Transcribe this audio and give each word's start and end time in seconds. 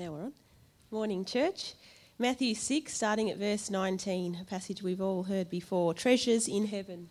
Now 0.00 0.12
we're 0.12 0.22
on. 0.22 0.32
Morning, 0.90 1.26
church. 1.26 1.74
Matthew 2.18 2.54
6, 2.54 2.90
starting 2.90 3.28
at 3.28 3.36
verse 3.36 3.68
19, 3.68 4.38
a 4.40 4.44
passage 4.46 4.82
we've 4.82 5.02
all 5.02 5.24
heard 5.24 5.50
before. 5.50 5.92
Treasures 5.92 6.48
in 6.48 6.68
heaven. 6.68 7.10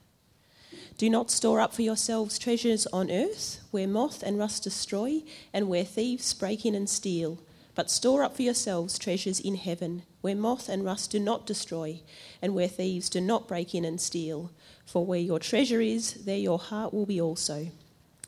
Do 0.97 1.07
not 1.07 1.29
store 1.29 1.61
up 1.61 1.71
for 1.71 1.83
yourselves 1.83 2.39
treasures 2.39 2.87
on 2.87 3.11
earth, 3.11 3.61
where 3.69 3.87
moth 3.87 4.23
and 4.23 4.39
rust 4.39 4.63
destroy, 4.63 5.21
and 5.53 5.69
where 5.69 5.83
thieves 5.83 6.33
break 6.33 6.65
in 6.65 6.73
and 6.73 6.89
steal. 6.89 7.37
But 7.75 7.91
store 7.91 8.23
up 8.23 8.35
for 8.35 8.41
yourselves 8.41 8.97
treasures 8.97 9.39
in 9.39 9.53
heaven, 9.53 10.01
where 10.21 10.35
moth 10.35 10.67
and 10.67 10.83
rust 10.83 11.11
do 11.11 11.19
not 11.19 11.45
destroy, 11.45 12.01
and 12.41 12.55
where 12.55 12.67
thieves 12.67 13.07
do 13.07 13.21
not 13.21 13.47
break 13.47 13.75
in 13.75 13.85
and 13.85 14.01
steal. 14.01 14.49
For 14.87 15.05
where 15.05 15.19
your 15.19 15.37
treasure 15.37 15.79
is, 15.79 16.25
there 16.25 16.39
your 16.39 16.57
heart 16.57 16.91
will 16.91 17.05
be 17.05 17.21
also. 17.21 17.67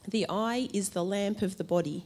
The 0.07 0.27
eye 0.29 0.69
is 0.71 0.89
the 0.89 1.03
lamp 1.03 1.41
of 1.41 1.57
the 1.57 1.63
body. 1.63 2.05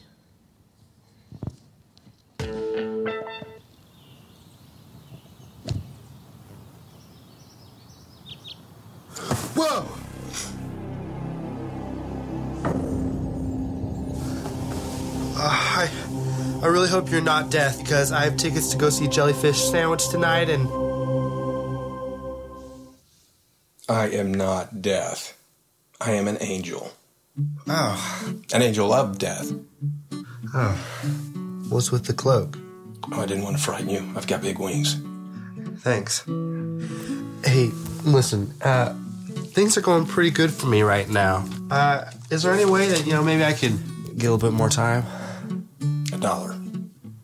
Hope 16.91 17.09
you're 17.09 17.21
not 17.21 17.49
death 17.49 17.79
because 17.81 18.11
I 18.11 18.25
have 18.25 18.35
tickets 18.35 18.69
to 18.71 18.77
go 18.77 18.89
see 18.89 19.07
Jellyfish 19.07 19.63
Sandwich 19.63 20.09
tonight 20.09 20.49
and. 20.49 20.67
I 23.87 24.09
am 24.09 24.33
not 24.33 24.81
death. 24.81 25.37
I 26.01 26.11
am 26.11 26.27
an 26.27 26.37
angel. 26.41 26.91
Oh. 27.65 28.33
An 28.53 28.61
angel 28.61 28.91
of 28.91 29.17
death. 29.17 29.53
Oh. 30.53 31.65
What's 31.69 31.93
with 31.93 32.05
the 32.05 32.13
cloak? 32.13 32.57
Oh, 33.13 33.21
I 33.21 33.25
didn't 33.25 33.45
want 33.45 33.55
to 33.55 33.63
frighten 33.63 33.89
you. 33.89 34.11
I've 34.17 34.27
got 34.27 34.41
big 34.41 34.59
wings. 34.59 35.01
Thanks. 35.79 36.25
Hey, 37.45 37.69
listen, 38.03 38.53
uh, 38.61 38.93
things 39.53 39.77
are 39.77 39.81
going 39.81 40.05
pretty 40.05 40.31
good 40.31 40.51
for 40.51 40.67
me 40.67 40.81
right 40.81 41.09
now. 41.09 41.47
Uh, 41.69 42.11
is 42.29 42.43
there 42.43 42.53
any 42.53 42.65
way 42.65 42.89
that, 42.89 43.05
you 43.05 43.13
know, 43.13 43.23
maybe 43.23 43.45
I 43.45 43.53
could 43.53 43.79
get 44.17 44.27
a 44.27 44.33
little 44.33 44.37
bit 44.37 44.51
more 44.51 44.69
time? 44.69 45.05
A 46.13 46.17
dollar. 46.17 46.60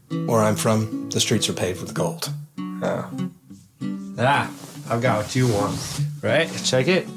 Where 0.10 0.42
I'm 0.42 0.56
from, 0.56 1.10
the 1.10 1.20
streets 1.20 1.50
are 1.50 1.54
paved 1.54 1.82
with 1.82 1.94
gold. 1.94 2.32
Oh. 2.60 3.30
Ah, 4.20 4.52
I've 4.90 5.02
got 5.02 5.24
what 5.24 5.36
you 5.36 5.48
want. 5.48 6.02
Right? 6.22 6.50
Check 6.64 6.88
it. 6.88 7.08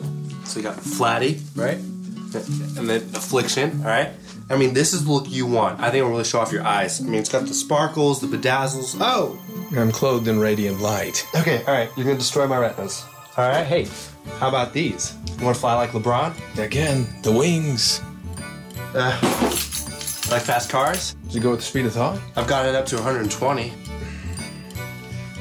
So 0.45 0.59
you 0.59 0.65
got 0.65 0.77
Flatty, 0.77 1.41
right? 1.55 1.77
And 1.77 2.89
then 2.89 3.03
Affliction, 3.15 3.81
all 3.81 3.87
right? 3.87 4.11
I 4.51 4.57
mean, 4.57 4.75
this 4.75 4.93
is 4.93 5.05
the 5.05 5.13
look 5.13 5.31
you 5.31 5.47
want. 5.47 5.79
I 5.81 5.85
think 5.85 5.99
it'll 5.99 6.11
really 6.11 6.25
show 6.25 6.41
off 6.41 6.51
your 6.53 6.65
eyes. 6.65 7.01
I 7.01 7.05
mean, 7.05 7.21
it's 7.21 7.29
got 7.29 7.47
the 7.47 7.55
sparkles, 7.55 8.21
the 8.21 8.27
bedazzles. 8.27 8.97
Oh! 9.01 9.39
I'm 9.77 9.93
clothed 9.93 10.27
in 10.27 10.41
radiant 10.41 10.81
light. 10.81 11.25
Okay, 11.37 11.59
all 11.65 11.73
right. 11.73 11.89
You're 11.97 12.05
going 12.05 12.17
to 12.17 12.21
destroy 12.21 12.49
my 12.49 12.59
retinas. 12.59 13.05
All 13.37 13.49
right, 13.49 13.65
hey, 13.65 13.87
how 14.39 14.49
about 14.49 14.73
these? 14.73 15.15
You 15.39 15.45
want 15.45 15.55
to 15.55 15.61
fly 15.61 15.75
like 15.75 15.91
LeBron? 15.91 16.59
Again, 16.59 17.07
the 17.23 17.31
wings. 17.31 18.03
Uh, 18.93 19.17
like 20.31 20.43
fast 20.43 20.71
cars? 20.71 21.15
Does 21.27 21.37
it 21.37 21.41
go 21.41 21.51
with 21.51 21.61
the 21.61 21.67
speed 21.67 21.87
of 21.87 21.93
thought? 21.93 22.21
I've 22.37 22.47
got 22.47 22.67
it 22.67 22.75
up 22.75 22.87
to 22.87 22.97
120. 22.97 23.73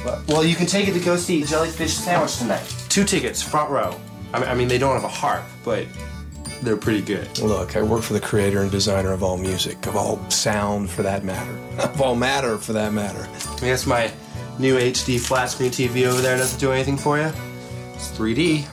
Well, 0.06 0.24
well, 0.28 0.44
you 0.44 0.56
can 0.56 0.66
take 0.66 0.88
it 0.88 0.94
to 0.94 1.00
go 1.00 1.18
see 1.18 1.44
Jellyfish 1.44 1.94
Sandwich 1.94 2.38
tonight. 2.38 2.64
Two 2.90 3.04
tickets, 3.04 3.42
front 3.42 3.70
row. 3.70 4.00
I 4.34 4.40
mean, 4.40 4.50
I 4.50 4.56
mean, 4.56 4.68
they 4.68 4.78
don't 4.78 4.94
have 4.94 5.04
a 5.04 5.10
harp, 5.10 5.44
but 5.66 5.86
they're 6.62 6.78
pretty 6.78 7.02
good. 7.02 7.40
Look, 7.40 7.76
I 7.76 7.82
work 7.82 8.04
for 8.04 8.14
the 8.14 8.20
creator 8.20 8.62
and 8.62 8.72
designer 8.72 9.12
of 9.12 9.24
all 9.24 9.38
music, 9.38 9.86
of 9.88 9.96
all 9.96 10.30
sound 10.30 10.90
for 10.90 11.04
that 11.04 11.24
matter, 11.24 11.52
of 11.80 12.02
all 12.02 12.16
matter 12.16 12.58
for 12.58 12.74
that 12.74 12.94
matter. 12.94 13.28
I 13.58 13.60
guess 13.62 13.86
my 13.86 14.12
new 14.58 14.78
HD 14.78 15.20
flat 15.20 15.50
screen 15.50 15.72
TV 15.72 16.06
over 16.06 16.22
there 16.22 16.38
doesn't 16.38 16.60
do 16.60 16.72
anything 16.72 16.98
for 16.98 17.18
you. 17.18 17.32
It's 17.94 18.12
3D. 18.12 18.66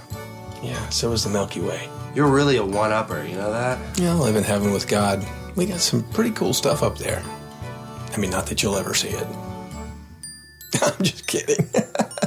Yeah, 0.63 0.89
so 0.89 1.13
is 1.13 1.25
the 1.25 1.31
Milky 1.31 1.61
Way. 1.61 1.89
You're 2.15 2.29
really 2.29 2.57
a 2.57 2.65
one-upper, 2.65 3.25
you 3.25 3.37
know 3.37 3.53
that? 3.53 3.79
Yeah, 3.99 4.13
I 4.13 4.15
live 4.15 4.37
in 4.37 4.43
heaven 4.43 4.73
with 4.73 4.89
God. 4.89 5.27
We 5.57 5.65
got 5.65 5.81
some 5.81 6.03
pretty 6.11 6.33
cool 6.33 6.53
stuff 6.53 6.83
up 6.83 6.99
there. 6.99 7.23
I 8.13 8.19
mean, 8.19 8.31
not 8.31 8.47
that 8.49 8.63
you'll 8.63 8.77
ever 8.77 8.93
see 8.93 9.09
it. 9.09 9.27
I'm 10.83 11.03
just 11.03 11.27
kidding. 11.27 11.67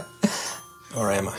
or 0.98 1.12
am 1.12 1.30
I? 1.30 1.38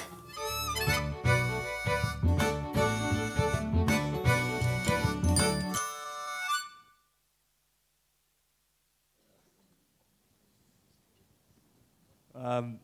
Um, 12.36 12.78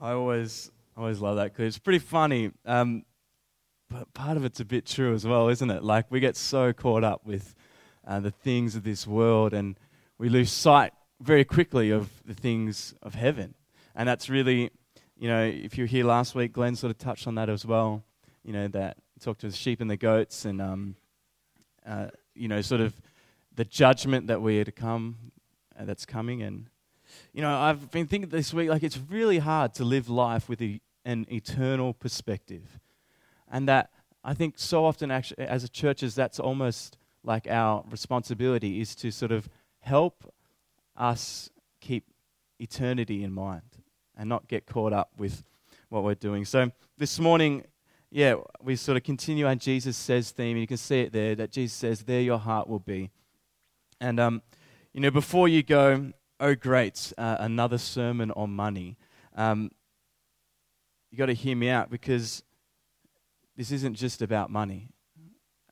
I 0.00 0.12
always, 0.12 0.70
always 0.98 1.18
love 1.20 1.36
that 1.36 1.44
because 1.44 1.64
it's 1.66 1.78
pretty 1.78 1.98
funny. 1.98 2.50
Um, 2.66 3.04
but 3.92 4.12
part 4.14 4.36
of 4.36 4.44
it's 4.44 4.58
a 4.58 4.64
bit 4.64 4.86
true 4.86 5.12
as 5.14 5.26
well, 5.26 5.48
isn't 5.48 5.70
it? 5.70 5.84
Like 5.84 6.06
we 6.10 6.18
get 6.18 6.36
so 6.36 6.72
caught 6.72 7.04
up 7.04 7.26
with 7.26 7.54
uh, 8.06 8.20
the 8.20 8.30
things 8.30 8.74
of 8.74 8.84
this 8.84 9.06
world, 9.06 9.52
and 9.52 9.78
we 10.18 10.28
lose 10.28 10.50
sight 10.50 10.92
very 11.20 11.44
quickly 11.44 11.90
of 11.90 12.10
the 12.24 12.34
things 12.34 12.94
of 13.02 13.14
heaven. 13.14 13.54
And 13.94 14.08
that's 14.08 14.30
really, 14.30 14.70
you 15.18 15.28
know, 15.28 15.44
if 15.44 15.76
you 15.76 15.84
were 15.84 15.88
here 15.88 16.04
last 16.04 16.34
week, 16.34 16.54
Glenn 16.54 16.74
sort 16.74 16.90
of 16.90 16.98
touched 16.98 17.26
on 17.26 17.34
that 17.34 17.50
as 17.50 17.66
well. 17.66 18.02
You 18.42 18.54
know, 18.54 18.68
that 18.68 18.96
talked 19.20 19.42
to 19.42 19.48
the 19.48 19.56
sheep 19.56 19.80
and 19.80 19.90
the 19.90 19.96
goats, 19.96 20.46
and 20.46 20.62
um, 20.62 20.96
uh, 21.86 22.08
you 22.34 22.48
know, 22.48 22.62
sort 22.62 22.80
of 22.80 22.94
the 23.54 23.64
judgment 23.64 24.28
that 24.28 24.40
we 24.40 24.58
are 24.58 24.64
to 24.64 24.72
come, 24.72 25.32
uh, 25.78 25.84
that's 25.84 26.06
coming, 26.06 26.42
and 26.42 26.66
you 27.34 27.42
know, 27.42 27.54
I've 27.54 27.90
been 27.90 28.06
thinking 28.06 28.30
this 28.30 28.54
week, 28.54 28.70
like, 28.70 28.82
it's 28.82 28.98
really 28.98 29.38
hard 29.38 29.74
to 29.74 29.84
live 29.84 30.08
life 30.08 30.48
with 30.48 30.62
a, 30.62 30.80
an 31.04 31.26
eternal 31.30 31.92
perspective. 31.92 32.80
And 33.52 33.68
that 33.68 33.90
I 34.24 34.34
think 34.34 34.54
so 34.56 34.84
often, 34.84 35.10
actually, 35.10 35.44
as 35.44 35.62
a 35.62 35.68
churches, 35.68 36.14
that's 36.14 36.40
almost 36.40 36.96
like 37.22 37.46
our 37.46 37.84
responsibility 37.90 38.80
is 38.80 38.96
to 38.96 39.12
sort 39.12 39.30
of 39.30 39.48
help 39.80 40.32
us 40.96 41.50
keep 41.80 42.06
eternity 42.58 43.22
in 43.22 43.32
mind 43.32 43.62
and 44.16 44.28
not 44.28 44.48
get 44.48 44.66
caught 44.66 44.92
up 44.92 45.10
with 45.16 45.44
what 45.90 46.02
we're 46.02 46.14
doing. 46.14 46.44
So 46.44 46.72
this 46.98 47.18
morning, 47.18 47.64
yeah, 48.10 48.36
we 48.62 48.76
sort 48.76 48.96
of 48.96 49.04
continue 49.04 49.46
our 49.46 49.54
Jesus 49.54 49.96
Says 49.96 50.30
theme. 50.30 50.56
You 50.56 50.66
can 50.66 50.76
see 50.76 51.00
it 51.00 51.12
there 51.12 51.34
that 51.34 51.52
Jesus 51.52 51.76
says, 51.76 52.02
There 52.02 52.20
your 52.20 52.38
heart 52.38 52.68
will 52.68 52.80
be. 52.80 53.10
And, 54.00 54.18
um, 54.18 54.42
you 54.92 55.00
know, 55.00 55.10
before 55.10 55.48
you 55.48 55.62
go, 55.62 56.12
oh, 56.40 56.54
great, 56.54 57.12
uh, 57.16 57.36
another 57.38 57.78
sermon 57.78 58.30
on 58.32 58.50
money. 58.50 58.96
Um, 59.36 59.70
you 61.10 61.18
got 61.18 61.26
to 61.26 61.34
hear 61.34 61.56
me 61.56 61.68
out 61.68 61.88
because 61.88 62.42
this 63.56 63.70
isn't 63.72 63.94
just 63.94 64.22
about 64.22 64.50
money. 64.50 64.88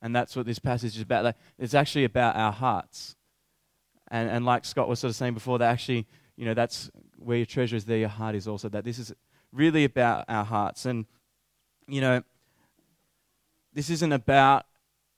And 0.01 0.15
that's 0.15 0.35
what 0.35 0.45
this 0.45 0.59
passage 0.59 0.95
is 0.95 1.01
about. 1.01 1.35
It's 1.59 1.73
actually 1.73 2.05
about 2.05 2.35
our 2.35 2.51
hearts. 2.51 3.15
And, 4.09 4.29
and 4.29 4.45
like 4.45 4.65
Scott 4.65 4.89
was 4.89 4.99
sort 4.99 5.09
of 5.09 5.15
saying 5.15 5.35
before, 5.35 5.59
that 5.59 5.71
actually, 5.71 6.07
you 6.35 6.45
know, 6.45 6.53
that's 6.53 6.89
where 7.17 7.37
your 7.37 7.45
treasure 7.45 7.75
is, 7.75 7.85
there 7.85 7.97
your 7.97 8.09
heart 8.09 8.35
is 8.35 8.47
also. 8.47 8.67
That 8.69 8.83
this 8.83 8.97
is 8.97 9.13
really 9.51 9.83
about 9.83 10.25
our 10.27 10.43
hearts. 10.43 10.85
And, 10.85 11.05
you 11.87 12.01
know, 12.01 12.23
this 13.73 13.89
isn't 13.89 14.11
about, 14.11 14.65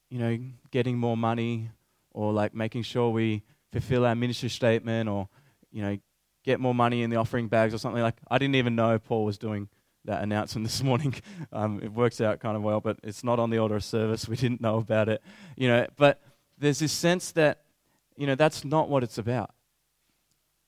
you 0.10 0.20
know, 0.20 0.38
getting 0.72 0.98
more 0.98 1.16
money 1.16 1.70
or 2.12 2.34
like 2.34 2.54
making 2.54 2.84
sure 2.84 3.10
we 3.10 3.44
fulfill 3.72 4.06
our 4.06 4.16
ministry 4.16 4.50
statement 4.50 5.10
or 5.10 5.30
you 5.74 5.82
know, 5.82 5.98
get 6.46 6.60
more 6.60 6.76
money 6.76 7.02
in 7.02 7.10
the 7.10 7.18
offering 7.18 7.48
bags 7.48 7.74
or 7.74 7.78
something 7.78 8.02
like. 8.02 8.16
I 8.30 8.38
didn't 8.38 8.56
even 8.56 8.76
know 8.76 8.98
Paul 9.00 9.26
was 9.26 9.38
doing 9.38 9.68
that 10.06 10.22
announcement 10.24 10.66
this 10.68 10.84
morning. 10.84 11.16
Um, 11.52 11.82
it 11.82 11.92
works 11.92 12.22
out 12.22 12.40
kind 12.40 12.56
of 12.56 12.64
well, 12.64 12.82
but 12.82 12.98
it's 13.04 13.24
not 13.24 13.40
on 13.40 13.50
the 13.50 13.58
order 13.58 13.76
of 13.76 13.84
service. 13.84 14.28
We 14.28 14.36
didn't 14.36 14.62
know 14.62 14.78
about 14.78 15.10
it, 15.10 15.22
you 15.56 15.68
know. 15.68 15.88
But 15.98 16.22
there's 16.58 16.80
this 16.80 16.92
sense 16.92 17.32
that, 17.32 17.64
you 18.18 18.28
know, 18.28 18.36
that's 18.36 18.64
not 18.64 18.90
what 18.90 19.04
it's 19.04 19.18
about. 19.18 19.52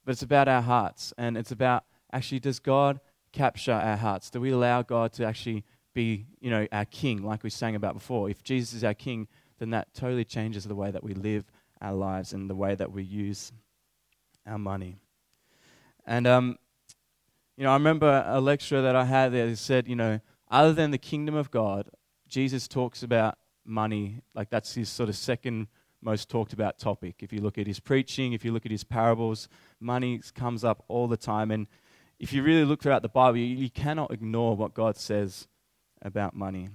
But 0.04 0.14
it's 0.14 0.22
about 0.22 0.48
our 0.48 0.62
hearts, 0.62 1.14
and 1.18 1.38
it's 1.38 1.52
about 1.52 1.84
actually, 2.12 2.40
does 2.40 2.60
God 2.60 3.00
capture 3.32 3.74
our 3.74 3.98
hearts? 3.98 4.30
Do 4.30 4.40
we 4.40 4.52
allow 4.52 4.82
God 4.82 5.12
to 5.14 5.26
actually 5.26 5.66
be, 5.94 6.26
you 6.40 6.50
know, 6.50 6.68
our 6.72 6.86
King, 6.86 7.24
like 7.24 7.44
we 7.44 7.50
sang 7.50 7.76
about 7.76 7.94
before? 7.94 8.30
If 8.30 8.44
Jesus 8.44 8.74
is 8.74 8.84
our 8.84 8.94
King, 8.94 9.28
then 9.60 9.72
that 9.72 9.94
totally 9.94 10.26
changes 10.26 10.64
the 10.64 10.76
way 10.76 10.92
that 10.92 11.04
we 11.04 11.14
live 11.14 11.46
our 11.82 11.94
lives 11.94 12.34
and 12.34 12.50
the 12.50 12.56
way 12.56 12.76
that 12.76 12.92
we 12.92 13.04
use 13.04 13.52
our 14.46 14.58
money. 14.58 14.98
And, 16.06 16.28
um, 16.28 16.58
You 17.58 17.64
know, 17.64 17.72
I 17.72 17.76
remember 17.76 18.26
a 18.28 18.42
lecturer 18.42 18.82
that 18.82 18.96
I 18.96 19.06
had 19.06 19.32
there 19.32 19.56
said, 19.56 19.88
you 19.88 19.96
know, 19.96 20.20
other 20.52 20.74
than 20.74 20.92
the 20.92 20.98
kingdom 20.98 21.36
of 21.36 21.52
God, 21.52 21.90
Jesus 22.28 22.68
talks 22.68 23.02
about 23.02 23.38
money, 23.64 24.22
like 24.34 24.50
that's 24.50 24.76
his 24.76 24.90
sort 24.90 25.10
of 25.10 25.16
second 25.16 25.68
most 26.02 26.30
talked 26.30 26.54
about 26.54 26.78
topic. 26.78 27.16
If 27.22 27.32
you 27.32 27.42
look 27.42 27.58
at 27.58 27.66
his 27.66 27.80
preaching, 27.80 28.34
if 28.34 28.46
you 28.46 28.52
look 28.52 28.66
at 28.66 28.72
his 28.72 28.84
parables, 28.84 29.48
money 29.80 30.22
comes 30.36 30.64
up 30.64 30.84
all 30.88 31.08
the 31.08 31.18
time. 31.18 31.50
And 31.50 31.68
if 32.20 32.34
you 32.34 32.44
really 32.44 32.66
look 32.66 32.82
throughout 32.82 33.02
the 33.02 33.10
Bible, 33.10 33.38
you, 33.38 33.56
you 33.56 33.70
cannot 33.70 34.12
ignore 34.12 34.56
what 34.56 34.74
God 34.74 34.98
says 34.98 35.48
about 36.02 36.36
money, 36.36 36.70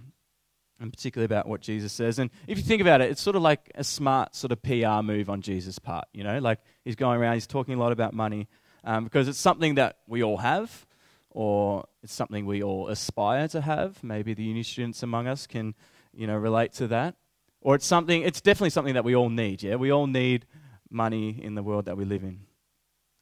and 0.81 0.93
particularly 0.93 1.27
about 1.27 1.47
what 1.47 1.61
Jesus 1.61 1.93
says. 1.93 2.19
And 2.19 2.31
if 2.47 2.59
you 2.59 2.65
think 2.65 2.81
about 2.81 3.03
it, 3.03 3.11
it's 3.11 3.23
sort 3.23 3.37
of 3.37 3.43
like 3.43 3.71
a 3.75 3.85
smart 3.85 4.35
sort 4.35 4.50
of 4.50 4.62
PR 4.62 5.03
move 5.03 5.31
on 5.31 5.43
Jesus' 5.43 5.79
part. 5.79 6.06
You 6.12 6.25
know, 6.25 6.38
like 6.38 6.59
he's 6.85 6.97
going 6.97 7.21
around, 7.21 7.35
he's 7.35 7.47
talking 7.47 7.75
a 7.75 7.79
lot 7.79 7.93
about 7.93 8.15
money 8.15 8.49
um, 8.85 9.05
because 9.05 9.29
it's 9.29 9.38
something 9.38 9.75
that 9.77 9.99
we 10.06 10.23
all 10.23 10.38
have, 10.38 10.87
or 11.31 11.87
it's 12.03 12.12
something 12.12 12.47
we 12.47 12.62
all 12.62 12.88
aspire 12.88 13.49
to 13.49 13.61
have. 13.61 14.03
Maybe 14.03 14.35
the 14.35 14.43
uni 14.43 14.62
students 14.62 15.03
among 15.03 15.27
us 15.27 15.47
can, 15.47 15.75
you 16.12 16.27
know, 16.27 16.37
relate 16.37 16.73
to 16.75 16.88
that. 16.88 17.15
Or 17.61 17.75
it's 17.75 17.87
something, 17.87 18.23
it's 18.23 18.41
definitely 18.41 18.71
something 18.71 18.94
that 18.94 19.05
we 19.05 19.15
all 19.15 19.29
need, 19.29 19.62
yeah? 19.62 19.77
We 19.77 19.93
all 19.93 20.06
need 20.06 20.47
money 20.91 21.38
in 21.43 21.55
the 21.55 21.62
world 21.62 21.85
that 21.85 21.97
we 21.97 22.05
live 22.05 22.25
in. 22.25 22.41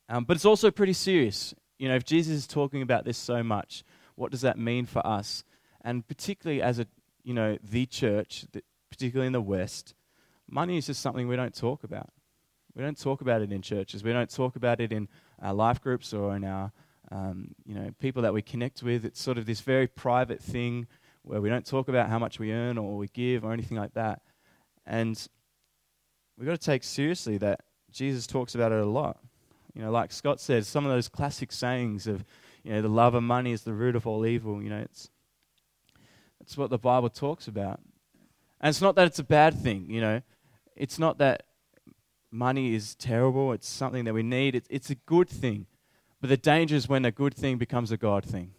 Um, 0.08 0.24
but 0.24 0.36
it's 0.36 0.44
also 0.44 0.70
pretty 0.70 0.92
serious. 0.94 1.54
You 1.78 1.88
know, 1.88 1.96
if 1.96 2.04
Jesus 2.04 2.34
is 2.34 2.46
talking 2.46 2.82
about 2.82 3.04
this 3.04 3.18
so 3.18 3.42
much, 3.42 3.84
what 4.14 4.30
does 4.30 4.40
that 4.42 4.58
mean 4.58 4.86
for 4.86 5.06
us? 5.06 5.44
And 5.82 6.06
particularly 6.06 6.62
as 6.62 6.78
a, 6.78 6.86
you 7.24 7.34
know, 7.34 7.58
the 7.62 7.86
church, 7.86 8.46
particularly 8.90 9.26
in 9.26 9.32
the 9.32 9.40
West, 9.40 9.94
money 10.48 10.78
is 10.78 10.86
just 10.86 11.02
something 11.02 11.28
we 11.28 11.36
don't 11.36 11.54
talk 11.54 11.84
about. 11.84 12.10
We 12.78 12.84
don't 12.84 12.96
talk 12.96 13.22
about 13.22 13.42
it 13.42 13.50
in 13.50 13.60
churches. 13.60 14.04
We 14.04 14.12
don't 14.12 14.32
talk 14.32 14.54
about 14.54 14.80
it 14.80 14.92
in 14.92 15.08
our 15.42 15.52
life 15.52 15.80
groups 15.82 16.14
or 16.14 16.36
in 16.36 16.44
our, 16.44 16.70
um, 17.10 17.56
you 17.66 17.74
know, 17.74 17.90
people 17.98 18.22
that 18.22 18.32
we 18.32 18.40
connect 18.40 18.84
with. 18.84 19.04
It's 19.04 19.20
sort 19.20 19.36
of 19.36 19.46
this 19.46 19.60
very 19.60 19.88
private 19.88 20.40
thing 20.40 20.86
where 21.22 21.40
we 21.40 21.48
don't 21.48 21.66
talk 21.66 21.88
about 21.88 22.08
how 22.08 22.20
much 22.20 22.38
we 22.38 22.52
earn 22.52 22.78
or 22.78 22.96
we 22.96 23.08
give 23.08 23.44
or 23.44 23.52
anything 23.52 23.76
like 23.76 23.94
that. 23.94 24.22
And 24.86 25.20
we've 26.38 26.46
got 26.46 26.52
to 26.52 26.64
take 26.64 26.84
seriously 26.84 27.36
that 27.38 27.62
Jesus 27.90 28.28
talks 28.28 28.54
about 28.54 28.70
it 28.70 28.78
a 28.78 28.86
lot. 28.86 29.18
You 29.74 29.82
know, 29.82 29.90
like 29.90 30.12
Scott 30.12 30.40
said, 30.40 30.64
some 30.64 30.86
of 30.86 30.92
those 30.92 31.08
classic 31.08 31.50
sayings 31.50 32.06
of, 32.06 32.24
you 32.62 32.72
know, 32.72 32.80
the 32.80 32.88
love 32.88 33.14
of 33.14 33.24
money 33.24 33.50
is 33.50 33.62
the 33.62 33.74
root 33.74 33.96
of 33.96 34.06
all 34.06 34.24
evil, 34.24 34.62
you 34.62 34.70
know, 34.70 34.78
it's 34.78 35.10
that's 36.38 36.56
what 36.56 36.70
the 36.70 36.78
Bible 36.78 37.10
talks 37.10 37.48
about. 37.48 37.80
And 38.60 38.70
it's 38.70 38.80
not 38.80 38.94
that 38.94 39.08
it's 39.08 39.18
a 39.18 39.24
bad 39.24 39.54
thing, 39.54 39.90
you 39.90 40.00
know. 40.00 40.22
It's 40.76 41.00
not 41.00 41.18
that 41.18 41.42
money 42.30 42.74
is 42.74 42.94
terrible, 42.94 43.52
it's 43.52 43.68
something 43.68 44.04
that 44.04 44.14
we 44.14 44.22
need. 44.22 44.54
It's, 44.54 44.68
it's 44.70 44.90
a 44.90 44.94
good 44.94 45.28
thing. 45.28 45.66
But 46.20 46.30
the 46.30 46.36
danger 46.36 46.76
is 46.76 46.88
when 46.88 47.04
a 47.04 47.10
good 47.10 47.34
thing 47.34 47.58
becomes 47.58 47.92
a 47.92 47.96
God 47.96 48.24
thing. 48.24 48.52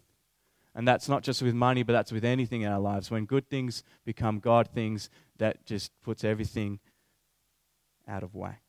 And 0.74 0.86
that's 0.86 1.08
not 1.08 1.22
just 1.22 1.42
with 1.42 1.54
money, 1.54 1.82
but 1.82 1.92
that's 1.92 2.12
with 2.12 2.24
anything 2.24 2.62
in 2.62 2.70
our 2.70 2.78
lives. 2.78 3.10
When 3.10 3.24
good 3.24 3.48
things 3.48 3.82
become 4.04 4.38
God 4.38 4.68
things, 4.68 5.10
that 5.38 5.66
just 5.66 5.90
puts 6.02 6.24
everything 6.24 6.78
out 8.08 8.22
of 8.22 8.34
whack. 8.34 8.62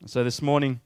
And 0.00 0.08
so 0.08 0.22
this 0.24 0.40
morning, 0.40 0.80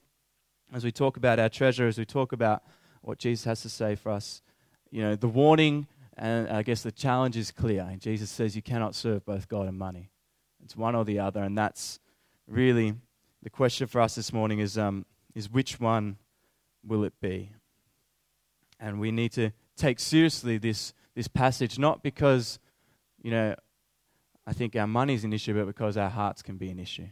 as 0.73 0.83
we 0.83 0.91
talk 0.91 1.17
about 1.17 1.39
our 1.39 1.49
treasure, 1.49 1.87
as 1.87 1.97
we 1.97 2.05
talk 2.05 2.31
about 2.31 2.63
what 3.01 3.17
Jesus 3.17 3.45
has 3.45 3.61
to 3.61 3.69
say 3.69 3.95
for 3.95 4.11
us, 4.11 4.41
you 4.89 5.01
know, 5.01 5.15
the 5.15 5.27
warning 5.27 5.87
and 6.17 6.49
I 6.49 6.61
guess 6.61 6.83
the 6.83 6.91
challenge 6.91 7.37
is 7.37 7.51
clear. 7.51 7.89
Jesus 7.97 8.29
says 8.29 8.55
you 8.55 8.61
cannot 8.61 8.95
serve 8.95 9.25
both 9.25 9.47
God 9.47 9.67
and 9.67 9.77
money. 9.77 10.09
It's 10.63 10.75
one 10.75 10.95
or 10.95 11.03
the 11.03 11.19
other, 11.19 11.41
and 11.41 11.57
that's 11.57 11.99
really 12.47 12.95
the 13.43 13.49
question 13.49 13.87
for 13.87 14.01
us 14.01 14.15
this 14.15 14.31
morning 14.31 14.59
is, 14.59 14.77
um, 14.77 15.05
is 15.33 15.49
which 15.49 15.79
one 15.79 16.17
will 16.85 17.03
it 17.03 17.13
be? 17.21 17.51
And 18.79 18.99
we 18.99 19.11
need 19.11 19.31
to 19.33 19.51
take 19.77 19.99
seriously 19.99 20.57
this, 20.57 20.93
this 21.15 21.27
passage, 21.27 21.79
not 21.79 22.03
because, 22.03 22.59
you 23.21 23.31
know, 23.31 23.55
I 24.45 24.53
think 24.53 24.75
our 24.75 24.87
money 24.87 25.13
is 25.13 25.23
an 25.23 25.33
issue, 25.33 25.53
but 25.53 25.67
because 25.67 25.97
our 25.97 26.09
hearts 26.09 26.41
can 26.41 26.57
be 26.57 26.69
an 26.69 26.79
issue. 26.79 27.07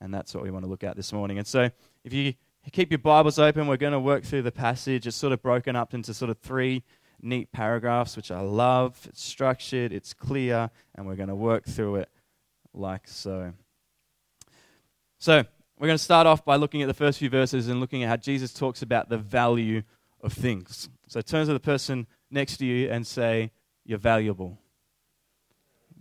And 0.00 0.12
that's 0.12 0.34
what 0.34 0.42
we 0.42 0.50
want 0.50 0.64
to 0.64 0.68
look 0.68 0.82
at 0.82 0.96
this 0.96 1.12
morning. 1.12 1.38
And 1.38 1.46
so, 1.46 1.70
if 2.04 2.12
you 2.12 2.34
keep 2.72 2.90
your 2.90 2.98
Bibles 2.98 3.38
open, 3.38 3.68
we're 3.68 3.76
going 3.76 3.92
to 3.92 4.00
work 4.00 4.24
through 4.24 4.42
the 4.42 4.52
passage. 4.52 5.06
It's 5.06 5.16
sort 5.16 5.32
of 5.32 5.42
broken 5.42 5.76
up 5.76 5.94
into 5.94 6.12
sort 6.12 6.30
of 6.30 6.38
three 6.38 6.82
neat 7.20 7.52
paragraphs, 7.52 8.16
which 8.16 8.32
I 8.32 8.40
love. 8.40 9.00
It's 9.08 9.22
structured, 9.22 9.92
it's 9.92 10.12
clear, 10.12 10.70
and 10.96 11.06
we're 11.06 11.14
going 11.14 11.28
to 11.28 11.36
work 11.36 11.66
through 11.66 11.96
it 11.96 12.08
like 12.74 13.06
so. 13.06 13.52
So, 15.22 15.44
we're 15.78 15.86
going 15.86 15.98
to 15.98 16.02
start 16.02 16.26
off 16.26 16.44
by 16.44 16.56
looking 16.56 16.82
at 16.82 16.88
the 16.88 16.94
first 16.94 17.20
few 17.20 17.30
verses 17.30 17.68
and 17.68 17.78
looking 17.78 18.02
at 18.02 18.08
how 18.08 18.16
Jesus 18.16 18.52
talks 18.52 18.82
about 18.82 19.08
the 19.08 19.18
value 19.18 19.84
of 20.20 20.32
things. 20.32 20.88
So, 21.06 21.20
turn 21.20 21.46
to 21.46 21.52
the 21.52 21.60
person 21.60 22.08
next 22.28 22.56
to 22.56 22.66
you 22.66 22.90
and 22.90 23.06
say, 23.06 23.52
You're 23.84 24.00
valuable. 24.00 24.58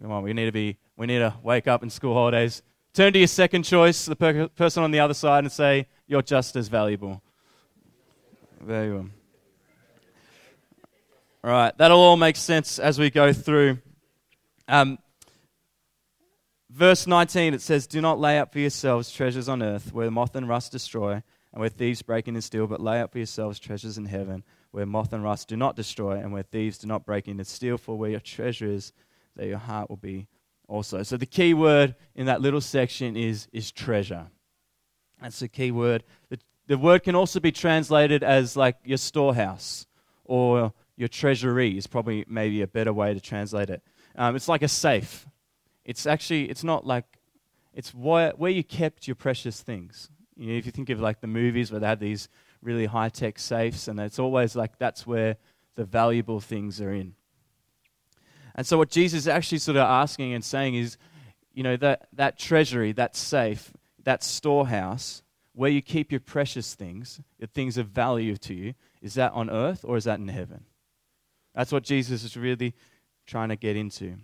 Come 0.02 0.12
on, 0.12 0.24
we 0.24 0.34
need 0.34 0.46
to 0.46 0.52
be, 0.52 0.80
we 0.98 1.06
need 1.06 1.20
to 1.20 1.36
wake 1.44 1.68
up 1.68 1.84
in 1.84 1.92
school 1.92 2.16
holidays. 2.16 2.64
Turn 2.96 3.14
to 3.14 3.20
your 3.20 3.28
second 3.28 3.62
choice, 3.62 4.08
the 4.08 4.16
per- 4.16 4.48
person 4.48 4.82
on 4.82 4.90
the 4.90 5.00
other 5.00 5.14
side, 5.14 5.44
and 5.44 5.52
say, 5.52 5.86
You're 6.08 6.24
just 6.24 6.56
as 6.56 6.68
valuable. 6.68 7.22
There 8.60 8.86
you 8.86 8.90
Valuable. 8.90 9.10
All 11.44 11.52
right, 11.52 11.78
that'll 11.78 12.00
all 12.00 12.18
make 12.18 12.38
sense 12.38 12.80
as 12.80 12.98
we 12.98 13.12
go 13.12 13.34
through. 13.34 13.78
Um, 14.68 14.98
verse 16.72 17.06
19, 17.06 17.54
it 17.54 17.62
says, 17.62 17.88
Do 17.88 18.02
not 18.02 18.20
lay 18.20 18.40
up 18.40 18.52
for 18.52 18.60
yourselves 18.60 19.12
treasures 19.12 19.50
on 19.50 19.62
earth 19.62 19.94
where 19.94 20.10
moth 20.10 20.36
and 20.36 20.48
rust 20.48 20.72
destroy 20.72 21.22
and 21.54 21.60
where 21.60 21.70
thieves 21.70 22.02
break 22.02 22.28
in 22.28 22.36
and 22.36 22.44
steal, 22.44 22.68
but 22.68 22.82
lay 22.82 23.02
up 23.02 23.12
for 23.12 23.18
yourselves 23.18 23.60
treasures 23.60 23.98
in 23.98 24.06
heaven 24.06 24.44
where 24.72 24.86
moth 24.86 25.12
and 25.12 25.24
rust 25.24 25.50
do 25.50 25.58
not 25.58 25.76
destroy 25.76 26.14
and 26.14 26.32
where 26.32 26.44
thieves 26.44 26.78
do 26.78 26.88
not 26.88 27.06
break 27.06 27.28
in 27.28 27.40
and 27.40 27.48
steal. 27.48 27.78
For 27.78 27.98
where 27.98 28.10
your 28.10 28.22
treasure 28.22 28.68
is, 28.68 28.94
that 29.36 29.48
your 29.48 29.58
heart 29.58 29.90
will 29.90 29.98
be 29.98 30.28
also. 30.68 31.04
So 31.04 31.18
the 31.18 31.26
key 31.26 31.54
word 31.54 31.96
in 32.16 32.26
that 32.28 32.42
little 32.42 32.62
section 32.62 33.16
is, 33.18 33.48
is 33.52 33.72
treasure. 33.72 34.28
That's 35.22 35.40
the 35.40 35.50
key 35.50 35.72
word. 35.72 36.04
The, 36.30 36.40
the 36.68 36.78
word 36.78 37.04
can 37.04 37.16
also 37.16 37.40
be 37.40 37.52
translated 37.52 38.24
as 38.24 38.56
like 38.56 38.78
your 38.84 38.98
storehouse 38.98 39.86
or 40.24 40.74
your 40.96 41.10
treasury 41.10 41.78
is 41.78 41.88
probably 41.88 42.26
maybe 42.28 42.62
a 42.62 42.68
better 42.68 42.94
way 42.94 43.14
to 43.14 43.20
translate 43.20 43.70
it. 43.70 43.82
Um, 44.16 44.36
it's 44.36 44.48
like 44.48 44.62
a 44.62 44.68
safe. 44.68 45.28
It's 45.86 46.06
actually, 46.06 46.50
it's 46.50 46.64
not 46.64 46.86
like, 46.86 47.06
it's 47.74 47.94
where, 47.94 48.32
where 48.32 48.52
you 48.52 48.64
kept 48.64 49.08
your 49.08 49.16
precious 49.16 49.62
things. 49.62 50.10
You 50.36 50.48
know, 50.48 50.54
if 50.58 50.66
you 50.66 50.72
think 50.72 50.90
of 50.90 51.00
like 51.00 51.22
the 51.22 51.28
movies 51.28 51.72
where 51.72 51.80
they 51.80 51.88
have 51.88 52.00
these 52.00 52.30
really 52.62 52.86
high 52.86 53.10
tech 53.10 53.40
safes, 53.40 53.88
and 53.88 54.00
it's 54.00 54.20
always 54.20 54.56
like 54.56 54.78
that's 54.78 55.06
where 55.06 55.38
the 55.76 55.86
valuable 55.86 56.40
things 56.40 56.82
are 56.82 56.94
in. 56.94 57.16
And 58.56 58.68
so, 58.68 58.78
what 58.78 58.90
Jesus 58.90 59.20
is 59.20 59.28
actually 59.28 59.60
sort 59.60 59.78
of 59.78 59.84
asking 59.84 60.34
and 60.34 60.44
saying 60.44 60.76
is, 60.76 60.98
you 61.54 61.64
know, 61.64 61.78
that, 61.78 62.08
that 62.14 62.38
treasury, 62.38 62.92
that 62.94 63.16
safe, 63.16 63.72
that 64.04 64.24
storehouse, 64.24 65.24
where 65.54 65.70
you 65.70 65.82
keep 65.82 66.12
your 66.12 66.22
precious 66.22 66.74
things, 66.76 67.20
the 67.40 67.48
things 67.48 67.78
of 67.78 67.88
value 67.88 68.38
to 68.38 68.54
you, 68.54 68.74
is 69.02 69.16
that 69.16 69.32
on 69.34 69.50
earth 69.50 69.84
or 69.84 69.98
is 69.98 70.06
that 70.06 70.20
in 70.20 70.28
heaven? 70.28 70.66
That's 71.54 71.72
what 71.72 71.84
Jesus 71.84 72.24
is 72.24 72.38
really 72.38 72.74
trying 73.26 73.50
to 73.50 73.56
get 73.56 73.76
into. 73.76 74.16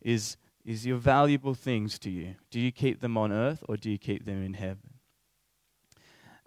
Is, 0.00 0.36
is 0.64 0.86
your 0.86 0.98
valuable 0.98 1.54
things 1.54 1.98
to 2.00 2.10
you, 2.10 2.34
do 2.50 2.60
you 2.60 2.72
keep 2.72 3.00
them 3.00 3.16
on 3.16 3.32
earth 3.32 3.64
or 3.68 3.76
do 3.76 3.90
you 3.90 3.98
keep 3.98 4.24
them 4.24 4.44
in 4.44 4.54
heaven? 4.54 4.94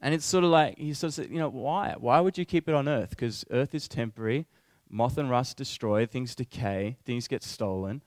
And 0.01 0.13
it's 0.13 0.25
sort 0.25 0.43
of 0.43 0.50
like, 0.50 0.77
he 0.77 0.93
sort 0.93 1.10
of 1.10 1.13
said, 1.13 1.29
you 1.29 1.39
know, 1.39 1.50
why? 1.50 1.96
Why 1.98 2.20
would 2.20 2.38
you 2.38 2.46
keep 2.46 2.67
it 2.67 2.75
on 2.75 2.88
earth? 2.88 3.12
Because 3.12 3.46
earth 3.51 3.74
is 3.74 3.88
temporary 3.88 4.48
moth 4.93 5.17
and 5.17 5.29
rust 5.29 5.58
destroy, 5.58 6.05
things 6.05 6.36
decay, 6.36 6.98
things 7.03 7.27
get 7.27 7.43
stolen. 7.43 8.01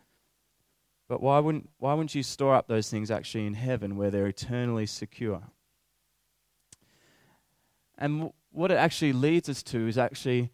But 1.08 1.20
why 1.20 1.40
wouldn't, 1.40 1.68
why 1.78 1.94
wouldn't 1.94 2.14
you 2.14 2.22
store 2.22 2.54
up 2.54 2.68
those 2.68 2.88
things 2.88 3.10
actually 3.10 3.46
in 3.46 3.54
heaven 3.54 3.96
where 3.96 4.10
they're 4.10 4.28
eternally 4.28 4.86
secure? 4.86 5.42
And 7.98 8.30
what 8.52 8.70
it 8.70 8.76
actually 8.76 9.12
leads 9.12 9.48
us 9.48 9.62
to 9.64 9.88
is 9.88 9.98
actually, 9.98 10.52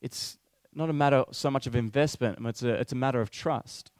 it's 0.00 0.38
not 0.72 0.88
a 0.88 0.92
matter 0.92 1.24
so 1.32 1.50
much 1.50 1.66
of 1.66 1.74
investment, 1.74 2.38
it's 2.46 2.62
a, 2.62 2.74
it's 2.74 2.92
a 2.92 2.96
matter 2.96 3.20
of 3.20 3.30
trust. 3.30 3.90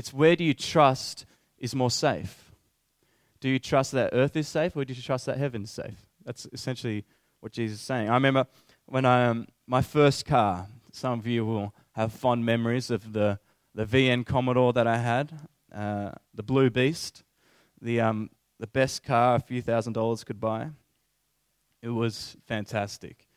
It's 0.00 0.14
where 0.14 0.34
do 0.34 0.44
you 0.44 0.54
trust 0.54 1.26
is 1.58 1.74
more 1.74 1.90
safe? 1.90 2.52
Do 3.38 3.50
you 3.50 3.58
trust 3.58 3.92
that 3.92 4.14
earth 4.14 4.34
is 4.34 4.48
safe 4.48 4.74
or 4.74 4.82
do 4.82 4.94
you 4.94 5.02
trust 5.02 5.26
that 5.26 5.36
heaven 5.36 5.64
is 5.64 5.70
safe? 5.70 6.06
That's 6.24 6.46
essentially 6.54 7.04
what 7.40 7.52
Jesus 7.52 7.80
is 7.80 7.84
saying. 7.84 8.08
I 8.08 8.14
remember 8.14 8.46
when 8.86 9.04
I, 9.04 9.26
um, 9.26 9.46
my 9.66 9.82
first 9.82 10.24
car, 10.24 10.68
some 10.90 11.18
of 11.18 11.26
you 11.26 11.44
will 11.44 11.74
have 11.92 12.14
fond 12.14 12.46
memories 12.46 12.90
of 12.90 13.12
the, 13.12 13.40
the 13.74 13.84
VN 13.84 14.24
Commodore 14.24 14.72
that 14.72 14.86
I 14.86 14.96
had, 14.96 15.38
uh, 15.70 16.12
the 16.32 16.42
Blue 16.42 16.70
Beast, 16.70 17.22
the, 17.82 18.00
um, 18.00 18.30
the 18.58 18.68
best 18.68 19.02
car 19.02 19.34
a 19.34 19.40
few 19.40 19.60
thousand 19.60 19.92
dollars 19.92 20.24
could 20.24 20.40
buy. 20.40 20.70
It 21.82 21.90
was 21.90 22.38
fantastic. 22.46 23.28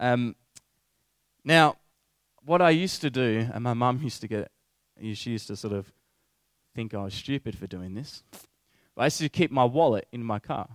Um, 0.00 0.36
now, 1.44 1.76
what 2.46 2.62
I 2.62 2.70
used 2.70 3.02
to 3.02 3.10
do, 3.10 3.46
and 3.52 3.62
my 3.62 3.74
mum 3.74 4.00
used 4.02 4.22
to 4.22 4.26
get, 4.26 4.50
she 5.12 5.32
used 5.32 5.48
to 5.48 5.54
sort 5.54 5.74
of 5.74 5.92
think 6.78 6.94
I 6.94 7.02
was 7.02 7.12
stupid 7.12 7.58
for 7.58 7.66
doing 7.66 7.94
this. 7.94 8.22
But 8.94 9.02
I 9.02 9.06
used 9.06 9.18
to 9.18 9.28
keep 9.28 9.50
my 9.50 9.64
wallet 9.64 10.06
in 10.12 10.22
my 10.22 10.38
car. 10.38 10.68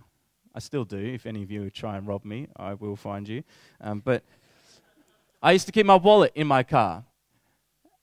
I 0.54 0.58
still 0.58 0.84
do. 0.84 0.98
If 0.98 1.24
any 1.24 1.42
of 1.42 1.50
you 1.50 1.70
try 1.70 1.96
and 1.96 2.06
rob 2.06 2.26
me, 2.26 2.46
I 2.58 2.74
will 2.74 2.94
find 2.94 3.26
you. 3.26 3.42
Um, 3.80 4.02
but 4.04 4.22
I 5.42 5.52
used 5.52 5.64
to 5.64 5.72
keep 5.72 5.86
my 5.86 5.94
wallet 5.94 6.32
in 6.34 6.46
my 6.46 6.62
car. 6.62 7.04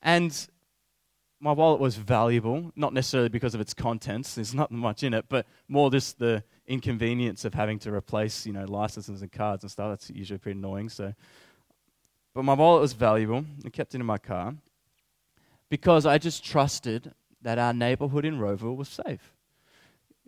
And 0.02 0.32
my 1.38 1.52
wallet 1.52 1.80
was 1.80 1.94
valuable, 1.94 2.72
not 2.74 2.92
necessarily 2.92 3.28
because 3.28 3.54
of 3.54 3.60
its 3.60 3.72
contents, 3.72 4.34
there's 4.34 4.52
not 4.52 4.72
much 4.72 5.04
in 5.04 5.14
it, 5.14 5.26
but 5.28 5.46
more 5.68 5.88
just 5.88 6.18
the 6.18 6.42
inconvenience 6.66 7.44
of 7.44 7.54
having 7.54 7.78
to 7.80 7.94
replace, 7.94 8.44
you 8.44 8.52
know, 8.52 8.64
licenses 8.64 9.22
and 9.22 9.30
cards 9.30 9.62
and 9.62 9.70
stuff. 9.70 9.90
That's 9.90 10.10
usually 10.10 10.38
pretty 10.38 10.58
annoying. 10.58 10.88
So, 10.88 11.14
but 12.34 12.42
my 12.42 12.54
wallet 12.54 12.80
was 12.80 12.94
valuable. 12.94 13.44
I 13.64 13.68
kept 13.68 13.94
it 13.94 14.00
in 14.00 14.06
my 14.06 14.18
car 14.18 14.54
because 15.68 16.04
I 16.04 16.18
just 16.18 16.44
trusted 16.44 17.12
that 17.42 17.58
our 17.58 17.72
neighborhood 17.72 18.24
in 18.24 18.38
Rowville 18.38 18.76
was 18.76 18.88
safe. 18.88 19.32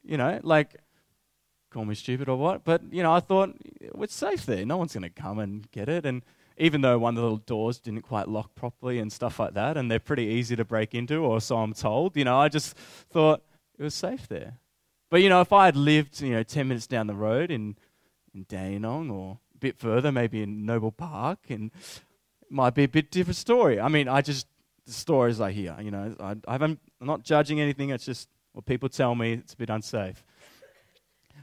You 0.02 0.16
know, 0.18 0.40
like, 0.42 0.76
call 1.70 1.84
me 1.84 1.94
stupid 1.94 2.28
or 2.28 2.36
what, 2.36 2.64
but, 2.64 2.82
you 2.90 3.02
know, 3.02 3.12
I 3.12 3.20
thought 3.20 3.56
it's 3.80 4.14
safe 4.14 4.44
there. 4.46 4.64
No 4.64 4.76
one's 4.76 4.92
going 4.92 5.02
to 5.02 5.10
come 5.10 5.38
and 5.38 5.70
get 5.72 5.88
it. 5.88 6.04
And 6.04 6.22
even 6.56 6.82
though 6.82 6.98
one 6.98 7.14
of 7.14 7.16
the 7.16 7.22
little 7.22 7.38
doors 7.38 7.78
didn't 7.78 8.02
quite 8.02 8.28
lock 8.28 8.54
properly 8.54 8.98
and 8.98 9.12
stuff 9.12 9.38
like 9.38 9.54
that, 9.54 9.76
and 9.76 9.90
they're 9.90 9.98
pretty 9.98 10.24
easy 10.24 10.54
to 10.56 10.64
break 10.64 10.94
into, 10.94 11.16
or 11.24 11.40
so 11.40 11.58
I'm 11.58 11.72
told, 11.72 12.16
you 12.16 12.24
know, 12.24 12.38
I 12.38 12.48
just 12.48 12.76
thought 12.76 13.42
it 13.78 13.82
was 13.82 13.94
safe 13.94 14.28
there. 14.28 14.58
But, 15.10 15.22
you 15.22 15.28
know, 15.28 15.40
if 15.40 15.52
I 15.52 15.66
had 15.66 15.76
lived, 15.76 16.20
you 16.20 16.32
know, 16.32 16.42
10 16.42 16.68
minutes 16.68 16.86
down 16.86 17.06
the 17.06 17.14
road 17.14 17.50
in, 17.50 17.76
in 18.34 18.44
Dandenong 18.48 19.10
or 19.10 19.38
a 19.54 19.58
bit 19.58 19.76
further, 19.78 20.12
maybe 20.12 20.42
in 20.42 20.64
Noble 20.64 20.92
Park, 20.92 21.38
and 21.48 21.70
it 22.42 22.50
might 22.50 22.74
be 22.74 22.84
a 22.84 22.88
bit 22.88 23.10
different 23.10 23.36
story. 23.36 23.80
I 23.80 23.88
mean, 23.88 24.08
I 24.08 24.20
just, 24.20 24.46
the 24.86 24.92
stories 24.92 25.40
I 25.40 25.52
hear, 25.52 25.76
you 25.80 25.90
know, 25.90 26.14
I, 26.20 26.36
I 26.46 26.52
haven't, 26.52 26.80
I'm 27.00 27.06
not 27.06 27.22
judging 27.22 27.60
anything, 27.60 27.90
it's 27.90 28.04
just 28.04 28.28
what 28.52 28.66
people 28.66 28.88
tell 28.88 29.14
me, 29.14 29.34
it's 29.34 29.54
a 29.54 29.56
bit 29.56 29.70
unsafe. 29.70 30.22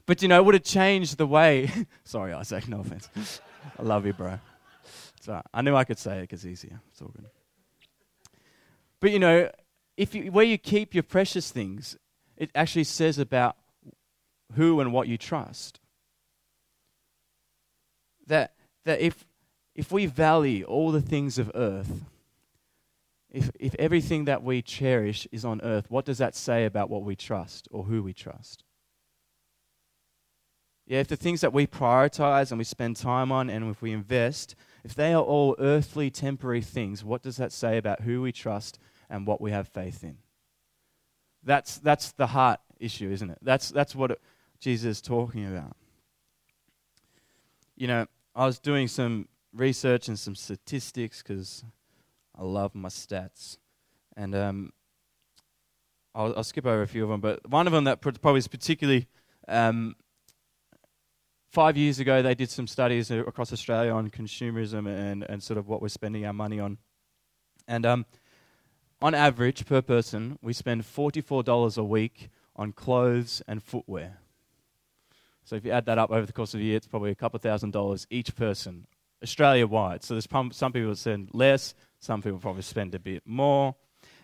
But, 0.06 0.22
you 0.22 0.28
know, 0.28 0.40
it 0.40 0.46
would 0.46 0.56
have 0.56 0.64
changed 0.64 1.18
the 1.18 1.28
way, 1.28 1.70
sorry, 2.04 2.34
Isaac, 2.34 2.68
no 2.68 2.82
offense. 2.82 3.10
I 3.78 3.84
love 3.84 4.06
you, 4.06 4.14
bro. 4.14 4.40
So 5.22 5.40
I 5.54 5.62
knew 5.62 5.76
I 5.76 5.84
could 5.84 6.00
say 6.00 6.18
it 6.18 6.22
because 6.22 6.46
easier. 6.46 6.82
It's 6.92 7.02
all 7.02 7.10
good. 7.10 7.28
But 9.00 9.12
you 9.12 9.20
know, 9.20 9.50
if 9.98 10.16
you, 10.16 10.32
where 10.32 10.46
you 10.46 10.58
keep 10.58 10.94
your 10.94 11.04
precious 11.04 11.52
things, 11.52 11.98
it 12.38 12.50
actually 12.56 12.86
says 12.86 13.18
about 13.18 13.58
who 14.56 14.80
and 14.80 14.94
what 14.94 15.08
you 15.08 15.18
trust. 15.18 15.80
That 18.28 18.54
that 18.86 19.00
if 19.00 19.26
if 19.76 19.92
we 19.92 20.06
value 20.06 20.64
all 20.66 20.92
the 20.92 21.02
things 21.02 21.38
of 21.38 21.52
earth, 21.56 22.06
if 23.32 23.50
if 23.60 23.76
everything 23.76 24.26
that 24.26 24.44
we 24.44 24.62
cherish 24.62 25.28
is 25.32 25.46
on 25.46 25.62
earth, 25.62 25.90
what 25.90 26.06
does 26.06 26.18
that 26.20 26.36
say 26.36 26.66
about 26.66 26.90
what 26.90 27.04
we 27.04 27.16
trust 27.16 27.68
or 27.72 27.86
who 27.86 28.04
we 28.04 28.14
trust? 28.14 28.64
Yeah, 30.86 31.00
if 31.00 31.08
the 31.08 31.16
things 31.16 31.42
that 31.42 31.54
we 31.54 31.68
prioritize 31.68 32.52
and 32.52 32.58
we 32.58 32.66
spend 32.66 32.98
time 32.98 33.32
on 33.32 33.50
and 33.50 33.70
if 33.70 33.82
we 33.82 33.94
invest 33.94 34.56
if 34.84 34.96
they 34.96 35.14
are 35.14 35.22
all 35.22 35.56
earthly, 35.60 36.10
temporary 36.10 36.62
things, 36.62 37.04
what 37.04 37.22
does 37.22 37.38
that 37.38 37.52
say 37.52 37.78
about 37.78 38.02
who 38.02 38.22
we 38.22 38.32
trust 38.32 38.80
and 39.10 39.28
what 39.28 39.42
we 39.42 39.52
have 39.52 39.68
faith 39.68 40.04
in? 40.04 40.18
That's, 41.44 41.78
that's 41.78 42.12
the 42.14 42.28
heart 42.28 42.60
issue, 42.80 43.12
isn't 43.12 43.30
it? 43.30 43.38
That's, 43.42 43.70
that's 43.70 43.96
what 43.96 44.20
Jesus 44.60 44.98
is 44.98 45.02
talking 45.02 45.46
about. 45.46 45.76
You 47.76 47.88
know, 47.88 48.06
I 48.36 48.46
was 48.46 48.60
doing 48.60 48.88
some 48.88 49.28
research 49.54 50.08
and 50.08 50.18
some 50.18 50.36
statistics 50.36 51.22
because 51.22 51.64
I 52.38 52.44
love 52.44 52.76
my 52.76 52.90
stats. 52.90 53.58
And 54.16 54.36
um, 54.36 54.74
I'll, 56.14 56.34
I'll, 56.38 56.44
skip 56.44 56.66
over 56.66 56.82
a 56.82 56.88
few 56.88 57.04
of 57.04 57.10
them, 57.10 57.22
but 57.22 57.50
one 57.50 57.68
of 57.68 57.74
them 57.74 57.86
that 57.86 58.02
probably 58.02 58.40
is 58.40 58.48
particularly 58.48 59.08
um, 59.48 59.96
five 61.52 61.78
years 61.78 62.00
ago, 62.00 62.22
they 62.22 62.36
did 62.36 62.50
some 62.50 62.68
studies 62.68 63.12
across 63.12 63.54
Australia 63.54 63.92
on 63.92 64.10
consumerism 64.10 64.88
and, 64.88 65.24
and 65.24 65.44
sort 65.44 65.58
of 65.58 65.68
what 65.68 65.82
we're 65.82 65.90
spending 65.90 66.26
our 66.26 66.34
money 66.34 66.60
on. 66.60 66.78
And 67.68 67.86
um, 67.86 68.06
on 69.02 69.14
average, 69.14 69.66
per 69.66 69.82
person, 69.82 70.38
we 70.42 70.54
spend 70.54 70.84
$44 70.84 71.78
a 71.78 71.84
week 71.84 72.30
on 72.56 72.72
clothes 72.72 73.42
and 73.48 73.64
footwear. 73.64 74.20
So 75.44 75.56
if 75.56 75.66
you 75.66 75.72
add 75.72 75.86
that 75.86 75.98
up 75.98 76.12
over 76.12 76.26
the 76.26 76.34
course 76.34 76.54
of 76.54 76.60
a 76.60 76.64
year, 76.64 76.78
it's 76.78 76.88
probably 76.88 77.12
a 77.12 77.16
couple 77.16 77.40
thousand 77.40 77.72
dollars 77.72 78.08
each 78.10 78.36
person, 78.36 78.88
Australia 79.24 79.68
wide. 79.68 80.04
So 80.04 80.14
there's 80.14 80.28
some 80.56 80.72
people 80.72 80.90
that 80.90 80.98
spend 80.98 81.30
less, 81.34 81.74
some 82.02 82.22
people 82.22 82.40
probably 82.40 82.64
spend 82.64 82.94
a 82.94 83.00
bit 83.00 83.24
more. 83.26 83.76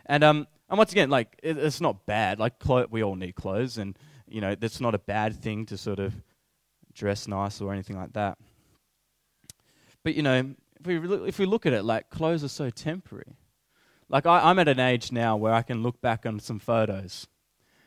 And, 0.05 0.24
um, 0.24 0.48
and 0.69 0.77
once 0.77 0.91
again, 0.91 1.10
like, 1.10 1.39
it, 1.41 1.57
it's 1.57 1.79
not 1.79 2.05
bad. 2.05 2.39
Like, 2.39 2.60
clo- 2.60 2.88
we 2.91 3.01
all 3.01 3.15
need 3.15 3.36
clothes, 3.36 3.77
and, 3.77 3.98
you 4.27 4.41
know, 4.41 4.53
that's 4.53 4.81
not 4.81 4.93
a 4.93 5.00
bad 5.00 5.41
thing 5.41 5.65
to 5.67 5.77
sort 5.77 6.00
of 6.00 6.13
dress 6.93 7.27
nice 7.27 7.62
or 7.62 7.72
anything 7.72 7.96
like 7.96 8.12
that. 8.13 8.38
But 10.03 10.15
you 10.15 10.24
know, 10.24 10.55
if 10.79 10.86
we 10.86 11.27
if 11.27 11.39
we 11.39 11.46
look 11.46 11.65
at 11.65 11.74
it, 11.74 11.84
like 11.84 12.10
clothes 12.10 12.43
are 12.43 12.50
so 12.50 12.69
temporary. 12.69 13.36
Like 14.10 14.25
I, 14.25 14.50
I'm 14.50 14.60
at 14.60 14.67
an 14.67 14.79
age 14.79 15.12
now 15.12 15.36
where 15.36 15.53
I 15.53 15.62
can 15.62 15.84
look 15.84 16.01
back 16.01 16.25
on 16.25 16.39
some 16.39 16.60
photos, 16.60 17.27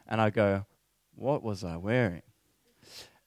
and 0.07 0.21
I 0.21 0.31
go, 0.31 0.67
"What 1.15 1.43
was 1.43 1.65
I 1.65 1.77
wearing?" 1.77 2.23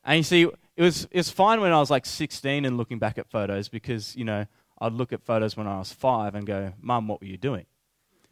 And 0.05 0.17
you 0.17 0.24
see, 0.24 0.43
it 0.43 0.82
was 0.82 1.05
it 1.05 1.17
was 1.17 1.29
fine 1.29 1.60
when 1.60 1.72
I 1.72 1.79
was 1.79 1.89
like 1.89 2.05
16 2.05 2.65
and 2.65 2.77
looking 2.77 3.00
back 3.00 3.17
at 3.17 3.29
photos 3.29 3.67
because 3.70 4.15
you 4.15 4.25
know 4.25 4.46
I'd 4.84 4.94
look 4.94 5.13
at 5.13 5.22
photos 5.22 5.56
when 5.58 5.68
I 5.68 5.80
was 5.80 5.92
five 5.92 6.36
and 6.36 6.46
go, 6.46 6.74
"Mum, 6.82 7.08
what 7.08 7.22
were 7.22 7.28
you 7.28 7.38
doing?" 7.38 7.66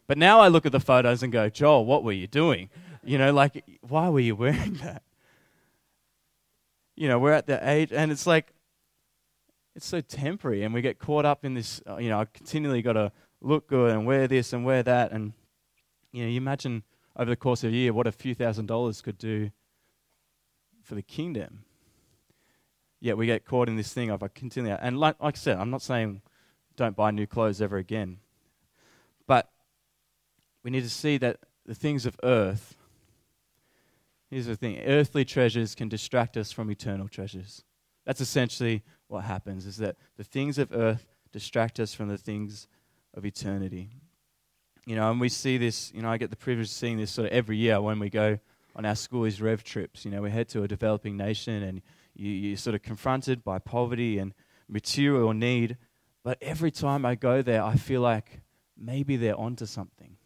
But 0.08 0.18
now 0.18 0.40
I 0.40 0.50
look 0.50 0.66
at 0.66 0.72
the 0.72 0.80
photos 0.80 1.24
and 1.24 1.32
go, 1.32 1.50
"Joel, 1.50 1.86
what 1.86 2.04
were 2.04 2.12
you 2.12 2.28
doing?" 2.28 2.70
You 3.04 3.18
know, 3.18 3.34
like 3.34 3.64
why 3.82 4.10
were 4.10 4.20
you 4.20 4.36
wearing 4.36 4.74
that? 4.84 5.04
you 7.02 7.08
know, 7.08 7.18
we're 7.18 7.32
at 7.32 7.48
the 7.48 7.60
age, 7.68 7.92
and 7.92 8.12
it's 8.12 8.28
like, 8.28 8.54
it's 9.76 9.88
so 9.88 10.02
temporary, 10.02 10.62
and 10.64 10.72
we 10.72 10.82
get 10.82 11.00
caught 11.00 11.26
up 11.26 11.44
in 11.44 11.56
this, 11.56 11.82
uh, 11.90 11.98
you 11.98 12.10
know, 12.10 12.20
I 12.20 12.26
continually 12.26 12.84
got 12.84 12.94
to 12.94 13.12
look 13.42 13.68
good 13.68 13.92
and 13.92 14.06
wear 14.06 14.28
this 14.28 14.54
and 14.54 14.64
wear 14.64 14.84
that. 14.84 15.12
And, 15.12 15.34
you 16.12 16.24
know, 16.24 16.30
you 16.30 16.38
imagine 16.38 16.84
over 17.16 17.32
the 17.32 17.36
course 17.36 17.64
of 17.64 17.72
a 17.72 17.76
year 17.76 17.92
what 17.92 18.06
a 18.06 18.12
few 18.12 18.36
thousand 18.36 18.68
dollars 18.68 19.02
could 19.02 19.18
do 19.18 19.50
for 20.84 20.94
the 20.94 21.02
kingdom. 21.02 21.64
Yet 23.00 23.18
we 23.18 23.26
get 23.26 23.46
caught 23.46 23.68
in 23.68 23.78
this 23.78 23.92
thing 23.92 24.12
of 24.12 24.22
I 24.22 24.28
continue. 24.28 24.78
And 24.80 25.00
like, 25.00 25.16
like 25.20 25.36
I 25.36 25.40
said, 25.40 25.58
I'm 25.58 25.72
not 25.72 25.82
saying 25.82 26.22
don't 26.82 26.96
buy 26.96 27.12
new 27.12 27.28
clothes 27.28 27.62
ever 27.62 27.78
again. 27.78 28.18
But 29.28 29.50
we 30.64 30.72
need 30.72 30.84
to 30.84 30.90
see 30.90 31.18
that 31.18 31.38
the 31.66 31.76
things 31.76 32.06
of 32.06 32.20
earth 32.24 32.76
Here's 34.32 34.46
the 34.46 34.56
thing 34.56 34.80
earthly 34.86 35.26
treasures 35.26 35.76
can 35.76 35.90
distract 35.90 36.38
us 36.38 36.54
from 36.54 36.72
eternal 36.72 37.10
treasures. 37.10 37.66
That's 38.06 38.22
essentially 38.22 38.82
what 39.10 39.26
happens, 39.26 39.66
is 39.66 39.76
that 39.78 39.98
the 40.16 40.24
things 40.24 40.58
of 40.58 40.72
earth 40.72 41.06
distract 41.34 41.82
us 41.82 41.94
from 41.94 42.08
the 42.08 42.18
things 42.18 42.68
of 43.14 43.26
eternity. 43.26 43.90
You 44.86 44.96
know, 44.96 45.12
and 45.12 45.20
we 45.20 45.28
see 45.28 45.58
this, 45.58 45.92
you 45.94 46.02
know, 46.02 46.10
I 46.10 46.18
get 46.18 46.30
the 46.30 46.38
privilege 46.38 46.68
of 46.68 46.72
seeing 46.72 46.98
this 46.98 47.12
sort 47.12 47.28
of 47.28 47.34
every 47.34 47.58
year 47.58 47.82
when 47.82 48.00
we 48.00 48.10
go 48.10 48.40
on 48.74 48.86
our 48.86 48.96
school's 48.96 49.42
rev 49.42 49.66
trips. 49.66 50.06
You 50.06 50.12
know, 50.12 50.22
we 50.22 50.32
head 50.32 50.48
to 50.50 50.64
a 50.64 50.68
developing 50.68 51.18
nation 51.18 51.62
and 51.62 51.82
you, 52.16 52.32
you're 52.32 52.58
sort 52.58 52.74
of 52.74 52.82
confronted 52.82 53.44
by 53.44 53.60
poverty 53.60 54.18
and 54.18 54.34
material 54.70 55.34
need. 55.34 55.76
But 56.24 56.38
every 56.42 56.72
time 56.72 57.06
I 57.06 57.16
go 57.16 57.42
there, 57.42 57.64
I 57.64 57.76
feel 57.76 58.02
like 58.02 58.42
maybe 58.78 59.18
they're 59.18 59.38
onto 59.38 59.66
something. 59.66 60.18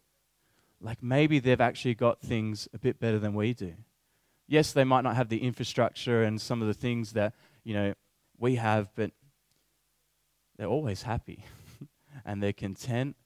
Like 0.80 1.02
maybe 1.02 1.38
they've 1.38 1.60
actually 1.60 1.94
got 1.94 2.20
things 2.20 2.68
a 2.74 2.78
bit 2.78 3.00
better 3.00 3.18
than 3.18 3.34
we 3.34 3.54
do 3.54 3.74
yes, 4.48 4.72
they 4.72 4.84
might 4.84 5.02
not 5.02 5.16
have 5.16 5.28
the 5.28 5.42
infrastructure 5.42 6.22
and 6.22 6.40
some 6.40 6.62
of 6.62 6.68
the 6.68 6.74
things 6.74 7.12
that, 7.12 7.34
you 7.64 7.74
know, 7.74 7.94
we 8.38 8.56
have, 8.56 8.88
but 8.94 9.10
they're 10.56 10.66
always 10.66 11.02
happy 11.02 11.44
and 12.24 12.42
they're 12.42 12.52
content 12.52 13.16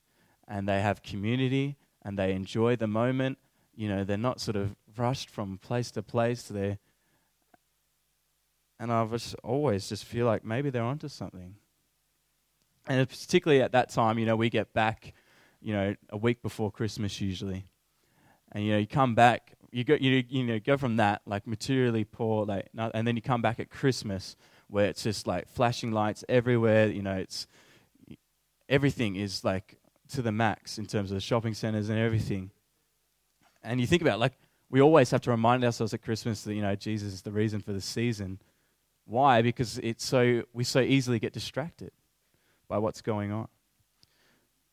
and 0.49 0.69
they 0.69 0.81
have 0.81 1.03
community 1.03 1.77
and 2.03 2.19
they 2.19 2.33
enjoy 2.33 2.77
the 2.77 2.87
moment. 2.87 3.39
You 3.75 3.89
know, 3.89 4.05
they're 4.05 4.17
not 4.17 4.41
sort 4.41 4.57
of 4.57 4.75
rushed 4.97 5.31
from 5.31 5.59
place 5.59 5.91
to 5.93 6.03
place. 6.03 6.43
They're, 6.45 6.79
and 8.79 8.93
I 8.93 9.05
just 9.07 9.35
always 9.45 9.89
just 9.89 10.05
feel 10.05 10.27
like 10.27 10.45
maybe 10.45 10.71
they're 10.71 10.83
onto 10.83 11.09
something. 11.09 11.57
And 12.91 13.09
particularly 13.09 13.63
at 13.63 13.73
that 13.73 13.91
time, 13.91 14.19
you 14.19 14.27
know, 14.27 14.35
we 14.37 14.51
get 14.51 14.73
back, 14.73 15.15
you 15.63 15.73
know, 15.73 15.95
a 16.11 16.17
week 16.17 16.43
before 16.43 16.71
Christmas 16.71 17.21
usually. 17.21 17.65
And, 18.53 18.65
you 18.65 18.73
know, 18.73 18.79
you 18.79 18.87
come 18.87 19.15
back 19.15 19.55
you 19.73 19.85
go 19.85 19.95
you, 20.01 20.25
you 20.29 20.43
know 20.43 20.59
go 20.59 20.77
from 20.77 20.97
that 20.97 21.23
like 21.27 21.47
materially 21.47 22.03
poor 22.03 22.45
like 22.45 22.69
and 22.77 23.07
then 23.07 23.15
you 23.15 23.23
come 23.23 23.41
back 23.41 23.61
at 23.61 23.71
Christmas 23.71 24.35
where 24.71 24.87
it's 24.87 25.03
just 25.03 25.27
like 25.27 25.49
flashing 25.49 25.93
lights 25.93 26.25
everywhere. 26.29 26.89
You 26.89 27.03
know, 27.03 27.17
it's 27.17 27.47
everything 28.69 29.17
is 29.17 29.45
like 29.45 29.79
to 30.11 30.23
the 30.23 30.33
max 30.33 30.79
in 30.79 30.87
terms 30.87 31.11
of 31.11 31.17
the 31.17 31.21
shopping 31.21 31.55
centers 31.55 31.89
and 31.89 31.99
everything. 31.99 32.51
And 33.63 33.81
you 33.81 33.87
think 33.87 34.03
about 34.03 34.19
like 34.19 34.35
we 34.71 34.81
always 34.81 35.11
have 35.11 35.21
to 35.23 35.31
remind 35.31 35.65
ourselves 35.65 35.93
at 35.93 36.03
Christmas 36.03 36.43
that 36.45 36.55
you 36.55 36.63
know 36.63 36.75
Jesus 36.75 37.13
is 37.13 37.23
the 37.23 37.33
reason 37.33 37.61
for 37.61 37.73
the 37.73 37.81
season. 37.81 38.41
Why? 39.05 39.43
Because 39.43 39.79
it's 39.79 40.05
so 40.05 40.45
we 40.53 40.65
so 40.65 40.81
easily 40.81 41.19
get 41.19 41.33
distracted 41.33 41.93
by 42.71 42.79
what's 42.79 43.03
going 43.03 43.33
on. 43.33 43.49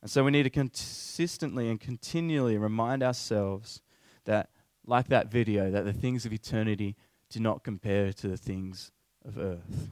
And 0.02 0.10
so 0.10 0.24
we 0.24 0.32
need 0.32 0.44
to 0.44 0.50
consistently 0.50 1.70
and 1.70 1.82
continually 1.82 2.58
remind 2.58 3.04
ourselves 3.04 3.82
that 4.26 4.52
like 4.86 5.10
that 5.10 5.30
video, 5.30 5.72
that 5.72 5.84
the 5.84 5.92
things 5.92 6.26
of 6.26 6.32
eternity 6.32 6.96
do 7.30 7.42
not 7.42 7.64
compare 7.64 8.14
to 8.14 8.28
the 8.28 8.38
things 8.38 8.92
of 9.26 9.38
earth. 9.38 9.90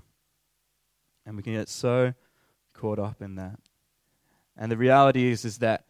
And 1.25 1.35
we 1.35 1.43
can 1.43 1.53
get 1.53 1.67
so 1.67 2.13
caught 2.74 3.00
up 3.00 3.21
in 3.21 3.35
that. 3.35 3.59
And 4.55 4.71
the 4.71 4.77
reality 4.77 5.31
is, 5.31 5.43
is 5.43 5.57
that 5.57 5.85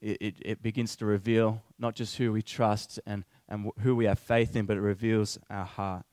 it, 0.00 0.16
it, 0.20 0.34
it 0.40 0.62
begins 0.62 0.96
to 0.96 1.06
reveal 1.06 1.62
not 1.78 1.94
just 1.94 2.16
who 2.16 2.32
we 2.32 2.42
trust 2.42 2.98
and, 3.06 3.24
and 3.48 3.70
who 3.80 3.94
we 3.94 4.06
have 4.06 4.18
faith 4.18 4.56
in, 4.56 4.64
but 4.64 4.76
it 4.76 4.80
reveals 4.80 5.38
our 5.50 5.66
heart. 5.66 6.04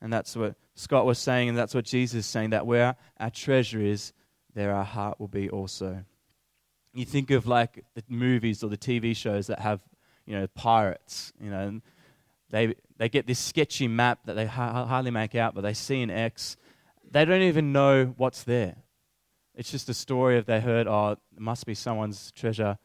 And 0.00 0.12
that's 0.12 0.36
what 0.36 0.54
Scott 0.74 1.06
was 1.06 1.18
saying, 1.18 1.48
and 1.48 1.58
that's 1.58 1.74
what 1.74 1.84
Jesus 1.84 2.20
is 2.20 2.26
saying 2.26 2.50
that 2.50 2.66
where 2.66 2.96
our 3.18 3.30
treasure 3.30 3.80
is, 3.80 4.12
there 4.54 4.74
our 4.74 4.84
heart 4.84 5.20
will 5.20 5.28
be 5.28 5.50
also. 5.50 6.04
You 6.92 7.04
think 7.04 7.30
of 7.30 7.46
like 7.46 7.84
the 7.94 8.04
movies 8.08 8.62
or 8.62 8.68
the 8.68 8.76
TV 8.76 9.16
shows 9.16 9.48
that 9.48 9.58
have, 9.60 9.80
you 10.26 10.38
know, 10.38 10.46
pirates, 10.46 11.32
you 11.40 11.50
know, 11.50 11.80
they, 12.50 12.74
they 12.98 13.08
get 13.08 13.26
this 13.26 13.40
sketchy 13.40 13.88
map 13.88 14.20
that 14.26 14.34
they 14.34 14.46
ha- 14.46 14.84
hardly 14.86 15.10
make 15.10 15.34
out, 15.34 15.56
but 15.56 15.62
they 15.62 15.74
see 15.74 16.02
an 16.02 16.10
X. 16.10 16.56
They 17.10 17.24
don't 17.24 17.42
even 17.42 17.72
know 17.72 18.14
what's 18.16 18.44
there. 18.44 18.76
It's 19.56 19.70
just 19.70 19.88
a 19.88 19.94
story 19.94 20.38
of 20.38 20.46
they 20.46 20.60
heard, 20.60 20.86
oh, 20.86 21.10
it 21.10 21.18
must 21.36 21.66
be 21.66 21.74
someone's 21.74 22.30
treasure. 22.32 22.78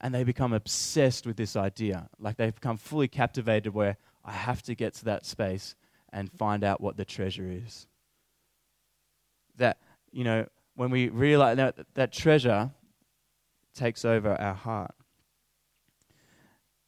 And 0.00 0.14
they 0.14 0.24
become 0.24 0.54
obsessed 0.54 1.26
with 1.26 1.36
this 1.36 1.56
idea. 1.56 2.08
Like 2.18 2.36
they've 2.36 2.54
become 2.54 2.78
fully 2.78 3.08
captivated 3.08 3.74
where 3.74 3.98
I 4.24 4.32
have 4.32 4.62
to 4.62 4.74
get 4.74 4.94
to 4.94 5.04
that 5.06 5.26
space 5.26 5.74
and 6.10 6.32
find 6.32 6.64
out 6.64 6.80
what 6.80 6.96
the 6.96 7.04
treasure 7.04 7.50
is. 7.50 7.86
That, 9.56 9.78
you 10.10 10.24
know, 10.24 10.46
when 10.80 10.88
we 10.88 11.10
realize 11.10 11.58
that, 11.58 11.76
that 11.92 12.10
treasure 12.10 12.70
takes 13.74 14.02
over 14.02 14.32
our 14.40 14.54
heart. 14.54 14.94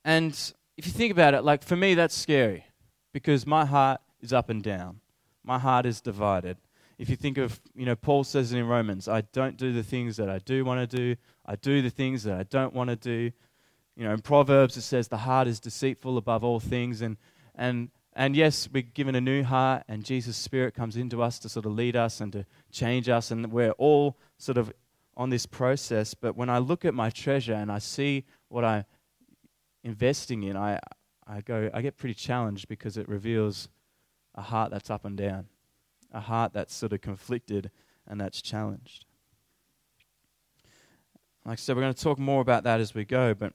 And 0.02 0.32
if 0.78 0.86
you 0.86 0.92
think 0.92 1.12
about 1.12 1.34
it, 1.34 1.44
like 1.44 1.62
for 1.62 1.76
me, 1.76 1.92
that's 1.92 2.16
scary 2.16 2.64
because 3.12 3.46
my 3.46 3.66
heart 3.66 4.00
is 4.22 4.32
up 4.32 4.48
and 4.48 4.62
down. 4.62 5.00
My 5.44 5.58
heart 5.58 5.84
is 5.84 6.00
divided. 6.00 6.56
If 6.96 7.10
you 7.10 7.16
think 7.16 7.36
of, 7.36 7.60
you 7.74 7.84
know, 7.84 7.94
Paul 7.94 8.24
says 8.24 8.54
it 8.54 8.58
in 8.58 8.66
Romans, 8.66 9.08
I 9.08 9.24
don't 9.30 9.58
do 9.58 9.74
the 9.74 9.82
things 9.82 10.16
that 10.16 10.30
I 10.30 10.38
do 10.38 10.64
want 10.64 10.90
to 10.90 10.96
do, 10.96 11.16
I 11.44 11.56
do 11.56 11.82
the 11.82 11.90
things 11.90 12.22
that 12.22 12.38
I 12.38 12.44
don't 12.44 12.72
want 12.72 12.88
to 12.88 12.96
do. 12.96 13.30
You 13.94 14.04
know, 14.04 14.14
in 14.14 14.22
Proverbs 14.22 14.78
it 14.78 14.82
says 14.82 15.08
the 15.08 15.18
heart 15.18 15.48
is 15.48 15.60
deceitful 15.60 16.16
above 16.16 16.44
all 16.44 16.60
things 16.60 17.02
and 17.02 17.18
and 17.54 17.90
and 18.14 18.36
yes, 18.36 18.68
we're 18.72 18.82
given 18.82 19.14
a 19.14 19.20
new 19.20 19.42
heart 19.42 19.84
and 19.88 20.04
Jesus' 20.04 20.36
spirit 20.36 20.74
comes 20.74 20.96
into 20.96 21.22
us 21.22 21.38
to 21.40 21.48
sort 21.48 21.64
of 21.66 21.72
lead 21.72 21.96
us 21.96 22.20
and 22.20 22.32
to 22.32 22.44
change 22.70 23.08
us 23.08 23.30
and 23.30 23.50
we're 23.50 23.72
all 23.72 24.16
sort 24.38 24.58
of 24.58 24.72
on 25.16 25.30
this 25.30 25.46
process, 25.46 26.14
but 26.14 26.36
when 26.36 26.48
I 26.48 26.58
look 26.58 26.84
at 26.84 26.94
my 26.94 27.10
treasure 27.10 27.54
and 27.54 27.70
I 27.70 27.78
see 27.78 28.24
what 28.48 28.64
I'm 28.64 28.84
investing 29.84 30.42
in, 30.42 30.56
I 30.56 30.78
I 31.26 31.40
go 31.40 31.70
I 31.72 31.82
get 31.82 31.96
pretty 31.96 32.14
challenged 32.14 32.68
because 32.68 32.96
it 32.96 33.08
reveals 33.08 33.68
a 34.34 34.42
heart 34.42 34.70
that's 34.70 34.90
up 34.90 35.04
and 35.04 35.16
down, 35.16 35.46
a 36.12 36.20
heart 36.20 36.52
that's 36.54 36.74
sort 36.74 36.92
of 36.92 37.00
conflicted 37.02 37.70
and 38.06 38.20
that's 38.20 38.40
challenged. 38.40 39.04
Like 41.44 41.54
I 41.54 41.56
said, 41.56 41.76
we're 41.76 41.82
going 41.82 41.94
to 41.94 42.02
talk 42.02 42.18
more 42.18 42.40
about 42.40 42.64
that 42.64 42.80
as 42.80 42.94
we 42.94 43.04
go, 43.04 43.34
but 43.34 43.52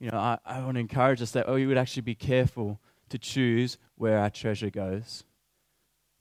you 0.00 0.10
know, 0.10 0.18
I, 0.18 0.38
I 0.44 0.60
want 0.60 0.74
to 0.74 0.80
encourage 0.80 1.22
us 1.22 1.32
that 1.32 1.48
oh, 1.48 1.54
we 1.54 1.66
would 1.66 1.78
actually 1.78 2.02
be 2.02 2.14
careful 2.14 2.80
to 3.08 3.18
choose 3.18 3.78
where 3.96 4.18
our 4.18 4.30
treasure 4.30 4.70
goes, 4.70 5.24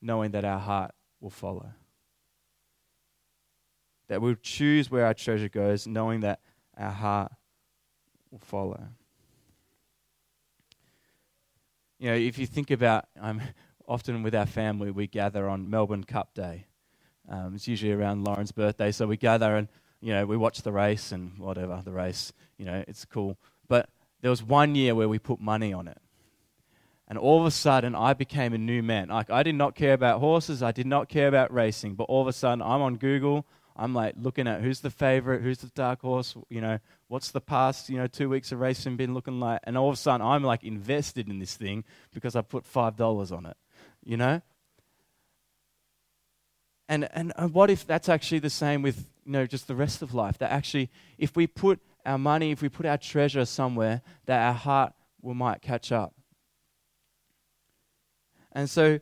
knowing 0.01 0.32
that 0.32 0.46
our 0.46 0.60
heart 0.60 0.91
will 1.20 1.29
follow. 1.29 1.72
That 4.08 4.22
we'll 4.22 4.36
choose 4.36 4.89
where 4.89 5.06
our 5.06 5.13
treasure 5.13 5.50
goes, 5.50 5.86
knowing 5.88 6.22
that 6.22 6.39
our 6.77 6.91
heart 6.91 7.32
will 8.32 8.39
follow. 8.39 8.84
You 12.00 12.12
know, 12.12 12.15
if 12.15 12.38
you 12.38 12.46
think 12.46 12.72
about, 12.72 13.06
um, 13.20 13.41
often 13.88 14.24
with 14.24 14.36
our 14.36 14.46
family, 14.46 14.91
we 14.91 15.08
gather 15.08 15.50
on 15.50 15.70
Melbourne 15.70 16.03
Cup 16.03 16.34
Day. 16.34 16.67
Um, 17.29 17.56
it's 17.56 17.67
usually 17.67 17.91
around 17.91 18.24
Lauren's 18.24 18.51
birthday, 18.51 18.91
so 18.91 19.08
we 19.08 19.17
gather 19.17 19.56
and 19.56 19.67
you 20.00 20.13
know 20.13 20.25
we 20.25 20.38
watch 20.38 20.62
the 20.62 20.72
race 20.72 21.12
and 21.12 21.38
whatever 21.38 21.81
the 21.83 21.92
race. 21.92 22.31
You 22.57 22.66
know, 22.66 22.83
it's 22.88 23.03
cool. 23.03 23.38
But 23.68 23.90
there 24.22 24.29
was 24.29 24.42
one 24.42 24.75
year 24.75 24.96
where 24.96 25.09
we 25.09 25.20
put 25.20 25.42
money 25.42 25.74
on 25.74 25.88
it, 25.88 25.98
and 27.07 27.17
all 27.17 27.39
of 27.39 27.46
a 27.46 27.51
sudden 27.51 27.96
I 27.96 28.13
became 28.13 28.53
a 28.53 28.57
new 28.57 28.83
man. 28.83 29.09
Like 29.09 29.29
I 29.29 29.43
did 29.43 29.55
not 29.55 29.75
care 29.75 29.93
about 29.93 30.20
horses, 30.20 30.61
I 30.61 30.72
did 30.72 30.87
not 30.87 31.09
care 31.09 31.27
about 31.27 31.53
racing, 31.53 31.96
but 31.96 32.05
all 32.05 32.22
of 32.22 32.27
a 32.27 32.33
sudden 32.33 32.61
I'm 32.61 32.81
on 32.81 32.98
Google. 32.98 33.46
I'm 33.79 33.93
like 33.93 34.15
looking 34.20 34.48
at 34.48 34.61
who's 34.61 34.81
the 34.81 34.89
favorite, 34.89 35.43
who's 35.43 35.59
the 35.59 35.67
dark 35.67 36.01
horse, 36.01 36.35
you 36.50 36.61
know, 36.61 36.79
what's 37.09 37.29
the 37.29 37.41
past, 37.41 37.89
you 37.89 37.98
know, 37.98 38.07
two 38.07 38.27
weeks 38.27 38.51
of 38.51 38.59
racing 38.59 38.98
been 38.98 39.13
looking 39.13 39.39
like, 39.39 39.59
and 39.65 39.77
all 39.77 39.89
of 39.89 39.93
a 39.93 39.98
sudden 39.98 40.25
I'm 40.25 40.43
like 40.43 40.63
invested 40.63 41.29
in 41.29 41.39
this 41.39 41.55
thing 41.55 41.83
because 42.11 42.35
I 42.35 42.41
put 42.41 42.65
five 42.65 42.96
dollars 42.96 43.31
on 43.31 43.46
it, 43.46 43.55
you 44.03 44.17
know. 44.17 44.41
And, 46.89 47.07
and 47.13 47.33
and 47.35 47.53
what 47.53 47.70
if 47.70 47.85
that's 47.85 48.09
actually 48.09 48.39
the 48.39 48.50
same 48.50 48.81
with 48.81 49.05
you 49.25 49.33
know 49.33 49.46
just 49.46 49.67
the 49.67 49.75
rest 49.75 50.01
of 50.01 50.13
life? 50.13 50.39
That 50.39 50.51
actually, 50.51 50.89
if 51.17 51.35
we 51.35 51.46
put 51.46 51.79
our 52.05 52.17
money, 52.17 52.51
if 52.51 52.61
we 52.61 52.70
put 52.70 52.85
our 52.85 52.98
treasure 52.98 53.46
somewhere, 53.46 54.01
that 54.25 54.41
our 54.41 54.53
heart 54.53 54.93
will 55.22 55.35
might 55.35 55.61
catch 55.61 55.91
up. 55.91 56.17
And 58.51 58.70
so 58.70 59.00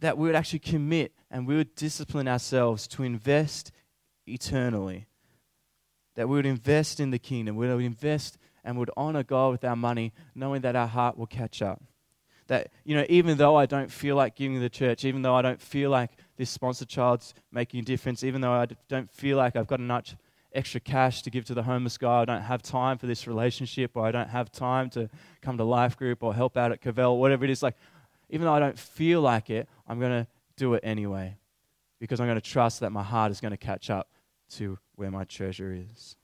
that 0.00 0.18
we 0.18 0.26
would 0.26 0.36
actually 0.36 0.58
commit 0.58 1.12
and 1.30 1.46
we 1.46 1.56
would 1.56 1.74
discipline 1.74 2.28
ourselves 2.28 2.86
to 2.88 3.02
invest 3.02 3.72
eternally. 4.26 5.06
That 6.14 6.28
we 6.28 6.36
would 6.36 6.46
invest 6.46 7.00
in 7.00 7.10
the 7.10 7.18
kingdom, 7.18 7.56
we 7.56 7.68
would 7.68 7.82
invest 7.82 8.36
and 8.64 8.78
would 8.78 8.90
honor 8.96 9.22
God 9.22 9.50
with 9.52 9.64
our 9.64 9.76
money, 9.76 10.12
knowing 10.34 10.60
that 10.62 10.76
our 10.76 10.86
heart 10.86 11.16
will 11.16 11.26
catch 11.26 11.62
up. 11.62 11.82
That, 12.48 12.70
you 12.84 12.96
know, 12.96 13.06
even 13.08 13.38
though 13.38 13.56
I 13.56 13.66
don't 13.66 13.90
feel 13.90 14.16
like 14.16 14.36
giving 14.36 14.56
to 14.56 14.60
the 14.60 14.68
church, 14.68 15.04
even 15.04 15.22
though 15.22 15.34
I 15.34 15.42
don't 15.42 15.60
feel 15.60 15.90
like 15.90 16.10
this 16.36 16.50
sponsored 16.50 16.88
child's 16.88 17.34
making 17.50 17.80
a 17.80 17.82
difference, 17.82 18.22
even 18.22 18.40
though 18.40 18.52
I 18.52 18.66
don't 18.88 19.10
feel 19.10 19.36
like 19.36 19.56
I've 19.56 19.66
got 19.66 19.80
enough 19.80 20.16
extra 20.54 20.80
cash 20.80 21.22
to 21.22 21.30
give 21.30 21.44
to 21.46 21.54
the 21.54 21.62
homeless 21.62 21.96
guy, 21.96 22.20
I 22.20 22.24
don't 22.24 22.42
have 22.42 22.62
time 22.62 22.98
for 22.98 23.06
this 23.06 23.26
relationship, 23.26 23.92
or 23.94 24.04
I 24.04 24.10
don't 24.10 24.28
have 24.28 24.52
time 24.52 24.90
to 24.90 25.08
come 25.40 25.56
to 25.56 25.64
life 25.64 25.96
group 25.96 26.22
or 26.22 26.34
help 26.34 26.56
out 26.56 26.72
at 26.72 26.80
Cavell, 26.80 27.16
whatever 27.18 27.44
it 27.44 27.50
is, 27.50 27.62
like, 27.62 27.76
even 28.32 28.46
though 28.46 28.54
I 28.54 28.60
don't 28.60 28.78
feel 28.78 29.20
like 29.20 29.50
it, 29.50 29.68
I'm 29.86 30.00
going 30.00 30.24
to 30.24 30.26
do 30.56 30.72
it 30.74 30.80
anyway 30.82 31.36
because 32.00 32.18
I'm 32.18 32.26
going 32.26 32.40
to 32.40 32.50
trust 32.50 32.80
that 32.80 32.90
my 32.90 33.02
heart 33.02 33.30
is 33.30 33.40
going 33.40 33.52
to 33.52 33.58
catch 33.58 33.90
up 33.90 34.08
to 34.54 34.78
where 34.96 35.10
my 35.10 35.24
treasure 35.24 35.72
is. 35.72 36.16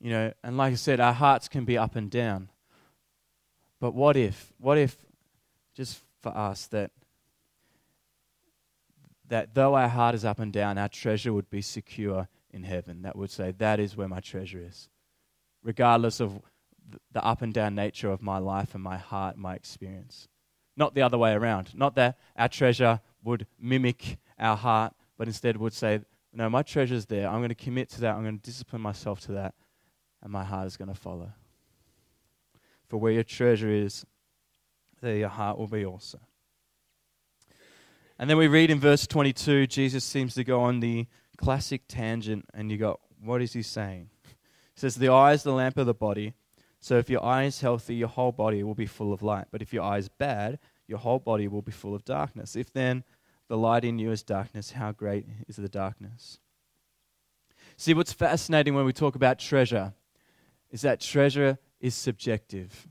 You 0.00 0.10
know, 0.10 0.32
and 0.42 0.56
like 0.56 0.72
I 0.72 0.76
said, 0.76 0.98
our 0.98 1.12
hearts 1.12 1.46
can 1.46 1.64
be 1.64 1.78
up 1.78 1.94
and 1.94 2.10
down. 2.10 2.50
But 3.78 3.94
what 3.94 4.16
if, 4.16 4.52
what 4.58 4.76
if, 4.76 4.96
just 5.74 6.00
for 6.20 6.36
us, 6.36 6.66
that 6.66 6.90
that 9.28 9.54
though 9.54 9.74
our 9.74 9.88
heart 9.88 10.14
is 10.14 10.24
up 10.24 10.40
and 10.40 10.52
down, 10.52 10.76
our 10.78 10.88
treasure 10.88 11.32
would 11.32 11.48
be 11.48 11.62
secure 11.62 12.28
in 12.50 12.64
heaven. 12.64 13.02
That 13.02 13.16
would 13.16 13.30
say, 13.30 13.52
that 13.52 13.80
is 13.80 13.96
where 13.96 14.08
my 14.08 14.20
treasure 14.20 14.60
is. 14.60 14.88
Regardless 15.62 16.20
of 16.20 16.42
the 17.12 17.24
up 17.24 17.42
and 17.42 17.52
down 17.52 17.74
nature 17.74 18.10
of 18.10 18.22
my 18.22 18.38
life 18.38 18.74
and 18.74 18.82
my 18.82 18.98
heart, 18.98 19.36
my 19.36 19.54
experience. 19.54 20.28
Not 20.76 20.94
the 20.94 21.02
other 21.02 21.18
way 21.18 21.32
around. 21.32 21.74
Not 21.74 21.94
that 21.96 22.18
our 22.36 22.48
treasure 22.48 23.00
would 23.22 23.46
mimic 23.58 24.18
our 24.38 24.56
heart, 24.56 24.94
but 25.18 25.28
instead 25.28 25.56
would 25.56 25.72
say, 25.72 26.00
no, 26.32 26.48
my 26.48 26.62
treasure's 26.62 27.06
there. 27.06 27.28
I'm 27.28 27.40
going 27.40 27.50
to 27.50 27.54
commit 27.54 27.90
to 27.90 28.00
that. 28.02 28.14
I'm 28.14 28.22
going 28.22 28.38
to 28.38 28.42
discipline 28.42 28.80
myself 28.80 29.20
to 29.22 29.32
that. 29.32 29.54
And 30.22 30.32
my 30.32 30.44
heart 30.44 30.66
is 30.66 30.76
going 30.76 30.88
to 30.88 30.98
follow. 30.98 31.32
For 32.88 32.96
where 32.98 33.12
your 33.12 33.24
treasure 33.24 33.70
is, 33.70 34.06
there 35.00 35.16
your 35.16 35.28
heart 35.28 35.58
will 35.58 35.66
be 35.66 35.84
also. 35.84 36.20
And 38.18 38.30
then 38.30 38.36
we 38.36 38.48
read 38.48 38.70
in 38.70 38.78
verse 38.78 39.06
22, 39.06 39.66
Jesus 39.66 40.04
seems 40.04 40.34
to 40.34 40.44
go 40.44 40.60
on 40.60 40.80
the 40.80 41.06
classic 41.36 41.82
tangent, 41.88 42.46
and 42.54 42.70
you 42.70 42.78
go, 42.78 43.00
what 43.22 43.42
is 43.42 43.52
he 43.52 43.62
saying? 43.62 44.10
He 44.24 44.80
says, 44.80 44.96
The 44.96 45.08
eye 45.08 45.32
is 45.32 45.42
the 45.42 45.52
lamp 45.52 45.76
of 45.76 45.86
the 45.86 45.94
body. 45.94 46.34
So 46.82 46.98
if 46.98 47.08
your 47.08 47.24
eye 47.24 47.44
is 47.44 47.60
healthy, 47.60 47.94
your 47.94 48.08
whole 48.08 48.32
body 48.32 48.64
will 48.64 48.74
be 48.74 48.86
full 48.86 49.12
of 49.12 49.22
light. 49.22 49.46
But 49.52 49.62
if 49.62 49.72
your 49.72 49.84
eye 49.84 49.98
is 49.98 50.08
bad, 50.08 50.58
your 50.88 50.98
whole 50.98 51.20
body 51.20 51.46
will 51.46 51.62
be 51.62 51.70
full 51.70 51.94
of 51.94 52.04
darkness. 52.04 52.56
If 52.56 52.72
then 52.72 53.04
the 53.46 53.56
light 53.56 53.84
in 53.84 54.00
you 54.00 54.10
is 54.10 54.24
darkness, 54.24 54.72
how 54.72 54.90
great 54.90 55.24
is 55.46 55.54
the 55.54 55.68
darkness? 55.68 56.40
See, 57.76 57.94
what's 57.94 58.12
fascinating 58.12 58.74
when 58.74 58.84
we 58.84 58.92
talk 58.92 59.14
about 59.14 59.38
treasure 59.38 59.92
is 60.72 60.80
that 60.80 60.98
treasure 61.00 61.56
is 61.80 61.94
subjective. 61.94 62.88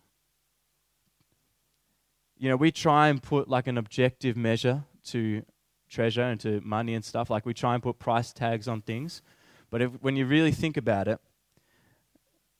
You 2.37 2.47
know, 2.47 2.55
we 2.55 2.71
try 2.71 3.09
and 3.09 3.21
put 3.21 3.49
like 3.49 3.67
an 3.67 3.77
objective 3.77 4.37
measure 4.37 4.85
to 5.07 5.43
treasure 5.89 6.23
and 6.23 6.39
to 6.39 6.61
money 6.61 6.93
and 6.93 7.03
stuff. 7.03 7.29
Like 7.29 7.45
we 7.45 7.53
try 7.53 7.73
and 7.73 7.83
put 7.83 7.99
price 7.99 8.31
tags 8.31 8.69
on 8.69 8.83
things. 8.83 9.21
But 9.69 9.81
if, 9.81 9.91
when 10.01 10.15
you 10.15 10.25
really 10.25 10.53
think 10.53 10.77
about 10.77 11.09
it, 11.09 11.19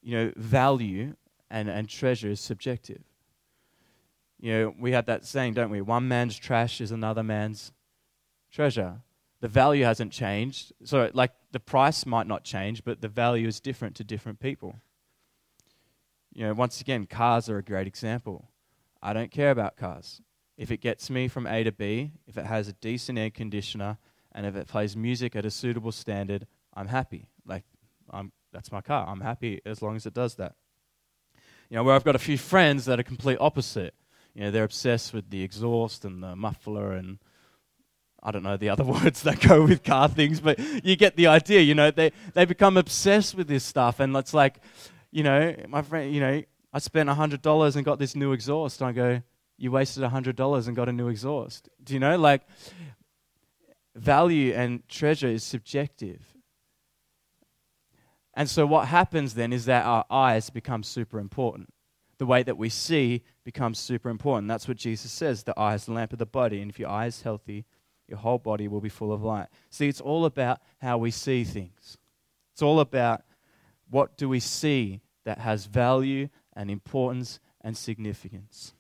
you 0.02 0.18
know, 0.18 0.34
value 0.36 1.16
and, 1.52 1.70
and 1.70 1.88
treasure 1.88 2.30
is 2.30 2.40
subjective. 2.40 3.04
You 4.40 4.54
know, 4.54 4.76
we 4.80 4.94
have 4.94 5.06
that 5.06 5.26
saying, 5.26 5.54
don't 5.54 5.70
we? 5.70 5.82
One 5.82 6.08
man's 6.08 6.38
trash 6.38 6.82
is 6.82 6.92
another 6.92 7.22
man's 7.22 7.72
treasure. 8.52 9.02
The 9.42 9.48
value 9.48 9.84
hasn't 9.84 10.12
changed. 10.12 10.72
So, 10.84 11.12
like, 11.14 11.32
the 11.52 11.60
price 11.60 12.06
might 12.06 12.26
not 12.26 12.44
change, 12.44 12.84
but 12.84 13.02
the 13.02 13.08
value 13.08 13.48
is 13.48 13.60
different 13.60 13.96
to 13.98 14.04
different 14.04 14.40
people. 14.40 14.78
You 16.34 16.46
know, 16.46 16.54
once 16.54 16.82
again, 16.82 17.06
cars 17.06 17.50
are 17.50 17.58
a 17.58 17.64
great 17.64 17.86
example. 17.86 18.48
I 19.02 19.14
don't 19.14 19.32
care 19.32 19.52
about 19.52 19.78
cars. 19.78 20.22
If 20.58 20.72
it 20.72 20.78
gets 20.78 21.10
me 21.10 21.28
from 21.28 21.46
A 21.46 21.64
to 21.64 21.72
B, 21.72 22.12
if 22.26 22.38
it 22.38 22.46
has 22.46 22.68
a 22.68 22.74
decent 22.74 23.20
air 23.20 23.30
conditioner, 23.30 23.98
and 24.32 24.46
if 24.46 24.56
it 24.56 24.68
plays 24.68 24.96
music 24.96 25.36
at 25.36 25.46
a 25.46 25.52
suitable 25.52 25.92
standard, 25.92 26.48
I'm 26.74 26.88
happy. 26.88 27.28
Like, 27.46 27.64
I'm, 28.10 28.32
that's 28.54 28.72
my 28.72 28.82
car. 28.82 29.08
I'm 29.08 29.22
happy 29.22 29.60
as 29.66 29.82
long 29.82 29.96
as 29.96 30.06
it 30.06 30.14
does 30.14 30.36
that. 30.36 30.56
You 31.72 31.78
know, 31.78 31.84
where 31.84 31.96
I've 31.96 32.04
got 32.04 32.18
a 32.18 32.20
few 32.20 32.38
friends 32.38 32.84
that 32.84 33.00
are 33.00 33.04
complete 33.04 33.38
opposite. 33.40 33.94
You 34.34 34.42
know, 34.42 34.52
they're 34.52 34.66
obsessed 34.66 35.14
with 35.14 35.30
the 35.30 35.42
exhaust 35.42 36.04
and 36.04 36.22
the 36.22 36.36
muffler 36.36 36.92
and 36.92 37.18
I 38.22 38.32
don't 38.32 38.44
know 38.44 38.58
the 38.58 38.68
other 38.68 38.84
words 39.00 39.24
that 39.24 39.40
go 39.40 39.64
with 39.64 39.82
car 39.82 40.10
things, 40.10 40.42
but 40.42 40.60
you 40.84 40.98
get 40.98 41.16
the 41.16 41.28
idea. 41.28 41.62
You 41.62 41.74
know, 41.74 41.90
they 41.90 42.12
they 42.34 42.44
become 42.44 42.76
obsessed 42.76 43.36
with 43.36 43.48
this 43.48 43.64
stuff, 43.64 44.02
and 44.02 44.14
it's 44.18 44.34
like, 44.34 44.60
you 45.12 45.24
know, 45.24 45.56
my 45.70 45.82
friend, 45.82 46.14
you 46.14 46.20
know, 46.20 46.44
I 46.74 46.80
spent 46.80 47.08
hundred 47.08 47.42
dollars 47.42 47.78
and 47.78 47.86
got 47.86 48.00
this 48.00 48.16
new 48.18 48.34
exhaust. 48.34 48.82
And 48.82 48.90
I 48.90 48.92
go, 48.92 49.22
you 49.58 49.72
wasted 49.72 50.04
hundred 50.04 50.36
dollars 50.36 50.68
and 50.68 50.76
got 50.76 50.90
a 50.90 50.92
new 50.92 51.08
exhaust. 51.08 51.70
Do 51.82 51.94
you 51.94 52.02
know, 52.02 52.18
like, 52.18 52.42
value 53.96 54.54
and 54.54 54.86
treasure 54.90 55.30
is 55.30 55.46
subjective. 55.46 56.31
And 58.34 58.50
so 58.50 58.66
what 58.66 58.88
happens 58.88 59.34
then 59.34 59.52
is 59.52 59.66
that 59.66 59.86
our 59.86 60.06
eyes 60.10 60.50
become 60.50 60.84
super 60.84 61.20
important. 61.20 61.74
The 62.18 62.26
way 62.26 62.44
that 62.44 62.58
we 62.58 62.70
see 62.70 63.24
becomes 63.44 63.80
super 63.80 64.10
important. 64.10 64.48
That's 64.48 64.68
what 64.68 64.78
Jesus 64.78 65.12
says. 65.12 65.44
The 65.44 65.60
eye 65.60 65.76
is 65.76 65.86
the 65.86 65.94
lamp 65.94 66.14
of 66.14 66.20
the 66.20 66.26
body, 66.26 66.62
and 66.62 66.70
if 66.70 66.80
your 66.80 66.90
eye 66.90 67.08
is 67.08 67.24
healthy, 67.24 67.66
your 68.08 68.20
whole 68.20 68.38
body 68.38 68.68
will 68.68 68.82
be 68.82 68.90
full 68.90 69.12
of 69.12 69.24
light. 69.24 69.48
See, 69.70 69.88
it's 69.88 70.02
all 70.02 70.26
about 70.26 70.60
how 70.80 70.98
we 70.98 71.12
see 71.12 71.44
things. 71.44 71.98
It's 72.54 72.62
all 72.62 72.80
about 72.80 73.24
what 73.90 74.18
do 74.18 74.30
we 74.30 74.40
see 74.40 75.02
that 75.24 75.40
has 75.40 75.66
value 75.66 76.30
and 76.54 76.70
importance 76.70 77.40
and 77.62 77.76
significance. 77.76 78.74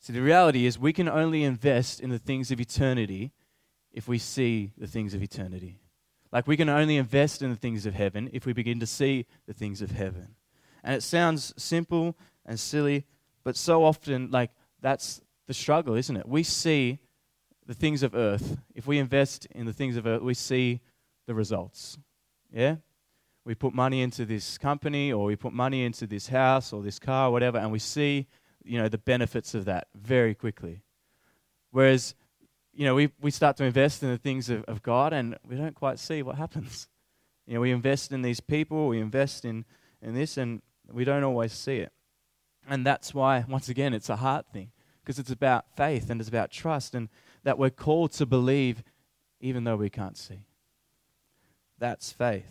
See, 0.00 0.12
the 0.12 0.22
reality 0.22 0.66
is 0.66 0.78
we 0.78 0.92
can 0.92 1.08
only 1.08 1.42
invest 1.42 2.00
in 2.00 2.10
the 2.10 2.18
things 2.18 2.50
of 2.50 2.60
eternity 2.60 3.32
if 3.92 4.06
we 4.06 4.18
see 4.18 4.72
the 4.78 4.86
things 4.86 5.14
of 5.14 5.22
eternity. 5.22 5.80
Like 6.36 6.46
we 6.46 6.58
can 6.58 6.68
only 6.68 6.98
invest 6.98 7.40
in 7.40 7.48
the 7.48 7.56
things 7.56 7.86
of 7.86 7.94
heaven 7.94 8.28
if 8.30 8.44
we 8.44 8.52
begin 8.52 8.78
to 8.80 8.86
see 8.86 9.24
the 9.46 9.54
things 9.54 9.80
of 9.80 9.92
heaven. 9.92 10.34
And 10.84 10.94
it 10.94 11.02
sounds 11.02 11.54
simple 11.56 12.14
and 12.44 12.60
silly, 12.60 13.06
but 13.42 13.56
so 13.56 13.82
often, 13.82 14.30
like, 14.30 14.50
that's 14.82 15.22
the 15.46 15.54
struggle, 15.54 15.94
isn't 15.94 16.14
it? 16.14 16.28
We 16.28 16.42
see 16.42 16.98
the 17.66 17.72
things 17.72 18.02
of 18.02 18.14
earth, 18.14 18.58
if 18.74 18.86
we 18.86 18.98
invest 18.98 19.46
in 19.52 19.64
the 19.64 19.72
things 19.72 19.96
of 19.96 20.06
earth, 20.06 20.20
we 20.20 20.34
see 20.34 20.82
the 21.26 21.32
results. 21.32 21.96
Yeah? 22.52 22.76
We 23.46 23.54
put 23.54 23.72
money 23.72 24.02
into 24.02 24.26
this 24.26 24.58
company 24.58 25.10
or 25.10 25.24
we 25.24 25.36
put 25.36 25.54
money 25.54 25.84
into 25.84 26.06
this 26.06 26.28
house 26.28 26.70
or 26.70 26.82
this 26.82 26.98
car 26.98 27.28
or 27.28 27.32
whatever, 27.32 27.56
and 27.56 27.72
we 27.72 27.78
see, 27.78 28.26
you 28.62 28.76
know, 28.76 28.90
the 28.90 28.98
benefits 28.98 29.54
of 29.54 29.64
that 29.64 29.88
very 29.94 30.34
quickly. 30.34 30.82
Whereas, 31.70 32.14
you 32.76 32.84
know, 32.84 32.94
we, 32.94 33.10
we 33.20 33.30
start 33.30 33.56
to 33.56 33.64
invest 33.64 34.02
in 34.02 34.10
the 34.10 34.18
things 34.18 34.50
of, 34.50 34.62
of 34.64 34.82
God 34.82 35.12
and 35.12 35.36
we 35.48 35.56
don't 35.56 35.74
quite 35.74 35.98
see 35.98 36.22
what 36.22 36.36
happens. 36.36 36.88
You 37.46 37.54
know, 37.54 37.60
we 37.60 37.70
invest 37.70 38.10
in 38.10 38.22
these 38.22 38.40
people, 38.40 38.88
we 38.88 38.98
invest 38.98 39.44
in, 39.44 39.64
in 40.02 40.14
this, 40.14 40.36
and 40.36 40.62
we 40.92 41.04
don't 41.04 41.22
always 41.22 41.52
see 41.52 41.76
it. 41.76 41.92
And 42.68 42.84
that's 42.84 43.14
why, 43.14 43.44
once 43.48 43.68
again, 43.68 43.94
it's 43.94 44.08
a 44.08 44.16
heart 44.16 44.46
thing 44.52 44.72
because 45.00 45.20
it's 45.20 45.30
about 45.30 45.64
faith 45.76 46.10
and 46.10 46.20
it's 46.20 46.28
about 46.28 46.50
trust. 46.50 46.94
And 46.94 47.08
that 47.44 47.56
we're 47.56 47.70
called 47.70 48.10
to 48.14 48.26
believe 48.26 48.82
even 49.40 49.62
though 49.62 49.76
we 49.76 49.88
can't 49.88 50.18
see. 50.18 50.40
That's 51.78 52.10
faith. 52.10 52.50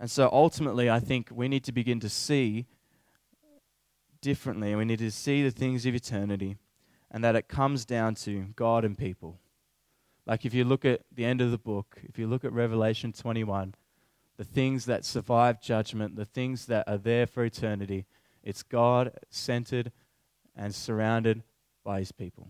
And 0.00 0.10
so 0.10 0.30
ultimately, 0.32 0.88
I 0.88 0.98
think 0.98 1.28
we 1.30 1.48
need 1.48 1.64
to 1.64 1.72
begin 1.72 2.00
to 2.00 2.08
see 2.08 2.66
differently, 4.22 4.70
and 4.70 4.78
we 4.78 4.86
need 4.86 5.00
to 5.00 5.10
see 5.10 5.42
the 5.42 5.50
things 5.50 5.84
of 5.84 5.94
eternity, 5.94 6.56
and 7.12 7.22
that 7.22 7.36
it 7.36 7.46
comes 7.46 7.84
down 7.84 8.14
to 8.16 8.46
God 8.56 8.84
and 8.84 8.96
people. 8.96 9.38
Like 10.26 10.46
if 10.46 10.54
you 10.54 10.64
look 10.64 10.84
at 10.84 11.02
the 11.14 11.26
end 11.26 11.42
of 11.42 11.50
the 11.50 11.58
book, 11.58 12.00
if 12.04 12.18
you 12.18 12.26
look 12.26 12.44
at 12.44 12.52
Revelation 12.52 13.12
21, 13.12 13.74
the 14.38 14.44
things 14.44 14.86
that 14.86 15.04
survive 15.04 15.60
judgment, 15.60 16.16
the 16.16 16.24
things 16.24 16.66
that 16.66 16.88
are 16.88 16.96
there 16.96 17.26
for 17.26 17.44
eternity, 17.44 18.06
it's 18.42 18.62
God 18.62 19.12
centered 19.28 19.92
and 20.56 20.74
surrounded 20.74 21.42
by 21.84 21.98
his 21.98 22.12
people. 22.12 22.48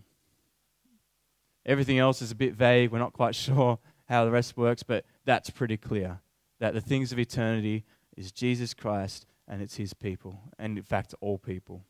Everything 1.65 1.99
else 1.99 2.21
is 2.21 2.31
a 2.31 2.35
bit 2.35 2.53
vague. 2.53 2.91
We're 2.91 2.99
not 2.99 3.13
quite 3.13 3.35
sure 3.35 3.79
how 4.07 4.23
the 4.23 4.31
rest 4.31 4.55
works, 4.55 4.83
but 4.83 5.05
that's 5.25 5.49
pretty 5.49 5.77
clear. 5.77 6.21
That 6.59 6.73
the 6.73 6.81
things 6.81 7.11
of 7.11 7.19
eternity 7.19 7.83
is 8.15 8.31
Jesus 8.31 8.73
Christ 8.73 9.25
and 9.47 9.61
it's 9.61 9.75
his 9.75 9.93
people, 9.93 10.39
and 10.57 10.77
in 10.77 10.83
fact, 10.83 11.13
all 11.19 11.37
people. 11.37 11.83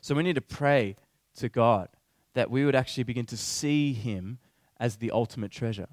So 0.00 0.14
we 0.14 0.22
need 0.22 0.36
to 0.36 0.40
pray 0.40 0.96
to 1.36 1.48
God 1.48 1.88
that 2.34 2.50
we 2.50 2.64
would 2.64 2.74
actually 2.74 3.04
begin 3.04 3.26
to 3.26 3.36
see 3.36 3.92
him 3.92 4.38
as 4.78 4.96
the 4.96 5.10
ultimate 5.10 5.50
treasure. 5.50 5.88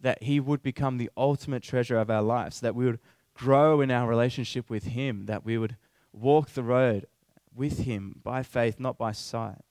That 0.00 0.22
he 0.22 0.40
would 0.40 0.62
become 0.62 0.98
the 0.98 1.10
ultimate 1.16 1.62
treasure 1.62 1.98
of 1.98 2.10
our 2.10 2.22
lives, 2.22 2.60
that 2.60 2.74
we 2.74 2.84
would 2.84 2.98
grow 3.32 3.80
in 3.80 3.90
our 3.90 4.08
relationship 4.08 4.68
with 4.68 4.84
him, 4.84 5.26
that 5.26 5.44
we 5.44 5.56
would 5.56 5.76
walk 6.12 6.50
the 6.50 6.62
road 6.62 7.06
with 7.54 7.80
him 7.80 8.20
by 8.22 8.42
faith, 8.42 8.78
not 8.78 8.98
by 8.98 9.12
sight. 9.12 9.62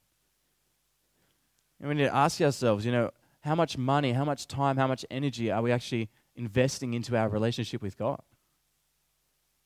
And 1.80 1.90
we 1.90 1.96
need 1.96 2.06
to 2.06 2.16
ask 2.16 2.42
ourselves, 2.42 2.86
you 2.86 2.92
know, 2.92 3.12
how 3.42 3.56
much 3.56 3.78
money, 3.78 4.14
how 4.14 4.24
much 4.24 4.48
time, 4.48 4.78
how 4.78 4.88
much 4.88 5.06
energy 5.12 5.52
are 5.52 5.62
we 5.62 5.72
actually 5.72 6.10
investing 6.36 6.94
into 6.94 7.16
our 7.18 7.28
relationship 7.28 7.82
with 7.82 7.98
God? 7.98 8.22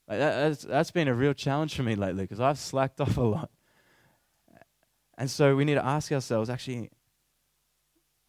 Like 0.08 0.20
that, 0.20 0.50
that's, 0.50 0.64
that's 0.64 0.92
been 0.92 1.08
a 1.08 1.14
real 1.14 1.34
challenge 1.34 1.76
for 1.76 1.84
me 1.84 1.96
lately 1.96 2.24
because 2.24 2.40
I've 2.40 2.58
slacked 2.58 3.00
off 3.02 3.18
a 3.18 3.22
lot. 3.22 3.52
And 5.18 5.30
so 5.30 5.56
we 5.56 5.66
need 5.66 5.76
to 5.76 5.86
ask 5.86 6.12
ourselves 6.12 6.50
actually, 6.50 6.90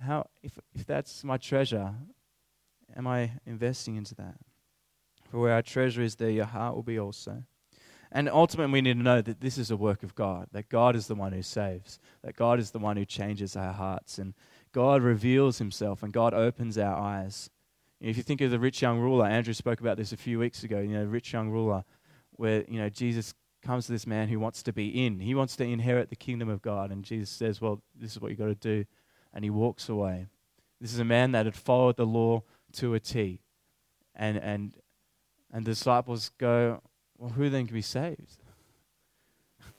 how, 0.01 0.29
if, 0.43 0.59
if 0.75 0.87
that's 0.87 1.25
my 1.25 1.37
treasure, 1.37 1.95
am 2.97 3.07
I 3.07 3.33
investing 3.47 3.97
into 3.97 4.15
that? 4.15 4.37
For 5.31 5.39
where 5.39 5.53
our 5.53 5.63
treasure 5.63 6.03
is, 6.03 6.17
there 6.17 6.31
your 6.31 6.47
heart 6.47 6.75
will 6.75 6.83
be 6.83 6.99
also. 6.99 7.43
And 8.11 8.29
ultimately, 8.31 8.73
we 8.73 8.81
need 8.81 8.97
to 8.97 9.03
know 9.03 9.21
that 9.21 9.41
this 9.41 9.59
is 9.59 9.71
a 9.71 9.77
work 9.77 10.03
of 10.03 10.15
God, 10.15 10.47
that 10.53 10.71
God 10.71 10.97
is 10.97 11.09
the 11.09 11.15
one 11.15 11.33
who 11.33 11.43
saves, 11.43 11.99
that 12.23 12.37
God 12.37 12.59
is 12.59 12.71
the 12.71 12.79
one 12.79 12.97
who 12.97 13.05
changes 13.05 13.55
our 13.55 13.73
hearts, 13.73 14.19
and 14.19 14.33
God 14.73 15.03
reveals 15.03 15.59
himself, 15.59 16.03
and 16.03 16.11
God 16.11 16.33
opens 16.33 16.79
our 16.79 16.97
eyes. 16.97 17.51
If 18.01 18.17
you 18.17 18.23
think 18.23 18.41
of 18.41 18.51
the 18.51 18.59
rich 18.59 18.81
young 18.81 18.99
ruler, 18.99 19.27
Andrew 19.27 19.53
spoke 19.53 19.81
about 19.81 19.99
this 19.99 20.13
a 20.13 20.17
few 20.17 20.39
weeks 20.39 20.65
ago, 20.65 20.79
you 20.81 20.95
know, 20.95 21.05
rich 21.05 21.35
young 21.35 21.51
ruler, 21.51 21.85
where, 22.31 22.65
you 22.67 22.79
know, 22.81 22.89
Jesus 22.89 23.35
comes 23.63 23.87
to 23.87 23.93
this 23.93 24.07
man 24.07 24.29
who 24.29 24.39
wants 24.39 24.63
to 24.63 24.73
be 24.73 25.05
in. 25.05 25.21
He 25.21 25.35
wants 25.35 25.57
to 25.57 25.65
inherit 25.65 26.11
the 26.11 26.17
kingdom 26.17 26.49
of 26.49 26.63
God, 26.63 26.91
and 26.91 27.05
Jesus 27.05 27.31
says, 27.31 27.61
well, 27.61 27.83
this 27.95 28.13
is 28.13 28.21
what 28.21 28.31
you've 28.31 28.39
got 28.39 28.47
to 28.47 28.55
do. 28.55 28.85
And 29.35 29.45
he 29.45 29.51
walks 29.51 29.89
away. 29.89 30.27
This 30.81 30.93
is 30.93 31.01
a 31.01 31.05
man 31.05 31.33
that 31.33 31.47
had 31.47 31.55
followed 31.55 31.97
the 31.97 32.07
law 32.07 32.43
to 32.75 32.95
a 32.95 33.01
T. 33.01 33.41
And, 34.15 34.37
and, 34.39 34.75
and 35.53 35.65
the 35.65 35.73
disciples 35.73 36.31
go, 36.39 36.83
well, 37.19 37.31
who 37.31 37.51
then 37.51 37.67
can 37.67 37.75
be 37.75 37.83
saved? 37.83 38.37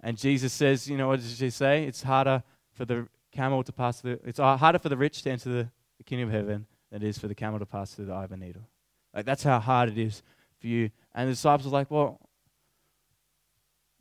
And 0.00 0.18
Jesus 0.18 0.52
says, 0.52 0.86
you 0.86 0.98
know, 0.98 1.08
what 1.08 1.20
does 1.20 1.38
he 1.38 1.48
say? 1.48 1.84
It's 1.84 2.02
harder 2.02 2.42
for 2.72 2.84
the 2.84 3.08
camel 3.32 3.62
to 3.62 3.72
pass 3.72 4.02
the, 4.02 4.20
it's 4.22 4.38
harder 4.38 4.78
for 4.78 4.90
the 4.90 4.98
rich 4.98 5.22
to 5.22 5.30
enter 5.30 5.48
the, 5.48 5.68
the 5.96 6.04
kingdom 6.04 6.28
of 6.28 6.34
heaven 6.34 6.66
than 6.90 7.02
it 7.02 7.08
is 7.08 7.16
for 7.16 7.26
the 7.26 7.34
camel 7.34 7.58
to 7.58 7.64
pass 7.64 7.94
through 7.94 8.04
the 8.06 8.12
eye 8.12 8.24
of 8.24 8.32
a 8.32 8.36
needle. 8.36 8.68
Like, 9.14 9.24
that's 9.24 9.42
how 9.42 9.58
hard 9.60 9.88
it 9.88 9.96
is 9.96 10.22
for 10.60 10.66
you. 10.66 10.90
And 11.14 11.28
the 11.28 11.32
disciples 11.32 11.66
are 11.66 11.70
like, 11.70 11.90
well, 11.90 12.20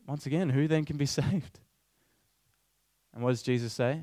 once 0.08 0.26
again, 0.26 0.50
who 0.50 0.68
then 0.68 0.86
can 0.86 0.98
be 0.98 1.06
saved? 1.08 1.60
And 3.14 3.24
what 3.24 3.32
does 3.32 3.44
Jesus 3.44 3.74
say? 3.74 4.02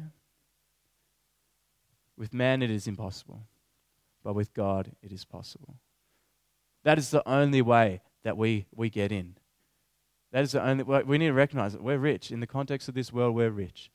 With 2.16 2.34
man 2.34 2.62
it 2.62 2.70
is 2.70 2.86
impossible, 2.86 3.42
but 4.22 4.34
with 4.34 4.52
God 4.52 4.92
it 5.02 5.12
is 5.12 5.24
possible. 5.24 5.76
That 6.84 6.98
is 6.98 7.10
the 7.10 7.26
only 7.28 7.62
way 7.62 8.00
that 8.22 8.36
we, 8.36 8.66
we 8.74 8.90
get 8.90 9.12
in. 9.12 9.36
That 10.32 10.44
is 10.44 10.52
the 10.52 10.62
only 10.62 10.84
we 10.84 11.18
need 11.18 11.28
to 11.28 11.32
recognize 11.32 11.72
that 11.72 11.82
we're 11.82 11.98
rich. 11.98 12.30
In 12.30 12.40
the 12.40 12.46
context 12.46 12.88
of 12.88 12.94
this 12.94 13.12
world, 13.12 13.34
we're 13.34 13.50
rich. 13.50 13.90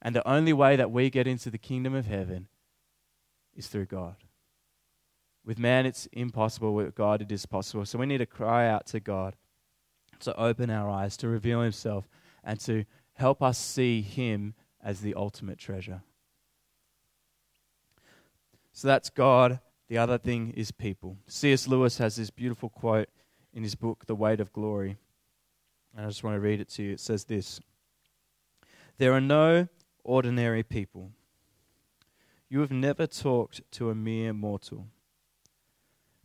And 0.00 0.16
the 0.16 0.26
only 0.26 0.52
way 0.52 0.76
that 0.76 0.90
we 0.90 1.10
get 1.10 1.26
into 1.26 1.50
the 1.50 1.58
kingdom 1.58 1.94
of 1.94 2.06
heaven 2.06 2.48
is 3.54 3.68
through 3.68 3.86
God. 3.86 4.16
With 5.44 5.58
man, 5.58 5.86
it's 5.86 6.06
impossible. 6.12 6.74
With 6.74 6.94
God, 6.94 7.20
it 7.20 7.30
is 7.30 7.44
possible. 7.44 7.84
So 7.84 7.98
we 7.98 8.06
need 8.06 8.18
to 8.18 8.26
cry 8.26 8.68
out 8.68 8.86
to 8.88 9.00
God 9.00 9.36
to 10.22 10.36
open 10.38 10.70
our 10.70 10.88
eyes, 10.88 11.16
to 11.18 11.28
reveal 11.28 11.60
Himself, 11.60 12.08
and 12.42 12.58
to 12.60 12.84
help 13.14 13.42
us 13.42 13.58
see 13.58 14.02
Him 14.02 14.54
as 14.82 15.00
the 15.00 15.14
ultimate 15.14 15.58
treasure. 15.58 16.02
So 18.72 18.88
that's 18.88 19.10
God. 19.10 19.60
The 19.88 19.98
other 19.98 20.18
thing 20.18 20.54
is 20.56 20.72
people. 20.72 21.18
C.S. 21.28 21.68
Lewis 21.68 21.98
has 21.98 22.16
this 22.16 22.30
beautiful 22.30 22.70
quote 22.70 23.08
in 23.52 23.62
his 23.62 23.74
book, 23.74 24.06
The 24.06 24.14
Weight 24.14 24.40
of 24.40 24.52
Glory. 24.52 24.96
And 25.94 26.06
I 26.06 26.08
just 26.08 26.24
want 26.24 26.36
to 26.36 26.40
read 26.40 26.60
it 26.60 26.70
to 26.70 26.82
you. 26.82 26.92
It 26.92 27.00
says 27.00 27.24
this 27.24 27.60
There 28.98 29.12
are 29.12 29.20
no 29.20 29.68
ordinary 30.02 30.62
people. 30.62 31.10
You 32.48 32.60
have 32.60 32.70
never 32.70 33.06
talked 33.06 33.60
to 33.72 33.90
a 33.90 33.94
mere 33.94 34.32
mortal. 34.32 34.86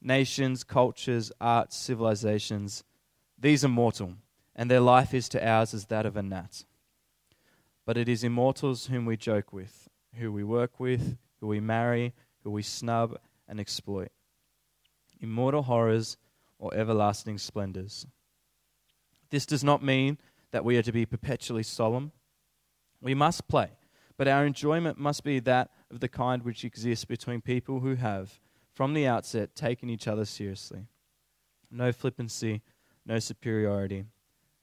Nations, 0.01 0.63
cultures, 0.63 1.31
arts, 1.41 1.75
civilizations, 1.75 2.83
these 3.39 3.63
are 3.63 3.69
mortal, 3.69 4.13
and 4.55 4.69
their 4.69 4.79
life 4.79 5.13
is 5.13 5.29
to 5.29 5.47
ours 5.47 5.73
as 5.73 5.85
that 5.85 6.05
of 6.05 6.17
a 6.17 6.23
gnat. 6.23 6.63
But 7.85 7.97
it 7.97 8.09
is 8.09 8.23
immortals 8.23 8.87
whom 8.87 9.05
we 9.05 9.15
joke 9.15 9.53
with, 9.53 9.87
who 10.15 10.31
we 10.31 10.43
work 10.43 10.79
with, 10.79 11.17
who 11.39 11.47
we 11.47 11.59
marry, 11.59 12.13
who 12.43 12.51
we 12.51 12.63
snub 12.63 13.17
and 13.47 13.59
exploit. 13.59 14.11
Immortal 15.19 15.63
horrors 15.63 16.17
or 16.59 16.73
everlasting 16.73 17.37
splendors. 17.37 18.07
This 19.29 19.45
does 19.45 19.63
not 19.63 19.83
mean 19.83 20.17
that 20.51 20.65
we 20.65 20.77
are 20.77 20.83
to 20.83 20.91
be 20.91 21.05
perpetually 21.05 21.63
solemn. 21.63 22.11
We 23.01 23.13
must 23.13 23.47
play, 23.47 23.71
but 24.17 24.27
our 24.27 24.45
enjoyment 24.45 24.97
must 24.97 25.23
be 25.23 25.39
that 25.39 25.69
of 25.91 25.99
the 25.99 26.07
kind 26.07 26.43
which 26.43 26.65
exists 26.65 27.05
between 27.05 27.41
people 27.41 27.81
who 27.81 27.95
have, 27.95 28.39
from 28.73 28.93
the 28.93 29.05
outset, 29.05 29.55
taken 29.55 29.89
each 29.89 30.07
other 30.07 30.25
seriously. 30.25 30.87
No 31.69 31.91
flippancy, 31.91 32.61
no 33.07 33.19
superiority, 33.19 34.05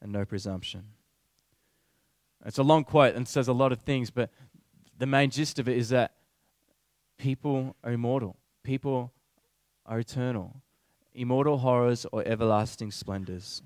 and 0.02 0.12
no 0.12 0.24
presumption. 0.24 0.84
It's 2.44 2.58
a 2.58 2.62
long 2.62 2.84
quote 2.84 3.14
and 3.14 3.26
says 3.26 3.48
a 3.48 3.54
lot 3.54 3.72
of 3.72 3.80
things, 3.80 4.10
but 4.10 4.30
the 4.98 5.06
main 5.06 5.30
gist 5.30 5.58
of 5.58 5.68
it 5.68 5.78
is 5.78 5.88
that 5.88 6.12
people 7.16 7.74
are 7.82 7.92
immortal, 7.92 8.36
people 8.62 9.12
are 9.86 9.98
eternal, 9.98 10.60
immortal 11.14 11.58
horrors 11.58 12.06
or 12.12 12.22
everlasting 12.26 12.90
splendors. 12.90 13.62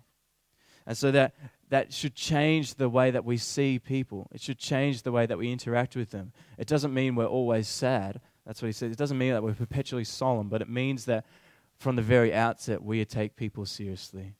And 0.86 0.96
so 0.96 1.10
that, 1.10 1.34
that 1.70 1.92
should 1.92 2.14
change 2.14 2.74
the 2.74 2.88
way 2.88 3.10
that 3.10 3.24
we 3.24 3.36
see 3.36 3.78
people. 3.78 4.28
It 4.32 4.40
should 4.40 4.58
change 4.58 5.02
the 5.02 5.12
way 5.12 5.26
that 5.26 5.36
we 5.36 5.52
interact 5.52 5.96
with 5.96 6.10
them. 6.10 6.32
It 6.56 6.68
doesn't 6.68 6.94
mean 6.94 7.14
we're 7.14 7.26
always 7.26 7.68
sad. 7.68 8.20
That's 8.46 8.62
what 8.62 8.66
he 8.66 8.72
says. 8.72 8.92
It 8.92 8.98
doesn't 8.98 9.18
mean 9.18 9.32
that 9.32 9.42
we're 9.42 9.54
perpetually 9.54 10.04
solemn, 10.04 10.48
but 10.48 10.62
it 10.62 10.68
means 10.68 11.04
that 11.06 11.26
from 11.78 11.96
the 11.96 12.02
very 12.02 12.32
outset 12.32 12.82
we 12.82 13.04
take 13.04 13.36
people 13.36 13.66
seriously. 13.66 14.34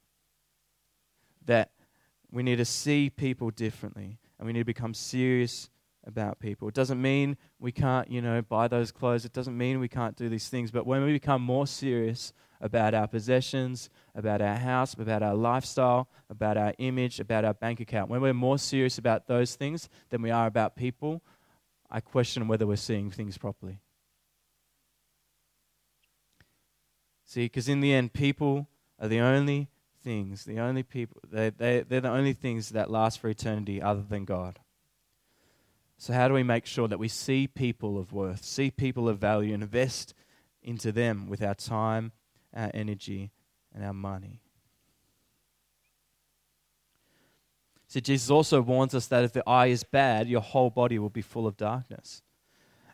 That 1.48 1.72
we 2.30 2.42
need 2.42 2.56
to 2.56 2.64
see 2.64 3.11
people 3.11 3.50
differently 3.50 4.18
and 4.38 4.46
we 4.46 4.52
need 4.52 4.61
to 4.61 4.64
become 4.64 4.94
serious 4.94 5.70
about 6.06 6.38
people. 6.38 6.68
It 6.68 6.74
doesn't 6.74 7.00
mean 7.00 7.37
we 7.58 7.72
can't, 7.72 8.11
you 8.11 8.22
know, 8.22 8.42
buy 8.42 8.68
those 8.68 8.92
clothes. 8.92 9.24
It 9.24 9.32
doesn't 9.32 9.56
mean 9.56 9.80
we 9.80 9.88
can't 9.88 10.14
do 10.14 10.28
these 10.28 10.48
things. 10.48 10.70
But 10.70 10.87
when 10.87 11.04
we 11.04 11.12
become 11.12 11.42
more 11.42 11.66
serious 11.66 12.32
about 12.61 12.94
our 12.94 13.06
possessions, 13.06 13.88
about 14.14 14.40
our 14.42 14.56
house, 14.56 14.94
about 14.94 15.22
our 15.22 15.34
lifestyle, 15.34 16.08
about 16.28 16.56
our 16.56 16.74
image, 16.78 17.18
about 17.18 17.44
our 17.44 17.54
bank 17.54 17.80
account, 17.80 18.11
when 18.11 18.20
we're 18.20 18.34
more 18.34 18.58
serious 18.58 18.98
about 18.98 19.26
those 19.26 19.54
things 19.54 19.88
than 20.11 20.22
we 20.22 20.30
are 20.30 20.46
about 20.46 20.76
people, 20.76 21.22
I 21.90 22.00
question 22.00 22.46
whether 22.46 22.66
we're 22.66 22.76
seeing 22.76 23.11
things 23.11 23.38
properly. 23.38 23.80
See, 27.24 27.46
because 27.46 27.68
in 27.68 27.80
the 27.80 27.92
end, 27.92 28.12
people 28.12 28.68
are 28.98 29.08
the 29.08 29.20
only 29.20 29.68
things, 30.02 30.44
the 30.44 30.61
only 30.61 30.82
people, 30.82 31.20
they, 31.30 31.50
they, 31.50 31.80
they're 31.80 32.00
the 32.00 32.11
only 32.11 32.32
things 32.32 32.70
that 32.70 32.90
last 32.90 33.20
for 33.20 33.28
eternity 33.28 33.80
other 33.82 34.02
than 34.02 34.24
God. 34.24 34.58
So, 35.96 36.12
how 36.12 36.28
do 36.28 36.34
we 36.34 36.44
make 36.44 36.64
sure 36.64 36.87
that 36.87 36.98
we 36.98 37.08
see 37.08 37.48
people 37.48 37.98
of 37.98 38.12
worth, 38.12 38.44
see 38.44 38.70
people 38.70 39.08
of 39.08 39.18
value, 39.18 39.52
invest 39.52 40.14
into 40.62 40.92
them 40.92 41.28
with 41.28 41.42
our 41.42 41.54
time, 41.54 42.12
our 42.54 42.70
energy, 42.72 43.32
and 43.74 43.84
our 43.84 43.92
money? 43.92 44.40
See, 47.88 48.00
Jesus 48.00 48.30
also 48.30 48.61
warns 48.61 48.94
us 48.94 49.06
that 49.06 49.24
if 49.24 49.32
the 49.32 49.48
eye 49.48 49.66
is 49.66 49.82
bad, 49.82 50.28
your 50.28 50.42
whole 50.42 50.70
body 50.70 50.98
will 50.98 51.11
be 51.11 51.22
full 51.22 51.46
of 51.46 51.56
darkness. 51.56 52.22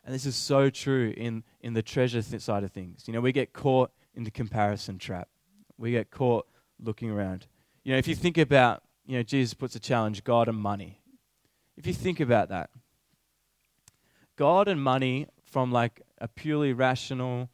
And 0.05 0.15
this 0.15 0.25
is 0.25 0.37
so 0.37 0.71
true 0.71 1.13
in, 1.17 1.43
in 1.61 1.75
the 1.75 1.83
treasure 1.83 2.23
th- 2.23 2.41
side 2.41 2.63
of 2.63 2.73
things. 2.73 3.05
You 3.07 3.13
know, 3.13 3.21
we 3.21 3.33
get 3.33 3.53
caught 3.53 3.91
in 4.15 4.25
the 4.25 4.31
comparison 4.31 4.99
trap. 4.99 5.29
We 5.77 5.91
get 5.91 6.11
caught 6.11 6.47
looking 6.81 7.11
around. 7.11 7.47
You 7.83 7.93
know, 7.93 7.99
if 7.99 8.09
you 8.09 8.15
think 8.15 8.39
about, 8.39 8.83
you 9.07 9.17
know, 9.17 9.23
Jesus 9.23 9.55
puts 9.55 9.75
a 9.75 9.81
challenge 9.81 10.25
God 10.25 10.49
and 10.49 10.59
money. 10.59 11.01
If 11.77 11.87
you 11.87 11.93
think 11.93 12.21
about 12.21 12.49
that, 12.49 12.71
God 14.37 14.69
and 14.69 14.83
money 14.83 15.27
from 15.45 15.71
like 15.71 16.03
a 16.19 16.29
purely 16.29 16.73
rational, 16.73 17.51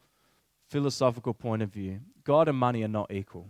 philosophical 0.68 1.34
point 1.34 1.62
of 1.62 1.70
view, 1.70 2.00
God 2.24 2.48
and 2.48 2.56
money 2.56 2.82
are 2.82 2.88
not 2.88 3.10
equal. 3.12 3.48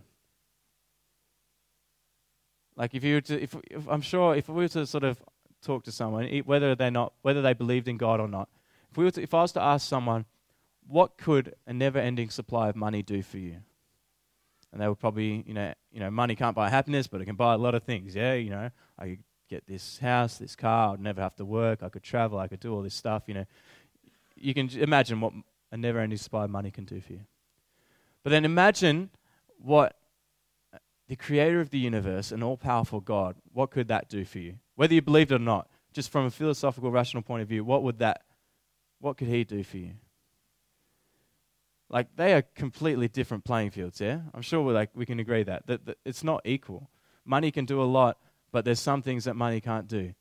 Like 2.75 2.95
if 2.95 3.03
you 3.03 3.15
were 3.15 3.21
to, 3.21 3.41
if, 3.41 3.55
if 3.69 3.87
I'm 3.87 4.01
sure 4.01 4.35
if 4.35 4.49
we 4.49 4.55
were 4.55 4.67
to 4.69 4.85
sort 4.85 5.03
of 5.03 5.21
talk 5.61 5.83
to 5.83 5.91
someone, 5.91 6.27
whether 6.45 6.73
they're 6.73 6.89
not, 6.89 7.13
whether 7.21 7.41
they 7.41 7.53
believed 7.53 7.87
in 7.87 7.97
God 7.97 8.19
or 8.19 8.27
not, 8.27 8.49
if 8.89 8.97
we 8.97 9.03
were 9.03 9.11
to, 9.11 9.21
if 9.21 9.33
I 9.33 9.41
was 9.41 9.51
to 9.53 9.61
ask 9.61 9.87
someone, 9.87 10.25
what 10.87 11.17
could 11.17 11.53
a 11.67 11.73
never-ending 11.73 12.29
supply 12.29 12.69
of 12.69 12.75
money 12.75 13.03
do 13.03 13.21
for 13.21 13.37
you? 13.37 13.57
And 14.71 14.81
they 14.81 14.87
would 14.87 14.99
probably, 14.99 15.43
you 15.45 15.53
know, 15.53 15.73
you 15.91 15.99
know, 15.99 16.09
money 16.09 16.35
can't 16.35 16.55
buy 16.55 16.69
happiness, 16.69 17.07
but 17.07 17.21
it 17.21 17.25
can 17.25 17.35
buy 17.35 17.53
a 17.53 17.57
lot 17.57 17.75
of 17.75 17.83
things. 17.83 18.15
Yeah, 18.15 18.33
you 18.33 18.49
know, 18.49 18.69
I 18.97 19.07
could 19.07 19.23
get 19.49 19.67
this 19.67 19.99
house, 19.99 20.37
this 20.37 20.55
car, 20.55 20.93
I'd 20.93 21.01
never 21.01 21.21
have 21.21 21.35
to 21.35 21.45
work, 21.45 21.83
I 21.83 21.89
could 21.89 22.03
travel, 22.03 22.39
I 22.39 22.47
could 22.47 22.61
do 22.61 22.73
all 22.73 22.81
this 22.81 22.95
stuff. 22.95 23.23
You 23.27 23.33
know, 23.33 23.45
you 24.35 24.53
can 24.53 24.69
imagine 24.69 25.19
what 25.19 25.33
a 25.71 25.77
never-ending 25.77 26.17
supply 26.17 26.45
of 26.45 26.49
money 26.49 26.71
can 26.71 26.85
do 26.85 27.01
for 27.01 27.13
you. 27.13 27.21
But 28.23 28.29
then 28.29 28.45
imagine 28.45 29.09
what 29.57 29.97
uh, 30.73 30.77
the 31.07 31.15
creator 31.15 31.59
of 31.59 31.69
the 31.69 31.79
universe, 31.79 32.31
an 32.31 32.43
all-powerful 32.43 33.01
God, 33.01 33.35
what 33.51 33.71
could 33.71 33.87
that 33.89 34.09
do 34.09 34.25
for 34.25 34.39
you? 34.39 34.55
Whether 34.75 34.93
you 34.93 35.01
believed 35.01 35.31
it 35.31 35.35
or 35.35 35.39
not, 35.39 35.69
just 35.93 36.09
from 36.09 36.25
a 36.25 36.31
philosophical, 36.31 36.91
rational 36.91 37.23
point 37.23 37.41
of 37.41 37.47
view, 37.47 37.63
what 37.63 37.83
would 37.83 37.99
that, 37.99 38.23
what 38.99 39.17
could 39.17 39.27
he 39.27 39.43
do 39.43 39.63
for 39.63 39.77
you? 39.77 39.91
Like 41.91 42.15
they 42.15 42.33
are 42.33 42.41
completely 42.41 43.09
different 43.09 43.43
playing 43.43 43.71
fields. 43.71 43.99
Yeah, 43.99 44.21
I'm 44.33 44.41
sure 44.41 44.61
we 44.61 44.73
like 44.73 44.91
we 44.95 45.05
can 45.05 45.19
agree 45.19 45.43
that. 45.43 45.67
that 45.67 45.85
that 45.85 45.97
it's 46.05 46.23
not 46.23 46.41
equal. 46.45 46.89
Money 47.25 47.51
can 47.51 47.65
do 47.65 47.81
a 47.81 47.83
lot, 47.83 48.17
but 48.51 48.63
there's 48.63 48.79
some 48.79 49.01
things 49.01 49.25
that 49.25 49.35
money 49.35 49.59
can't 49.59 49.87
do. 49.87 50.13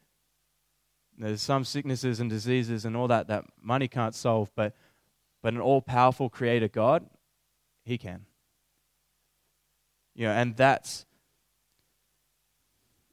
There's 1.17 1.41
some 1.41 1.65
sicknesses 1.65 2.19
and 2.19 2.29
diseases 2.29 2.85
and 2.85 2.97
all 2.97 3.07
that 3.09 3.29
that 3.29 3.45
money 3.63 3.87
can't 3.87 4.17
solve, 4.17 4.51
but 4.57 4.75
but 5.43 5.55
an 5.55 5.61
all-powerful 5.61 6.29
Creator 6.29 6.69
God, 6.69 7.07
He 7.85 7.97
can. 7.97 8.27
You 10.15 10.27
know, 10.27 10.33
and 10.33 10.57
that's 10.57 11.07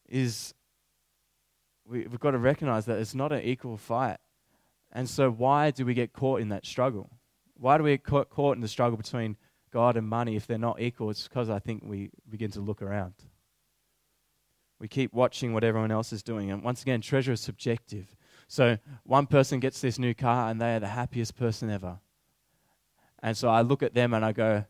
is 0.10 0.56
we, 1.88 2.08
we've 2.08 2.20
got 2.20 2.32
to 2.32 2.40
recognize 2.40 2.86
that 2.86 2.98
it's 2.98 3.14
not 3.14 3.32
an 3.32 3.44
equal 3.44 3.78
fight. 3.78 4.18
And 4.92 5.08
so, 5.08 5.30
why 5.30 5.70
do 5.70 5.86
we 5.86 5.94
get 5.94 6.12
caught 6.12 6.42
in 6.42 6.50
that 6.50 6.66
struggle? 6.66 7.12
Why 7.60 7.78
do 7.78 7.84
we 7.84 7.92
get 7.92 8.04
caught 8.04 8.56
in 8.56 8.62
the 8.62 8.68
struggle 8.68 8.98
between 8.98 9.38
God 9.72 9.98
and 9.98 10.08
money 10.08 10.36
if 10.36 10.48
they're 10.48 10.58
not 10.58 10.80
equal? 10.80 11.10
It's 11.10 11.28
because 11.28 11.50
I 11.50 11.60
think 11.60 11.84
we 11.84 12.10
begin 12.30 12.52
to 12.52 12.60
look 12.60 12.82
around. 12.82 13.14
We 14.80 14.88
keep 14.88 15.14
watching 15.14 15.54
what 15.54 15.64
everyone 15.64 15.92
else 15.92 16.14
is 16.14 16.22
doing. 16.22 16.52
And 16.52 16.64
once 16.64 16.84
again, 16.84 17.02
treasure 17.02 17.32
is 17.32 17.42
subjective. 17.42 18.16
So 18.48 18.78
one 19.04 19.26
person 19.26 19.60
gets 19.60 19.82
this 19.82 19.98
new 19.98 20.14
car 20.14 20.50
and 20.50 20.62
they 20.62 20.76
are 20.76 20.80
the 20.80 20.88
happiest 20.88 21.36
person 21.36 21.70
ever. 21.70 22.00
And 23.24 23.36
so 23.36 23.50
I 23.50 23.62
look 23.62 23.82
at 23.82 23.96
them 23.96 24.14
and 24.14 24.24
I 24.24 24.32
go, 24.32 24.66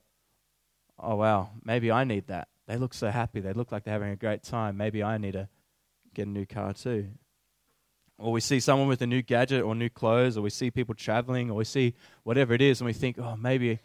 oh, 0.97 1.15
wow, 1.15 1.49
maybe 1.63 1.91
I 1.91 2.05
need 2.05 2.27
that. 2.27 2.47
They 2.67 2.77
look 2.77 2.93
so 2.93 3.09
happy. 3.09 3.41
They 3.41 3.53
look 3.53 3.71
like 3.71 3.83
they're 3.83 3.93
having 3.93 4.11
a 4.11 4.15
great 4.15 4.43
time. 4.43 4.77
Maybe 4.77 5.03
I 5.03 5.17
need 5.17 5.33
to 5.33 5.49
get 6.13 6.27
a 6.27 6.29
new 6.29 6.45
car 6.45 6.73
too 6.73 7.09
or 8.17 8.31
we 8.31 8.41
see 8.41 8.59
someone 8.59 8.87
with 8.87 9.01
a 9.01 9.07
new 9.07 9.21
gadget 9.21 9.63
or 9.63 9.75
new 9.75 9.89
clothes, 9.89 10.37
or 10.37 10.41
we 10.41 10.49
see 10.49 10.71
people 10.71 10.95
traveling, 10.95 11.51
or 11.51 11.55
we 11.55 11.65
see 11.65 11.93
whatever 12.23 12.53
it 12.53 12.61
is, 12.61 12.81
and 12.81 12.85
we 12.85 12.93
think, 12.93 13.19
oh, 13.19 13.35
maybe 13.35 13.79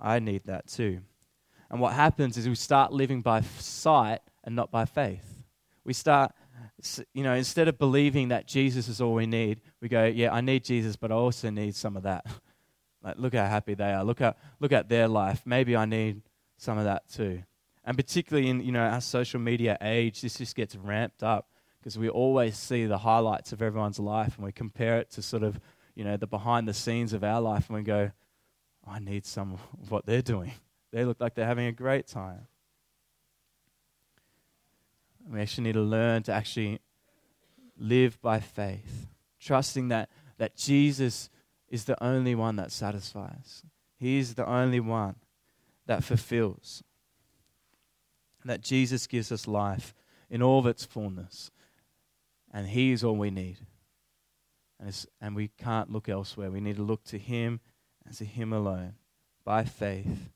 I 0.00 0.18
need 0.18 0.44
that 0.44 0.68
too. 0.68 1.00
And 1.70 1.80
what 1.80 1.94
happens 1.94 2.36
is 2.36 2.48
we 2.48 2.54
start 2.54 2.92
living 2.92 3.22
by 3.22 3.40
sight 3.58 4.20
and 4.44 4.54
not 4.54 4.70
by 4.70 4.84
faith. 4.84 5.42
We 5.84 5.94
start, 5.94 6.32
you 7.14 7.22
know, 7.22 7.34
instead 7.34 7.68
of 7.68 7.78
believing 7.78 8.28
that 8.28 8.46
Jesus 8.46 8.88
is 8.88 9.00
all 9.00 9.14
we 9.14 9.26
need, 9.26 9.60
we 9.80 9.88
go, 9.88 10.04
yeah, 10.04 10.32
I 10.32 10.40
need 10.40 10.64
Jesus, 10.64 10.96
but 10.96 11.10
I 11.10 11.14
also 11.14 11.50
need 11.50 11.74
some 11.74 11.96
of 11.96 12.02
that. 12.02 12.26
like, 13.02 13.18
look 13.18 13.34
how 13.34 13.46
happy 13.46 13.74
they 13.74 13.92
are. 13.92 14.04
Look 14.04 14.20
at, 14.20 14.36
look 14.60 14.72
at 14.72 14.88
their 14.88 15.08
life. 15.08 15.42
Maybe 15.46 15.74
I 15.74 15.86
need 15.86 16.22
some 16.58 16.78
of 16.78 16.84
that 16.84 17.08
too. 17.10 17.42
And 17.84 17.96
particularly 17.96 18.48
in, 18.48 18.60
you 18.60 18.72
know, 18.72 18.80
our 18.80 19.00
social 19.00 19.40
media 19.40 19.76
age, 19.80 20.20
this 20.20 20.36
just 20.36 20.54
gets 20.54 20.76
ramped 20.76 21.22
up 21.22 21.48
because 21.84 21.98
we 21.98 22.08
always 22.08 22.56
see 22.56 22.86
the 22.86 22.96
highlights 22.96 23.52
of 23.52 23.60
everyone's 23.60 23.98
life 23.98 24.36
and 24.36 24.44
we 24.46 24.52
compare 24.52 24.96
it 25.00 25.10
to 25.10 25.20
sort 25.20 25.42
of, 25.42 25.60
you 25.94 26.02
know, 26.02 26.16
the 26.16 26.26
behind 26.26 26.66
the 26.66 26.72
scenes 26.72 27.12
of 27.12 27.22
our 27.22 27.42
life 27.42 27.68
and 27.68 27.76
we 27.76 27.82
go, 27.82 28.10
I 28.88 29.00
need 29.00 29.26
some 29.26 29.52
of 29.52 29.60
what 29.90 30.06
they're 30.06 30.22
doing. 30.22 30.52
They 30.92 31.04
look 31.04 31.20
like 31.20 31.34
they're 31.34 31.44
having 31.44 31.66
a 31.66 31.72
great 31.72 32.06
time. 32.06 32.46
We 35.30 35.42
actually 35.42 35.64
need 35.64 35.74
to 35.74 35.82
learn 35.82 36.22
to 36.22 36.32
actually 36.32 36.80
live 37.76 38.18
by 38.22 38.40
faith, 38.40 39.08
trusting 39.38 39.88
that, 39.88 40.08
that 40.38 40.56
Jesus 40.56 41.28
is 41.68 41.84
the 41.84 42.02
only 42.02 42.34
one 42.34 42.56
that 42.56 42.72
satisfies. 42.72 43.62
He 43.98 44.16
is 44.16 44.36
the 44.36 44.48
only 44.48 44.80
one 44.80 45.16
that 45.84 46.02
fulfills. 46.02 46.82
That 48.42 48.62
Jesus 48.62 49.06
gives 49.06 49.30
us 49.30 49.46
life 49.46 49.94
in 50.30 50.40
all 50.40 50.60
of 50.60 50.66
its 50.66 50.86
fullness. 50.86 51.50
And 52.54 52.68
He 52.68 52.92
is 52.92 53.04
all 53.04 53.16
we 53.16 53.30
need. 53.30 53.58
And, 54.80 55.06
and 55.20 55.36
we 55.36 55.48
can't 55.48 55.92
look 55.92 56.08
elsewhere. 56.08 56.50
We 56.50 56.60
need 56.60 56.76
to 56.76 56.82
look 56.82 57.04
to 57.06 57.18
Him 57.18 57.60
and 58.06 58.14
to 58.16 58.24
Him 58.24 58.52
alone 58.52 58.94
by 59.44 59.64
faith, 59.64 60.30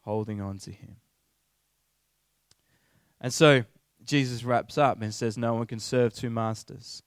holding 0.00 0.42
on 0.42 0.58
to 0.58 0.72
Him. 0.72 0.96
And 3.20 3.32
so, 3.32 3.64
Jesus 4.04 4.42
wraps 4.42 4.76
up 4.76 5.00
and 5.00 5.14
says, 5.14 5.38
No 5.38 5.54
one 5.54 5.66
can 5.66 5.78
serve 5.78 6.12
two 6.12 6.28
masters. 6.28 7.02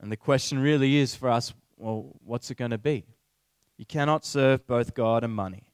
And 0.00 0.10
the 0.10 0.16
question 0.16 0.58
really 0.58 0.96
is 0.96 1.14
for 1.14 1.30
us 1.30 1.54
well, 1.76 2.16
what's 2.24 2.50
it 2.50 2.56
going 2.56 2.70
to 2.70 2.78
be? 2.78 3.04
You 3.76 3.84
cannot 3.84 4.24
serve 4.24 4.66
both 4.66 4.94
God 4.94 5.24
and 5.24 5.32
money. 5.32 5.64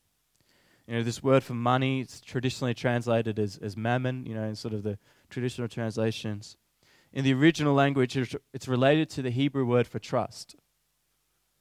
You 0.87 0.94
know, 0.94 1.02
this 1.02 1.22
word 1.22 1.44
for 1.44 1.52
money, 1.52 2.00
it's 2.00 2.20
traditionally 2.20 2.72
translated 2.72 3.38
as, 3.38 3.58
as 3.58 3.76
mammon, 3.76 4.24
you 4.24 4.34
know, 4.34 4.44
in 4.44 4.54
sort 4.54 4.72
of 4.72 4.82
the 4.82 4.98
traditional 5.28 5.68
translations. 5.68 6.56
In 7.12 7.25
the 7.25 7.35
original 7.35 7.75
language, 7.75 8.16
it's 8.16 8.68
related 8.68 9.09
to 9.11 9.23
the 9.23 9.31
Hebrew 9.31 9.64
word 9.64 9.87
for 9.87 9.99
trust. 9.99 10.57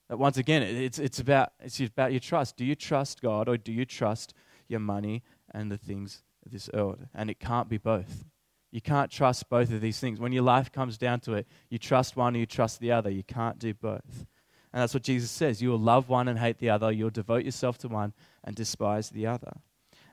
That 0.10 0.18
once 0.18 0.38
again, 0.38 0.62
it's, 0.62 1.00
it's, 1.00 1.20
about, 1.20 1.54
it's 1.60 1.80
about 1.80 2.12
your 2.12 2.20
trust. 2.20 2.58
Do 2.58 2.66
you 2.66 2.76
trust 2.76 3.22
God 3.22 3.50
or 3.50 3.58
do 3.58 3.72
you 3.72 3.86
trust 3.86 4.34
your 4.68 4.80
money 4.80 5.24
and 5.52 5.72
the 5.72 5.78
things 5.78 6.24
of 6.46 6.52
this 6.52 6.70
earth? 6.74 7.08
And 7.14 7.30
it 7.30 7.40
can't 7.40 7.70
be 7.70 7.78
both. 7.78 8.26
You 8.72 8.82
can't 8.82 9.12
trust 9.12 9.50
both 9.50 9.72
of 9.72 9.82
these 9.82 10.00
things. 10.00 10.20
When 10.20 10.34
your 10.34 10.44
life 10.44 10.72
comes 10.72 10.98
down 10.98 11.22
to 11.22 11.34
it, 11.34 11.48
you 11.70 11.78
trust 11.78 12.16
one 12.16 12.36
or 12.36 12.40
you 12.40 12.46
trust 12.46 12.80
the 12.80 12.92
other. 12.92 13.10
You 13.10 13.24
can't 13.24 13.60
do 13.60 13.74
both. 13.74 14.26
And 14.74 14.82
that's 14.82 14.94
what 14.94 15.04
Jesus 15.04 15.32
says. 15.32 15.62
You 15.62 15.70
will 15.70 15.80
love 15.80 16.10
one 16.10 16.28
and 16.28 16.38
hate 16.38 16.60
the 16.60 16.70
other. 16.70 16.92
You'll 16.92 17.10
devote 17.10 17.46
yourself 17.46 17.78
to 17.80 17.88
one 17.88 18.14
and 18.44 18.56
despise 18.56 19.10
the 19.10 19.26
other. 19.26 19.54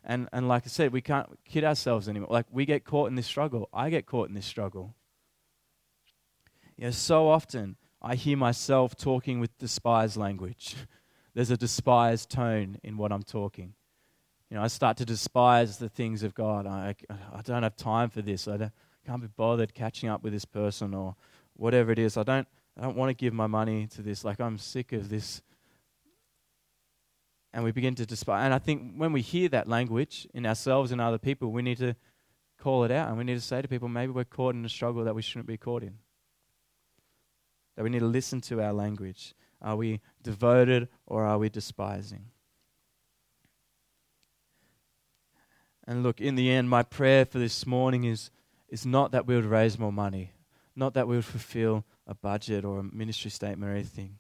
And, 0.05 0.29
and 0.33 0.49
like 0.49 0.65
I 0.65 0.69
said, 0.69 0.93
we 0.93 1.01
can't 1.01 1.29
kid 1.45 1.65
ourselves 1.65 2.09
anymore. 2.09 2.29
Like, 2.31 2.47
we 2.51 2.65
get 2.65 2.85
caught 2.85 3.09
in 3.09 3.17
this 3.17 3.27
struggle. 3.27 3.69
I 3.73 3.91
get 3.91 4.07
caught 4.07 4.29
in 4.29 4.35
this 4.35 4.47
struggle. 4.47 4.95
You 6.77 6.85
know, 6.85 6.91
so 6.91 7.29
often 7.29 7.77
I 8.03 8.17
hear 8.17 8.37
myself 8.37 8.97
talking 8.97 9.41
with 9.41 9.57
despised 9.59 10.17
language. 10.17 10.77
There's 11.35 11.51
a 11.51 11.57
despised 11.57 12.31
tone 12.31 12.79
in 12.83 12.97
what 12.97 13.13
I'm 13.13 13.23
talking. 13.23 13.75
You 14.51 14.57
know, 14.57 14.63
I 14.63 14.69
start 14.69 14.97
to 14.99 15.05
despise 15.05 15.79
the 15.79 15.89
things 15.89 16.23
of 16.23 16.35
God. 16.35 16.67
I, 16.67 16.95
I 17.11 17.41
don't 17.43 17.63
have 17.63 17.77
time 17.77 18.11
for 18.11 18.23
this. 18.23 18.47
I 18.47 18.71
can't 19.07 19.21
be 19.21 19.29
bothered 19.29 19.75
catching 19.75 20.09
up 20.09 20.23
with 20.23 20.33
this 20.33 20.45
person 20.45 20.95
or 20.95 21.17
whatever 21.55 21.93
it 21.93 21.99
is. 21.99 22.17
I 22.17 22.23
don't, 22.23 22.47
I 22.79 22.83
don't 22.83 22.97
want 22.97 23.11
to 23.11 23.15
give 23.15 23.33
my 23.33 23.47
money 23.47 23.87
to 23.89 24.03
this. 24.03 24.25
Like, 24.25 24.41
I'm 24.41 24.59
sick 24.59 24.93
of 24.93 25.09
this. 25.09 25.43
And 27.53 27.65
we 27.65 27.73
begin 27.73 27.95
to 27.97 28.07
despise. 28.07 28.45
And 28.45 28.53
I 28.53 28.59
think 28.59 28.95
when 28.97 29.13
we 29.13 29.21
hear 29.21 29.49
that 29.51 29.69
language 29.69 30.27
in 30.35 30.45
ourselves 30.45 30.93
and 30.93 31.01
other 31.01 31.19
people, 31.19 31.53
we 31.53 31.63
need 31.63 31.79
to 31.79 31.95
call 32.59 32.85
it 32.85 32.91
out 32.91 33.09
and 33.09 33.19
we 33.19 33.25
need 33.25 33.35
to 33.35 33.41
say 33.41 33.63
to 33.63 33.69
people, 33.69 33.89
maybe 33.89 34.13
we're 34.13 34.25
caught 34.25 34.55
in 34.55 34.65
a 34.65 34.69
struggle 34.69 35.05
that 35.05 35.15
we 35.15 35.23
shouldn't 35.23 35.47
be 35.47 35.57
caught 35.57 35.83
in. 35.83 35.99
That 37.77 37.83
we 37.83 37.91
need 37.91 38.01
to 38.01 38.07
listen 38.07 38.41
to 38.43 38.63
our 38.63 38.73
language. 38.73 39.35
Are 39.61 39.77
we 39.77 40.01
devoted 40.23 40.89
or 41.07 41.25
are 41.25 41.39
we 41.39 41.49
despising? 41.49 42.27
And 45.87 46.03
look, 46.03 46.21
in 46.21 46.35
the 46.35 46.51
end, 46.51 46.71
my 46.71 46.83
prayer 46.83 47.25
for 47.25 47.39
this 47.39 47.67
morning 47.67 48.05
is, 48.05 48.31
is 48.69 48.87
not 48.87 49.13
that 49.13 49.27
we 49.27 49.35
would 49.35 49.45
raise 49.45 49.79
more 49.79 49.93
money, 49.93 50.33
not 50.75 50.95
that 50.95 51.07
we 51.07 51.17
would 51.17 51.25
fulfill 51.25 51.85
a 52.07 52.15
budget 52.15 52.65
or 52.65 52.79
a 52.79 52.83
ministry 52.83 53.31
statement 53.31 53.71
or 53.71 53.75
anything. 53.75 54.19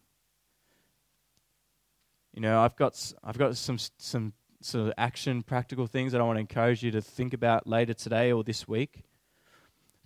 You 2.34 2.42
know, 2.42 2.60
I've 2.60 2.76
got, 2.76 3.12
I've 3.22 3.38
got 3.38 3.56
some, 3.56 3.78
some 3.98 4.32
sort 4.60 4.88
of 4.88 4.94
action, 4.98 5.42
practical 5.42 5.86
things 5.86 6.12
that 6.12 6.20
I 6.20 6.24
want 6.24 6.36
to 6.36 6.40
encourage 6.40 6.82
you 6.82 6.90
to 6.90 7.00
think 7.00 7.32
about 7.32 7.66
later 7.66 7.94
today 7.94 8.32
or 8.32 8.42
this 8.42 8.66
week. 8.66 9.04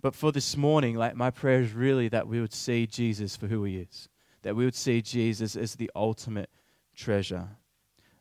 But 0.01 0.15
for 0.15 0.31
this 0.31 0.55
morning, 0.55 0.95
like 0.95 1.15
my 1.15 1.29
prayer 1.29 1.61
is 1.61 1.73
really 1.73 2.07
that 2.09 2.27
we 2.27 2.39
would 2.39 2.53
see 2.53 2.87
Jesus 2.87 3.35
for 3.35 3.47
who 3.47 3.63
he 3.65 3.77
is, 3.77 4.07
that 4.43 4.55
we 4.55 4.63
would 4.63 4.75
see 4.75 5.01
Jesus 5.01 5.55
as 5.55 5.75
the 5.75 5.91
ultimate 5.95 6.49
treasure. 6.95 7.49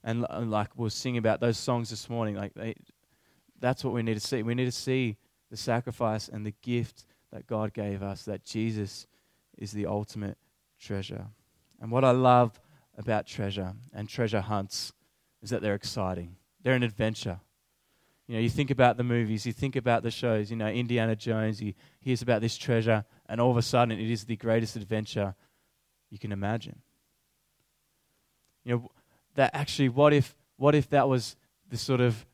And, 0.03 0.27
and 0.31 0.51
like 0.51 0.71
we'll 0.77 0.91
sing 0.91 1.17
about 1.17 1.41
those 1.41 1.59
songs 1.59 1.91
this 1.91 2.11
morning, 2.11 2.35
like 2.35 2.55
they, 2.55 2.75
that's 3.61 3.85
what 3.85 3.95
we 3.95 4.03
need 4.03 4.15
to 4.15 4.21
see. 4.21 4.43
We 4.43 4.55
need 4.55 4.65
to 4.65 4.73
see 4.73 5.17
the 5.51 5.57
sacrifice 5.57 6.29
and 6.29 6.45
the 6.45 6.55
gift 6.63 7.05
that 7.33 7.47
God 7.47 7.73
gave 7.73 8.03
us, 8.03 8.25
that 8.25 8.45
Jesus 8.45 9.07
is 9.57 9.73
the 9.73 9.87
ultimate 9.87 10.39
treasure. 10.81 11.27
And 11.81 11.91
what 11.91 12.05
I 12.05 12.11
love 12.11 12.61
about 12.97 13.27
treasure 13.27 13.75
and 13.93 14.09
treasure 14.09 14.41
hunts 14.41 14.93
is 15.43 15.51
that 15.51 15.63
they're 15.63 15.75
exciting. 15.75 16.37
They're 16.63 16.75
an 16.75 16.83
adventure. 16.83 17.41
You 18.29 18.35
know, 18.35 18.41
you 18.41 18.51
think 18.51 18.71
about 18.71 18.99
the 18.99 19.05
movies, 19.05 19.47
you 19.47 19.55
think 19.55 19.75
about 19.75 20.03
the 20.03 20.11
shows, 20.11 20.51
you 20.51 20.57
know, 20.57 20.69
Indiana 20.69 21.17
Jones, 21.17 21.59
he 21.59 21.75
hears 22.01 22.21
about 22.21 22.43
this 22.43 22.59
treasure, 22.59 23.07
and 23.27 23.41
all 23.41 23.51
of 23.51 23.57
a 23.57 23.63
sudden 23.63 23.99
it 23.99 24.11
is 24.11 24.25
the 24.25 24.37
greatest 24.37 24.77
adventure 24.77 25.35
you 26.11 26.19
can 26.19 26.31
imagine. 26.31 26.81
You 28.65 28.75
know, 28.75 28.91
that 29.35 29.55
actually, 29.55 29.89
what 29.89 30.13
if, 30.13 30.37
what 30.59 30.75
if 30.75 30.91
that 30.91 31.09
was 31.09 31.37
the 31.71 31.79
sort 31.79 32.03
of 32.03 32.27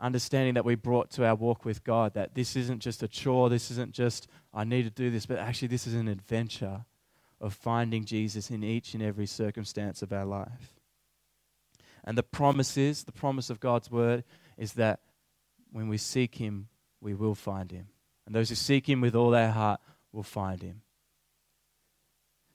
understanding 0.00 0.54
that 0.54 0.64
we 0.64 0.76
brought 0.76 1.10
to 1.10 1.26
our 1.26 1.34
walk 1.34 1.62
with 1.64 1.84
God 1.84 2.14
that 2.14 2.34
this 2.34 2.56
isn't 2.56 2.80
just 2.80 3.02
a 3.02 3.08
chore, 3.08 3.50
this 3.50 3.70
isn't 3.70 3.92
just, 3.92 4.28
I 4.54 4.64
need 4.64 4.84
to 4.84 4.90
do 4.90 5.10
this, 5.10 5.26
but 5.26 5.38
actually, 5.38 5.68
this 5.68 5.86
is 5.86 5.92
an 5.92 6.08
adventure 6.08 6.86
of 7.38 7.52
finding 7.52 8.06
Jesus 8.06 8.50
in 8.50 8.64
each 8.64 8.94
and 8.94 9.02
every 9.02 9.26
circumstance 9.26 10.00
of 10.00 10.10
our 10.10 10.24
life. 10.24 10.74
And 12.02 12.16
the 12.16 12.22
promise 12.22 12.78
is, 12.78 13.04
the 13.04 13.12
promise 13.12 13.50
of 13.50 13.60
God's 13.60 13.90
word 13.90 14.24
is 14.56 14.72
that 14.72 15.00
when 15.72 15.88
we 15.88 15.98
seek 15.98 16.36
Him, 16.36 16.68
we 17.00 17.14
will 17.14 17.34
find 17.34 17.70
Him. 17.70 17.88
And 18.26 18.34
those 18.34 18.48
who 18.48 18.54
seek 18.54 18.88
Him 18.88 19.00
with 19.00 19.14
all 19.14 19.30
their 19.30 19.50
heart 19.50 19.80
will 20.12 20.22
find 20.22 20.62
Him. 20.62 20.82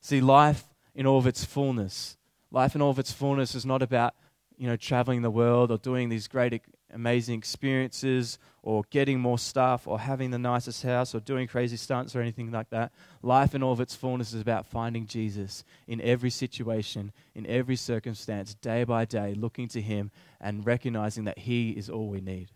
See, 0.02 0.22
life 0.22 0.66
in 0.94 1.08
all 1.08 1.18
of 1.18 1.28
its 1.28 1.46
fullness, 1.46 2.18
life 2.52 2.76
in 2.76 2.82
all 2.82 2.90
of 2.90 3.00
its 3.00 3.12
fullness 3.12 3.56
is 3.56 3.66
not 3.66 3.82
about, 3.82 4.14
you 4.58 4.68
know, 4.68 4.76
traveling 4.76 5.22
the 5.22 5.32
world 5.32 5.72
or 5.72 5.78
doing 5.78 6.10
these 6.10 6.28
great, 6.28 6.62
amazing 6.94 7.38
experiences 7.38 8.38
or 8.62 8.84
getting 8.92 9.20
more 9.20 9.40
stuff 9.40 9.88
or 9.88 10.00
having 10.00 10.32
the 10.32 10.38
nicest 10.38 10.84
house 10.84 11.16
or 11.16 11.20
doing 11.20 11.48
crazy 11.48 11.78
stunts 11.78 12.16
or 12.16 12.22
anything 12.22 12.52
like 12.52 12.70
that. 12.70 12.92
Life 13.22 13.56
in 13.56 13.64
all 13.64 13.74
of 13.74 13.80
its 13.80 13.96
fullness 13.96 14.34
is 14.34 14.42
about 14.42 14.68
finding 14.68 15.08
Jesus 15.08 15.64
in 15.88 16.02
every 16.02 16.30
situation, 16.30 17.12
in 17.34 17.46
every 17.48 17.76
circumstance, 17.76 18.54
day 18.54 18.84
by 18.84 19.06
day, 19.06 19.34
looking 19.34 19.68
to 19.70 19.82
Him 19.82 20.12
and 20.40 20.66
recognizing 20.66 21.24
that 21.24 21.40
He 21.40 21.72
is 21.72 21.90
all 21.90 22.10
we 22.10 22.22
need. 22.22 22.50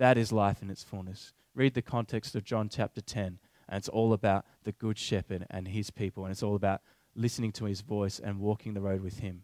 That 0.00 0.16
is 0.16 0.32
life 0.32 0.62
in 0.62 0.70
its 0.70 0.82
fullness. 0.82 1.34
Read 1.54 1.74
the 1.74 1.82
context 1.82 2.34
of 2.34 2.42
John 2.42 2.70
chapter 2.70 3.02
10, 3.02 3.38
and 3.68 3.78
it's 3.78 3.86
all 3.86 4.14
about 4.14 4.46
the 4.64 4.72
Good 4.72 4.96
Shepherd 4.96 5.44
and 5.50 5.68
his 5.68 5.90
people, 5.90 6.24
and 6.24 6.32
it's 6.32 6.42
all 6.42 6.56
about 6.56 6.80
listening 7.14 7.52
to 7.52 7.66
his 7.66 7.82
voice 7.82 8.18
and 8.18 8.38
walking 8.40 8.72
the 8.72 8.80
road 8.80 9.02
with 9.02 9.18
him. 9.18 9.42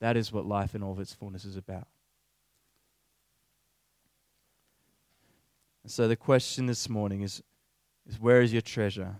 That 0.00 0.16
is 0.16 0.32
what 0.32 0.46
life 0.46 0.74
in 0.74 0.82
all 0.82 0.90
of 0.90 0.98
its 0.98 1.12
fullness 1.12 1.44
is 1.44 1.56
about. 1.56 1.86
And 5.84 5.92
so 5.92 6.08
the 6.08 6.16
question 6.16 6.66
this 6.66 6.88
morning 6.88 7.20
is, 7.20 7.40
is 8.04 8.18
where 8.18 8.42
is 8.42 8.52
your 8.52 8.62
treasure? 8.62 9.14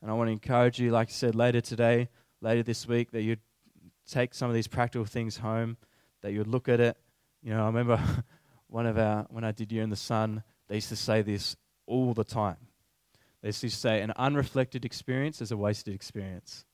And 0.00 0.10
I 0.10 0.14
want 0.14 0.28
to 0.28 0.32
encourage 0.32 0.80
you, 0.80 0.92
like 0.92 1.08
I 1.08 1.12
said, 1.12 1.34
later 1.34 1.60
today, 1.60 2.08
later 2.40 2.62
this 2.62 2.88
week, 2.88 3.10
that 3.10 3.20
you'd 3.20 3.40
take 4.10 4.32
some 4.32 4.48
of 4.48 4.54
these 4.54 4.66
practical 4.66 5.04
things 5.04 5.36
home, 5.36 5.76
that 6.22 6.32
you'd 6.32 6.46
look 6.46 6.70
at 6.70 6.80
it. 6.80 6.96
You 7.42 7.52
know, 7.52 7.64
I 7.64 7.66
remember 7.66 8.00
one 8.70 8.86
of 8.86 8.96
our, 8.96 9.26
when 9.30 9.44
I 9.44 9.52
did 9.52 9.72
Year 9.72 9.82
in 9.82 9.90
the 9.90 9.96
Sun, 9.96 10.42
they 10.68 10.76
used 10.76 10.88
to 10.88 10.96
say 10.96 11.22
this 11.22 11.56
all 11.86 12.14
the 12.14 12.24
time. 12.24 12.56
They 13.42 13.48
used 13.48 13.60
to 13.62 13.70
say, 13.70 14.00
an 14.00 14.12
unreflected 14.16 14.84
experience 14.84 15.40
is 15.40 15.50
a 15.50 15.56
wasted 15.56 15.94
experience. 15.94 16.64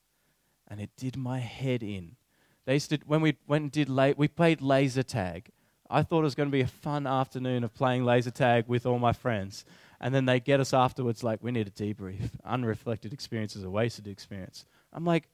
And 0.68 0.80
it 0.80 0.90
did 0.96 1.16
my 1.16 1.38
head 1.38 1.82
in. 1.82 2.16
They 2.64 2.74
used 2.74 2.90
to, 2.90 2.98
when 3.06 3.20
we 3.20 3.37
went 3.46 3.62
and 3.62 3.72
did, 3.72 3.88
la- 3.88 4.12
we 4.16 4.28
played 4.28 4.61
laser 4.61 5.02
tag. 5.02 5.50
I 5.88 6.02
thought 6.02 6.20
it 6.20 6.24
was 6.24 6.35
going 6.35 6.48
to 6.48 6.52
be 6.52 6.62
a 6.62 6.66
fun 6.66 7.06
afternoon 7.06 7.62
of 7.62 7.72
playing 7.72 8.04
laser 8.04 8.32
tag 8.32 8.64
with 8.66 8.85
all 8.85 8.98
my 8.98 9.12
friends. 9.12 9.64
And 10.00 10.14
then 10.14 10.26
they 10.26 10.40
get 10.40 10.61
us 10.61 10.74
afterwards 10.74 11.22
like, 11.22 11.42
we 11.42 11.52
need 11.52 11.68
a 11.68 11.70
debrief. 11.70 12.30
Unreflected 12.44 13.12
experience 13.12 13.54
is 13.54 13.62
a 13.62 13.70
wasted 13.70 14.09
experience. 14.09 14.66
I'm 14.92 15.04
like, 15.04 15.28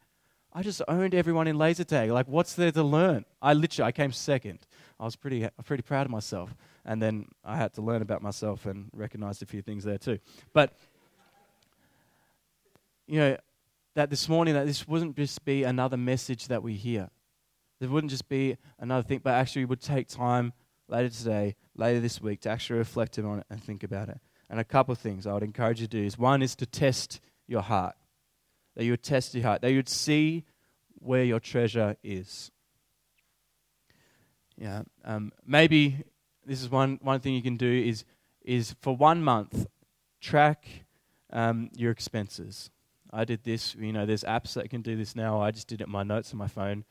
I 0.53 0.63
just 0.63 0.83
owned 0.87 1.15
everyone 1.15 1.49
in 1.49 1.57
laser 1.57 1.85
tag. 1.85 2.11
Like, 2.11 2.29
what's 2.29 2.55
there 2.55 2.71
to 2.73 2.83
learn? 2.83 3.25
I 3.41 3.55
literally, 3.55 3.89
I 3.89 3.93
came 3.93 4.13
second. 4.13 4.59
I 5.03 5.05
was 5.05 5.17
pretty, 5.17 5.45
uh, 5.45 5.51
pretty 5.65 5.83
proud 5.83 6.07
of 6.07 6.13
myself. 6.13 6.55
And 6.85 7.03
then 7.03 7.27
I 7.45 7.57
had 7.57 7.75
to 7.75 7.83
learn 7.83 8.03
about 8.03 8.23
myself 8.23 8.67
and 8.67 8.89
recognized 8.93 9.43
a 9.43 9.47
few 9.47 9.61
things 9.61 9.83
there 9.83 9.99
too. 9.99 10.21
But, 10.53 10.73
you 13.09 13.19
know, 13.19 13.37
that 13.97 14.11
this 14.11 14.29
morning, 14.29 14.55
that 14.55 14.67
this 14.67 14.87
wouldn't 14.87 15.17
just 15.17 15.45
be 15.45 15.65
another 15.65 15.97
message 15.97 16.47
that 16.47 16.63
we 16.63 16.75
hear. 16.75 17.11
There 17.81 17.89
wouldn't 17.89 18.13
just 18.13 18.29
be 18.29 18.57
another 18.79 19.03
thing, 19.03 19.21
but 19.25 19.35
actually 19.35 19.65
would 19.65 19.81
take 19.81 20.07
time 20.07 20.53
later 20.87 21.09
today, 21.09 21.57
later 21.75 21.99
this 21.99 22.23
week, 22.23 22.43
to 22.43 22.51
actually 22.51 22.79
reflect 22.79 23.19
on 23.19 23.41
it 23.41 23.47
and 23.51 23.61
think 23.61 23.83
about 23.83 24.09
it. 24.09 24.21
And 24.49 24.61
a 24.61 24.65
couple 24.65 24.93
of 24.93 24.99
things 24.99 25.27
I 25.27 25.33
would 25.33 25.43
encourage 25.43 25.81
you 25.81 25.89
to 25.89 25.99
do 25.99 26.05
is 26.05 26.17
one 26.17 26.43
is 26.43 26.55
to 26.57 26.67
test 26.67 27.21
your 27.49 27.63
heart 27.63 27.97
that 28.77 28.85
you 28.85 28.93
would 28.93 29.03
test 29.03 29.35
your 29.35 29.43
heart, 29.43 29.63
that 29.63 29.71
you 29.71 29.79
would 29.79 29.89
see 29.89 30.45
where 30.95 31.25
your 31.25 31.41
treasure 31.41 31.97
is. 32.03 32.51
Yeah, 34.63 34.83
um, 35.05 35.33
maybe 35.45 36.05
this 36.47 36.63
is 36.63 36.71
one, 36.71 37.01
one 37.03 37.19
thing 37.19 37.35
you 37.35 37.43
can 37.43 37.57
do 37.57 37.67
is, 37.69 38.05
is 38.45 38.77
for 38.81 38.95
one 38.95 39.21
month, 39.21 39.67
track 40.21 40.85
um, 41.33 41.69
your 41.75 41.91
expenses. 41.91 42.71
I 43.13 43.25
did 43.25 43.43
this, 43.43 43.75
you 43.75 43.93
know, 43.93 44.07
there's 44.07 44.23
apps 44.23 44.55
that 44.55 44.71
can 44.71 44.81
do 44.81 44.95
this 44.95 45.17
now. 45.17 45.41
I 45.43 45.51
just 45.51 45.67
did 45.67 45.81
it 45.81 45.89
in 45.89 45.91
my 45.91 46.05
notes 46.05 46.33
on 46.33 46.39
my 46.39 46.47
phone. 46.47 46.85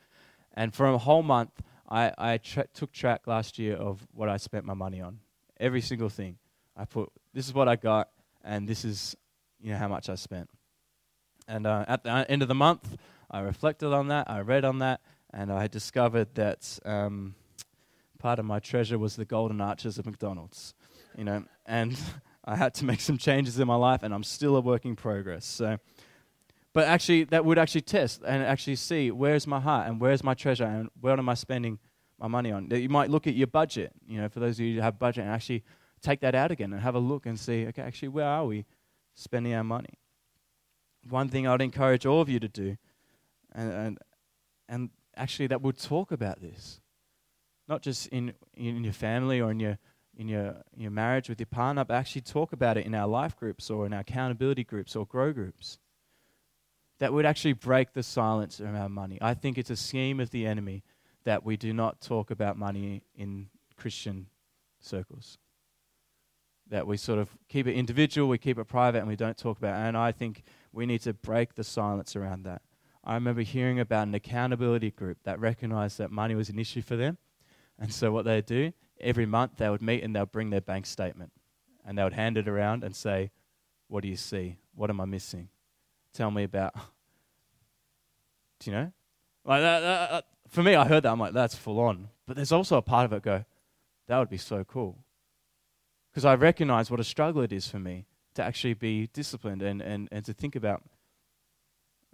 And 0.52 0.74
for 0.74 0.86
a 0.86 0.98
whole 0.98 1.22
month, 1.22 1.62
I, 1.88 2.12
I 2.18 2.36
tra- 2.36 2.66
took 2.74 2.92
track 2.92 3.26
last 3.26 3.58
year 3.58 3.74
of 3.76 4.06
what 4.12 4.28
I 4.28 4.36
spent 4.36 4.66
my 4.66 4.74
money 4.74 5.00
on. 5.00 5.20
Every 5.58 5.80
single 5.80 6.10
thing. 6.10 6.36
I 6.76 6.84
put 6.84 7.08
this 7.32 7.46
is 7.48 7.54
what 7.54 7.68
I 7.68 7.76
got, 7.76 8.10
and 8.44 8.68
this 8.68 8.84
is 8.84 9.16
you 9.62 9.72
know 9.72 9.78
how 9.78 9.88
much 9.88 10.10
I 10.10 10.16
spent. 10.16 10.50
And 11.48 11.66
uh, 11.66 11.86
at 11.88 12.04
the 12.04 12.26
end 12.30 12.42
of 12.42 12.48
the 12.48 12.54
month, 12.54 12.98
I 13.30 13.40
reflected 13.40 13.94
on 13.94 14.08
that, 14.08 14.30
I 14.30 14.40
read 14.40 14.66
on 14.66 14.78
that, 14.80 15.00
and 15.32 15.50
I 15.50 15.68
discovered 15.68 16.34
that 16.34 16.78
um, 16.84 17.34
part 18.22 18.38
of 18.38 18.44
my 18.44 18.60
treasure 18.60 18.98
was 18.98 19.16
the 19.16 19.24
golden 19.24 19.60
arches 19.60 19.98
of 19.98 20.06
McDonald's. 20.06 20.74
You 21.18 21.24
know, 21.24 21.44
and 21.66 21.98
I 22.44 22.56
had 22.56 22.72
to 22.74 22.84
make 22.84 23.00
some 23.00 23.18
changes 23.18 23.58
in 23.58 23.66
my 23.66 23.74
life, 23.74 24.02
and 24.02 24.14
I'm 24.14 24.22
still 24.22 24.56
a 24.56 24.60
work 24.60 24.84
in 24.84 24.96
progress. 24.96 25.44
So, 25.44 25.78
but 26.72 26.86
actually, 26.86 27.24
that 27.24 27.44
would 27.44 27.58
actually 27.58 27.82
test 27.82 28.22
and 28.26 28.42
actually 28.42 28.76
see 28.76 29.10
where's 29.10 29.46
my 29.46 29.60
heart 29.60 29.88
and 29.88 30.00
where's 30.00 30.24
my 30.24 30.34
treasure 30.34 30.64
and 30.64 30.88
where 31.00 31.18
am 31.18 31.28
I 31.28 31.34
spending 31.34 31.78
my 32.18 32.28
money 32.28 32.52
on. 32.52 32.70
You 32.70 32.88
might 32.88 33.10
look 33.10 33.26
at 33.26 33.34
your 33.34 33.48
budget. 33.48 33.92
You 34.06 34.20
know, 34.20 34.28
for 34.28 34.40
those 34.40 34.58
of 34.58 34.64
you 34.64 34.76
who 34.76 34.80
have 34.80 34.98
budget, 34.98 35.24
and 35.24 35.32
actually 35.32 35.64
take 36.00 36.20
that 36.20 36.34
out 36.34 36.50
again 36.50 36.72
and 36.72 36.80
have 36.80 36.94
a 36.94 37.00
look 37.00 37.26
and 37.26 37.38
see, 37.38 37.66
okay, 37.66 37.82
actually, 37.82 38.08
where 38.08 38.26
are 38.26 38.46
we 38.46 38.64
spending 39.14 39.52
our 39.54 39.64
money? 39.64 39.98
One 41.08 41.28
thing 41.28 41.46
I'd 41.46 41.60
encourage 41.60 42.06
all 42.06 42.20
of 42.20 42.28
you 42.28 42.38
to 42.38 42.48
do, 42.48 42.76
and 43.52 43.72
and, 43.72 43.98
and 44.68 44.90
actually 45.16 45.48
that 45.48 45.60
would 45.60 45.78
talk 45.78 46.12
about 46.12 46.40
this, 46.40 46.80
not 47.72 47.80
just 47.80 48.06
in 48.08 48.34
in 48.54 48.84
your 48.84 48.92
family 48.92 49.40
or 49.40 49.50
in 49.50 49.58
your 49.58 49.78
in 50.14 50.28
your, 50.28 50.56
your 50.76 50.90
marriage 50.90 51.30
with 51.30 51.40
your 51.40 51.46
partner, 51.46 51.86
but 51.86 51.94
actually 51.94 52.20
talk 52.20 52.52
about 52.52 52.76
it 52.76 52.84
in 52.84 52.94
our 52.94 53.08
life 53.08 53.34
groups 53.34 53.70
or 53.70 53.86
in 53.86 53.94
our 53.94 54.00
accountability 54.00 54.62
groups 54.62 54.94
or 54.94 55.06
grow 55.06 55.32
groups. 55.32 55.78
That 56.98 57.14
would 57.14 57.24
actually 57.24 57.54
break 57.54 57.94
the 57.94 58.02
silence 58.02 58.60
around 58.60 58.92
money. 58.92 59.16
I 59.22 59.32
think 59.32 59.56
it's 59.56 59.70
a 59.70 59.76
scheme 59.76 60.20
of 60.20 60.28
the 60.28 60.46
enemy 60.46 60.84
that 61.24 61.46
we 61.46 61.56
do 61.56 61.72
not 61.72 62.02
talk 62.02 62.30
about 62.30 62.58
money 62.58 63.02
in 63.14 63.48
Christian 63.74 64.26
circles. 64.80 65.38
That 66.68 66.86
we 66.86 66.98
sort 66.98 67.18
of 67.18 67.30
keep 67.48 67.66
it 67.66 67.74
individual, 67.74 68.28
we 68.28 68.36
keep 68.36 68.58
it 68.58 68.66
private, 68.66 68.98
and 68.98 69.08
we 69.08 69.16
don't 69.16 69.38
talk 69.38 69.56
about 69.56 69.80
it. 69.80 69.88
And 69.88 69.96
I 69.96 70.12
think 70.12 70.42
we 70.72 70.84
need 70.84 71.00
to 71.02 71.14
break 71.14 71.54
the 71.54 71.64
silence 71.64 72.14
around 72.16 72.42
that. 72.42 72.60
I 73.02 73.14
remember 73.14 73.40
hearing 73.40 73.80
about 73.80 74.08
an 74.08 74.14
accountability 74.14 74.90
group 74.90 75.18
that 75.24 75.40
recognized 75.40 75.96
that 75.96 76.10
money 76.10 76.34
was 76.34 76.50
an 76.50 76.58
issue 76.58 76.82
for 76.82 76.96
them. 76.96 77.16
And 77.82 77.92
so 77.92 78.12
what 78.12 78.24
they'd 78.24 78.46
do 78.46 78.72
every 79.00 79.26
month 79.26 79.56
they 79.56 79.68
would 79.68 79.82
meet 79.82 80.04
and 80.04 80.14
they 80.14 80.20
would 80.20 80.30
bring 80.30 80.50
their 80.50 80.60
bank 80.60 80.86
statement 80.86 81.32
and 81.84 81.98
they 81.98 82.04
would 82.04 82.12
hand 82.12 82.38
it 82.38 82.46
around 82.46 82.84
and 82.84 82.94
say, 82.94 83.32
What 83.88 84.02
do 84.02 84.08
you 84.08 84.16
see? 84.16 84.56
What 84.74 84.88
am 84.88 85.00
I 85.00 85.04
missing? 85.04 85.48
Tell 86.14 86.30
me 86.30 86.44
about. 86.44 86.74
Do 88.60 88.70
you 88.70 88.76
know? 88.76 88.92
Like 89.44 89.60
that, 89.60 89.80
that, 89.80 90.10
that, 90.10 90.24
for 90.48 90.62
me, 90.62 90.76
I 90.76 90.86
heard 90.86 91.02
that. 91.02 91.10
I'm 91.10 91.18
like, 91.18 91.32
that's 91.32 91.56
full 91.56 91.80
on. 91.80 92.08
But 92.26 92.36
there's 92.36 92.52
also 92.52 92.76
a 92.76 92.82
part 92.82 93.06
of 93.06 93.12
it 93.12 93.22
go, 93.22 93.44
that 94.06 94.18
would 94.18 94.30
be 94.30 94.36
so 94.36 94.62
cool. 94.62 94.98
Because 96.10 96.24
I 96.24 96.36
recognize 96.36 96.90
what 96.90 97.00
a 97.00 97.04
struggle 97.04 97.42
it 97.42 97.52
is 97.52 97.66
for 97.66 97.80
me 97.80 98.06
to 98.34 98.44
actually 98.44 98.74
be 98.74 99.08
disciplined 99.08 99.62
and, 99.62 99.82
and, 99.82 100.08
and 100.12 100.24
to 100.26 100.32
think 100.32 100.54
about. 100.54 100.84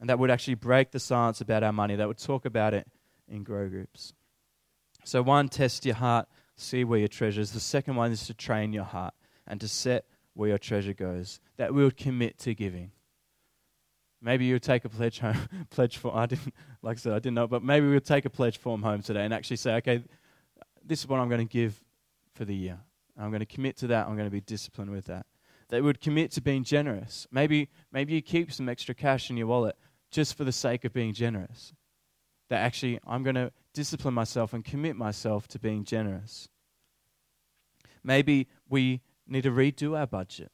And 0.00 0.08
that 0.08 0.18
would 0.18 0.30
actually 0.30 0.54
break 0.54 0.92
the 0.92 1.00
silence 1.00 1.42
about 1.42 1.62
our 1.62 1.72
money. 1.72 1.96
That 1.96 2.08
would 2.08 2.18
talk 2.18 2.46
about 2.46 2.72
it 2.72 2.86
in 3.28 3.42
grow 3.42 3.68
groups. 3.68 4.14
So, 5.04 5.22
one, 5.22 5.48
test 5.48 5.86
your 5.86 5.94
heart 5.94 6.28
see 6.60 6.84
where 6.84 6.98
your 6.98 7.08
treasure 7.08 7.40
is. 7.40 7.52
The 7.52 7.60
second 7.60 7.96
one 7.96 8.12
is 8.12 8.26
to 8.26 8.34
train 8.34 8.72
your 8.72 8.84
heart 8.84 9.14
and 9.46 9.60
to 9.60 9.68
set 9.68 10.04
where 10.34 10.50
your 10.50 10.58
treasure 10.58 10.92
goes. 10.92 11.40
That 11.56 11.72
we 11.72 11.82
would 11.82 11.96
commit 11.96 12.38
to 12.40 12.54
giving. 12.54 12.90
Maybe 14.20 14.46
you 14.46 14.56
would 14.56 14.62
take 14.62 14.84
a 14.84 14.88
pledge 14.88 15.20
home, 15.20 15.48
pledge 15.70 15.96
form. 15.96 16.16
I 16.16 16.26
didn't, 16.26 16.52
like 16.82 16.96
I 16.96 17.00
said, 17.00 17.12
I 17.12 17.18
didn't 17.20 17.34
know, 17.34 17.46
but 17.46 17.62
maybe 17.62 17.86
we 17.86 17.94
would 17.94 18.04
take 18.04 18.24
a 18.24 18.30
pledge 18.30 18.58
form 18.58 18.82
home 18.82 19.00
today 19.00 19.24
and 19.24 19.32
actually 19.32 19.56
say, 19.56 19.74
okay, 19.76 20.02
this 20.84 21.00
is 21.00 21.08
what 21.08 21.20
I'm 21.20 21.28
going 21.28 21.46
to 21.46 21.52
give 21.52 21.80
for 22.34 22.44
the 22.44 22.54
year. 22.54 22.78
I'm 23.16 23.30
going 23.30 23.40
to 23.40 23.46
commit 23.46 23.76
to 23.78 23.86
that. 23.88 24.06
I'm 24.06 24.14
going 24.14 24.26
to 24.26 24.32
be 24.32 24.40
disciplined 24.40 24.90
with 24.90 25.06
that. 25.06 25.26
They 25.68 25.80
would 25.80 26.00
commit 26.00 26.32
to 26.32 26.40
being 26.40 26.64
generous. 26.64 27.26
Maybe, 27.30 27.68
maybe 27.92 28.14
you 28.14 28.22
keep 28.22 28.52
some 28.52 28.68
extra 28.68 28.94
cash 28.94 29.30
in 29.30 29.36
your 29.36 29.46
wallet 29.46 29.76
just 30.10 30.36
for 30.36 30.44
the 30.44 30.52
sake 30.52 30.84
of 30.84 30.92
being 30.92 31.12
generous. 31.12 31.72
That 32.48 32.60
actually, 32.60 32.98
I'm 33.06 33.22
going 33.22 33.34
to 33.36 33.52
discipline 33.74 34.14
myself 34.14 34.52
and 34.52 34.64
commit 34.64 34.96
myself 34.96 35.46
to 35.48 35.58
being 35.58 35.84
generous. 35.84 36.48
Maybe 38.02 38.48
we 38.68 39.02
need 39.26 39.42
to 39.42 39.50
redo 39.50 39.98
our 39.98 40.06
budget. 40.06 40.50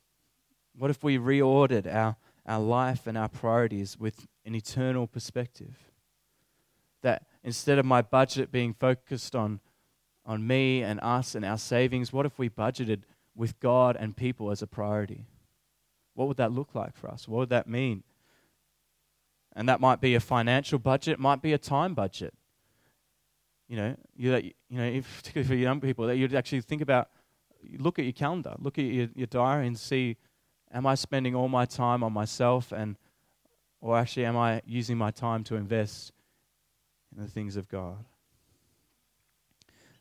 What 0.76 0.90
if 0.90 1.04
we 1.04 1.18
reordered 1.18 1.92
our, 1.92 2.16
our 2.46 2.60
life 2.60 3.06
and 3.06 3.16
our 3.16 3.28
priorities 3.28 3.98
with 3.98 4.26
an 4.44 4.54
eternal 4.54 5.06
perspective? 5.06 5.76
That 7.02 7.26
instead 7.44 7.78
of 7.78 7.86
my 7.86 8.02
budget 8.02 8.50
being 8.50 8.74
focused 8.74 9.36
on, 9.36 9.60
on 10.26 10.46
me 10.46 10.82
and 10.82 10.98
us 11.00 11.34
and 11.34 11.44
our 11.44 11.58
savings, 11.58 12.12
what 12.12 12.26
if 12.26 12.38
we 12.38 12.48
budgeted 12.48 13.02
with 13.36 13.60
God 13.60 13.96
and 13.98 14.16
people 14.16 14.50
as 14.50 14.62
a 14.62 14.66
priority? 14.66 15.26
What 16.14 16.28
would 16.28 16.38
that 16.38 16.52
look 16.52 16.74
like 16.74 16.96
for 16.96 17.08
us? 17.08 17.28
What 17.28 17.38
would 17.38 17.50
that 17.50 17.68
mean? 17.68 18.02
And 19.54 19.68
that 19.68 19.80
might 19.80 20.00
be 20.00 20.14
a 20.14 20.20
financial 20.20 20.78
budget, 20.78 21.18
might 21.18 21.40
be 21.40 21.52
a 21.52 21.58
time 21.58 21.94
budget 21.94 22.34
you 23.68 23.76
know, 23.76 23.96
you, 24.16 24.52
you 24.68 24.78
know, 24.78 24.84
if, 24.84 25.16
particularly 25.18 25.48
for 25.48 25.54
young 25.54 25.80
people, 25.80 26.06
that 26.06 26.16
you'd 26.16 26.34
actually 26.34 26.60
think 26.60 26.82
about, 26.82 27.08
look 27.78 27.98
at 27.98 28.04
your 28.04 28.12
calendar, 28.12 28.54
look 28.58 28.78
at 28.78 28.84
your, 28.84 29.08
your 29.14 29.26
diary 29.26 29.66
and 29.66 29.78
see, 29.78 30.16
am 30.72 30.86
I 30.86 30.94
spending 30.94 31.34
all 31.34 31.48
my 31.48 31.64
time 31.64 32.02
on 32.02 32.12
myself 32.12 32.72
and, 32.72 32.96
or 33.80 33.98
actually 33.98 34.26
am 34.26 34.36
I 34.36 34.62
using 34.66 34.96
my 34.96 35.10
time 35.10 35.44
to 35.44 35.56
invest 35.56 36.12
in 37.16 37.22
the 37.22 37.28
things 37.28 37.56
of 37.56 37.68
God? 37.68 38.04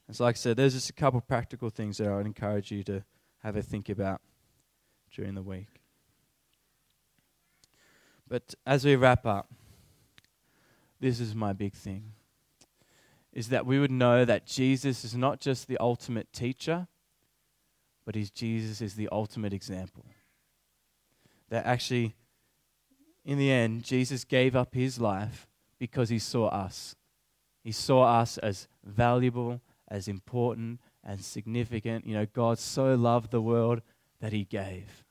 And 0.07 0.15
so, 0.15 0.25
like 0.25 0.35
I 0.35 0.37
said, 0.37 0.57
there's 0.57 0.73
just 0.73 0.89
a 0.89 0.93
couple 0.93 1.21
practical 1.21 1.69
things 1.69 1.97
that 1.97 2.07
I 2.07 2.17
would 2.17 2.25
encourage 2.25 2.71
you 2.71 2.83
to 2.83 3.03
have 3.41 3.55
a 3.55 3.61
think 3.61 3.87
about 3.87 4.21
during 5.15 5.33
the 5.33 5.41
week. 5.41 5.82
But 8.27 8.55
as 8.65 8.85
we 8.85 8.95
wrap 8.95 9.25
up, 9.25 9.49
this 10.99 11.19
is 11.19 11.35
my 11.35 11.53
big 11.53 11.73
thing 11.73 12.13
is 13.33 13.49
that 13.49 13.65
we 13.65 13.79
would 13.79 13.91
know 13.91 14.23
that 14.23 14.45
Jesus 14.45 15.03
is 15.03 15.15
not 15.15 15.39
just 15.39 15.67
the 15.67 15.77
ultimate 15.79 16.31
teacher, 16.31 16.87
but 18.05 18.15
he's, 18.15 18.29
Jesus 18.29 18.79
is 18.79 18.93
the 18.93 19.09
ultimate 19.11 19.53
example. 19.53 20.05
That 21.49 21.65
actually, 21.65 22.15
in 23.25 23.37
the 23.37 23.51
end, 23.51 23.83
Jesus 23.83 24.23
gave 24.23 24.55
up 24.55 24.75
his 24.75 24.99
life 24.99 25.47
because 25.79 26.09
he 26.09 26.19
saw 26.19 26.47
us. 26.47 26.95
He 27.63 27.71
saw 27.71 28.19
us 28.19 28.37
as 28.37 28.67
valuable, 28.83 29.61
as 29.87 30.07
important, 30.07 30.79
and 31.03 31.23
significant. 31.23 32.05
You 32.05 32.13
know, 32.13 32.27
God 32.31 32.59
so 32.59 32.93
loved 32.93 33.31
the 33.31 33.41
world 33.41 33.81
that 34.19 34.31
he 34.31 34.43
gave, 34.43 35.03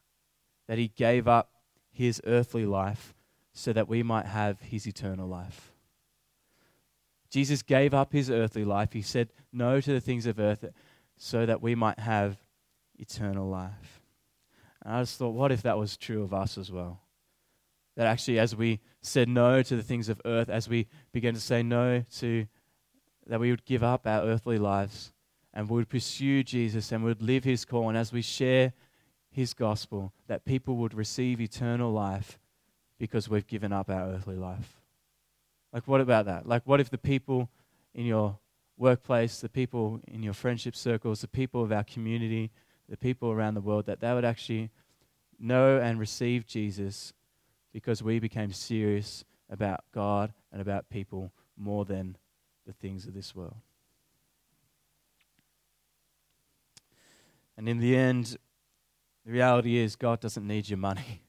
that 0.68 0.78
he 0.78 0.88
gave 0.88 1.26
up 1.26 1.50
his 1.92 2.20
earthly 2.26 2.66
life 2.66 3.14
so 3.52 3.72
that 3.72 3.88
we 3.88 4.02
might 4.02 4.26
have 4.26 4.60
his 4.60 4.86
eternal 4.86 5.28
life. 5.28 5.72
Jesus 7.30 7.62
gave 7.62 7.94
up 7.94 8.12
his 8.12 8.30
earthly 8.30 8.64
life. 8.64 8.92
He 8.92 9.02
said 9.02 9.32
no 9.52 9.80
to 9.80 9.92
the 9.92 10.00
things 10.00 10.26
of 10.26 10.38
earth 10.38 10.64
so 11.16 11.46
that 11.46 11.62
we 11.62 11.74
might 11.74 11.98
have 11.98 12.36
eternal 12.98 13.48
life. 13.48 14.00
And 14.84 14.94
I 14.94 15.02
just 15.02 15.18
thought, 15.18 15.34
what 15.34 15.52
if 15.52 15.62
that 15.62 15.78
was 15.78 15.96
true 15.96 16.22
of 16.22 16.34
us 16.34 16.58
as 16.58 16.72
well? 16.72 17.00
That 17.96 18.06
actually, 18.06 18.38
as 18.38 18.56
we 18.56 18.80
said 19.02 19.28
no 19.28 19.62
to 19.62 19.76
the 19.76 19.82
things 19.82 20.08
of 20.08 20.20
earth, 20.24 20.48
as 20.48 20.68
we 20.68 20.88
began 21.12 21.34
to 21.34 21.40
say 21.40 21.62
no 21.62 22.04
to, 22.18 22.46
that 23.26 23.40
we 23.40 23.50
would 23.50 23.64
give 23.64 23.82
up 23.82 24.06
our 24.06 24.22
earthly 24.22 24.58
lives 24.58 25.12
and 25.54 25.68
we 25.68 25.76
would 25.76 25.88
pursue 25.88 26.42
Jesus 26.42 26.90
and 26.90 27.04
we 27.04 27.10
would 27.10 27.22
live 27.22 27.44
his 27.44 27.64
call. 27.64 27.88
And 27.88 27.98
as 27.98 28.12
we 28.12 28.22
share 28.22 28.72
his 29.32 29.54
gospel, 29.54 30.12
that 30.28 30.44
people 30.44 30.76
would 30.76 30.94
receive 30.94 31.40
eternal 31.40 31.90
life 31.90 32.38
because 32.98 33.28
we've 33.28 33.46
given 33.46 33.72
up 33.72 33.90
our 33.90 34.10
earthly 34.10 34.36
life. 34.36 34.80
Like, 35.72 35.88
what 35.88 36.00
about 36.00 36.26
that? 36.26 36.46
Like, 36.46 36.62
what 36.66 36.80
if 36.80 36.90
the 36.90 36.98
people 36.98 37.48
in 37.94 38.04
your 38.04 38.38
workplace, 38.76 39.40
the 39.40 39.48
people 39.48 40.00
in 40.06 40.22
your 40.22 40.34
friendship 40.34 40.76
circles, 40.76 41.20
the 41.20 41.28
people 41.28 41.62
of 41.62 41.72
our 41.72 41.84
community, 41.84 42.50
the 42.88 42.96
people 42.96 43.30
around 43.30 43.54
the 43.54 43.60
world, 43.60 43.86
that 43.86 44.00
they 44.00 44.12
would 44.12 44.24
actually 44.24 44.70
know 45.38 45.78
and 45.78 45.98
receive 45.98 46.46
Jesus 46.46 47.12
because 47.72 48.02
we 48.02 48.18
became 48.18 48.52
serious 48.52 49.24
about 49.48 49.84
God 49.92 50.32
and 50.52 50.60
about 50.60 50.90
people 50.90 51.32
more 51.56 51.84
than 51.84 52.16
the 52.66 52.72
things 52.72 53.06
of 53.06 53.14
this 53.14 53.34
world. 53.34 53.56
And 57.56 57.68
in 57.68 57.78
the 57.78 57.96
end, 57.96 58.36
the 59.24 59.32
reality 59.32 59.76
is 59.76 59.96
God 59.96 60.20
doesn't 60.20 60.46
need 60.46 60.68
your 60.68 60.78
money. 60.78 61.22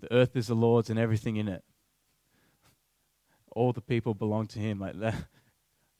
The 0.00 0.12
earth 0.12 0.34
is 0.34 0.48
the 0.48 0.54
Lord's 0.54 0.90
and 0.90 0.98
everything 0.98 1.36
in 1.36 1.48
it. 1.48 1.62
All 3.52 3.72
the 3.72 3.80
people 3.80 4.14
belong 4.14 4.46
to 4.48 4.58
Him. 4.58 4.80
Like 4.80 4.98
that. 4.98 5.14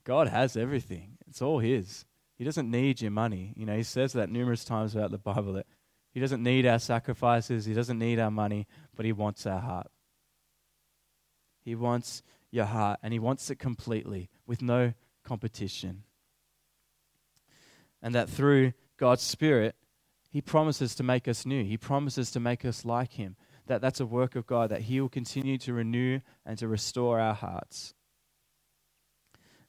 God 0.03 0.27
has 0.27 0.57
everything. 0.57 1.17
It's 1.27 1.41
all 1.41 1.59
His. 1.59 2.05
He 2.35 2.43
doesn't 2.43 2.69
need 2.69 3.01
your 3.01 3.11
money. 3.11 3.53
You 3.55 3.65
know, 3.65 3.77
He 3.77 3.83
says 3.83 4.13
that 4.13 4.29
numerous 4.29 4.65
times 4.65 4.93
throughout 4.93 5.11
the 5.11 5.17
Bible 5.17 5.53
that 5.53 5.67
He 6.11 6.19
doesn't 6.19 6.43
need 6.43 6.65
our 6.65 6.79
sacrifices. 6.79 7.65
He 7.65 7.73
doesn't 7.73 7.97
need 7.99 8.19
our 8.19 8.31
money, 8.31 8.67
but 8.95 9.05
He 9.05 9.13
wants 9.13 9.45
our 9.45 9.61
heart. 9.61 9.87
He 11.61 11.75
wants 11.75 12.23
your 12.51 12.65
heart, 12.65 12.99
and 13.01 13.13
He 13.13 13.19
wants 13.19 13.49
it 13.49 13.55
completely 13.55 14.29
with 14.45 14.61
no 14.61 14.93
competition. 15.23 16.03
And 18.01 18.13
that 18.15 18.29
through 18.29 18.73
God's 19.03 19.21
Spirit, 19.21 19.75
He 20.29 20.41
promises 20.41 20.95
to 20.95 21.03
make 21.03 21.27
us 21.27 21.45
new. 21.45 21.65
He 21.65 21.75
promises 21.75 22.31
to 22.31 22.39
make 22.39 22.63
us 22.63 22.85
like 22.85 23.11
Him. 23.11 23.35
That 23.67 23.81
that's 23.81 23.99
a 23.99 24.05
work 24.05 24.37
of 24.37 24.47
God, 24.47 24.69
that 24.69 24.83
He 24.83 25.01
will 25.01 25.09
continue 25.09 25.57
to 25.57 25.73
renew 25.73 26.21
and 26.45 26.57
to 26.59 26.69
restore 26.69 27.19
our 27.19 27.33
hearts. 27.33 27.93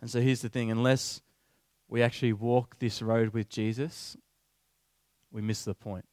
And 0.01 0.09
so 0.09 0.20
here's 0.20 0.41
the 0.41 0.49
thing 0.49 0.70
unless 0.70 1.20
we 1.89 2.01
actually 2.01 2.32
walk 2.32 2.78
this 2.78 3.03
road 3.03 3.30
with 3.30 3.49
Jesus, 3.49 4.16
we 5.32 5.43
miss 5.43 5.64
the 5.64 5.74
point. 5.74 6.05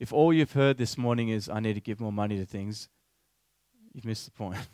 If 0.00 0.14
all 0.14 0.32
you've 0.32 0.52
heard 0.52 0.78
this 0.78 0.96
morning 0.96 1.28
is, 1.28 1.50
I 1.50 1.60
need 1.60 1.74
to 1.74 1.82
give 1.82 2.00
more 2.00 2.10
money 2.10 2.38
to 2.38 2.46
things, 2.46 2.88
you've 3.92 4.06
missed 4.06 4.24
the 4.24 4.30
point. 4.30 4.56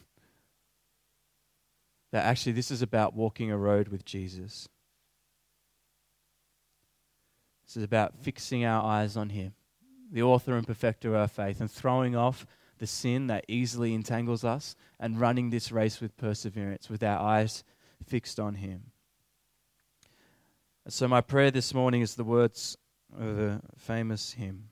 that 2.13 2.27
actually, 2.27 2.53
this 2.53 2.71
is 2.71 2.81
about 2.81 3.13
walking 3.13 3.51
a 3.51 3.59
road 3.59 3.89
with 3.89 4.05
Jesus. 4.05 4.69
This 7.73 7.79
is 7.79 7.85
about 7.85 8.19
fixing 8.19 8.67
our 8.67 8.85
eyes 8.85 9.17
on 9.17 9.31
Him, 9.31 9.55
the 10.13 10.23
author 10.23 10.59
and 10.59 10.67
perfecter 10.67 11.09
of 11.09 11.15
our 11.15 11.27
faith, 11.27 11.59
and 11.59 11.71
throwing 11.71 12.15
off 12.15 12.47
the 12.77 12.87
sin 12.87 13.29
that 13.29 13.47
easily 13.49 13.95
entangles 13.95 14.45
us 14.45 14.77
and 15.01 15.19
running 15.19 15.49
this 15.49 15.73
race 15.73 15.99
with 15.99 16.19
perseverance, 16.19 16.91
with 16.91 17.03
our 17.03 17.19
eyes 17.19 17.65
fixed 18.07 18.39
on 18.39 18.57
Him. 18.57 18.91
So, 20.87 21.09
my 21.09 21.23
prayer 21.23 21.51
this 21.51 21.73
morning 21.73 22.03
is 22.03 22.15
the 22.15 22.25
words 22.25 22.77
of 23.19 23.39
a 23.39 23.63
famous 23.79 24.33
hymn. 24.33 24.69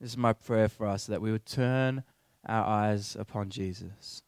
This 0.00 0.12
is 0.12 0.16
my 0.16 0.32
prayer 0.32 0.70
for 0.70 0.86
us 0.86 1.04
that 1.08 1.20
we 1.20 1.30
would 1.30 1.44
turn 1.44 2.04
our 2.46 2.64
eyes 2.64 3.18
upon 3.20 3.50
Jesus, 3.50 4.22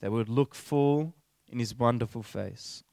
that 0.00 0.10
we 0.10 0.18
would 0.18 0.28
look 0.28 0.54
full 0.54 1.14
in 1.48 1.60
His 1.60 1.74
wonderful 1.74 2.22
face, 2.22 2.84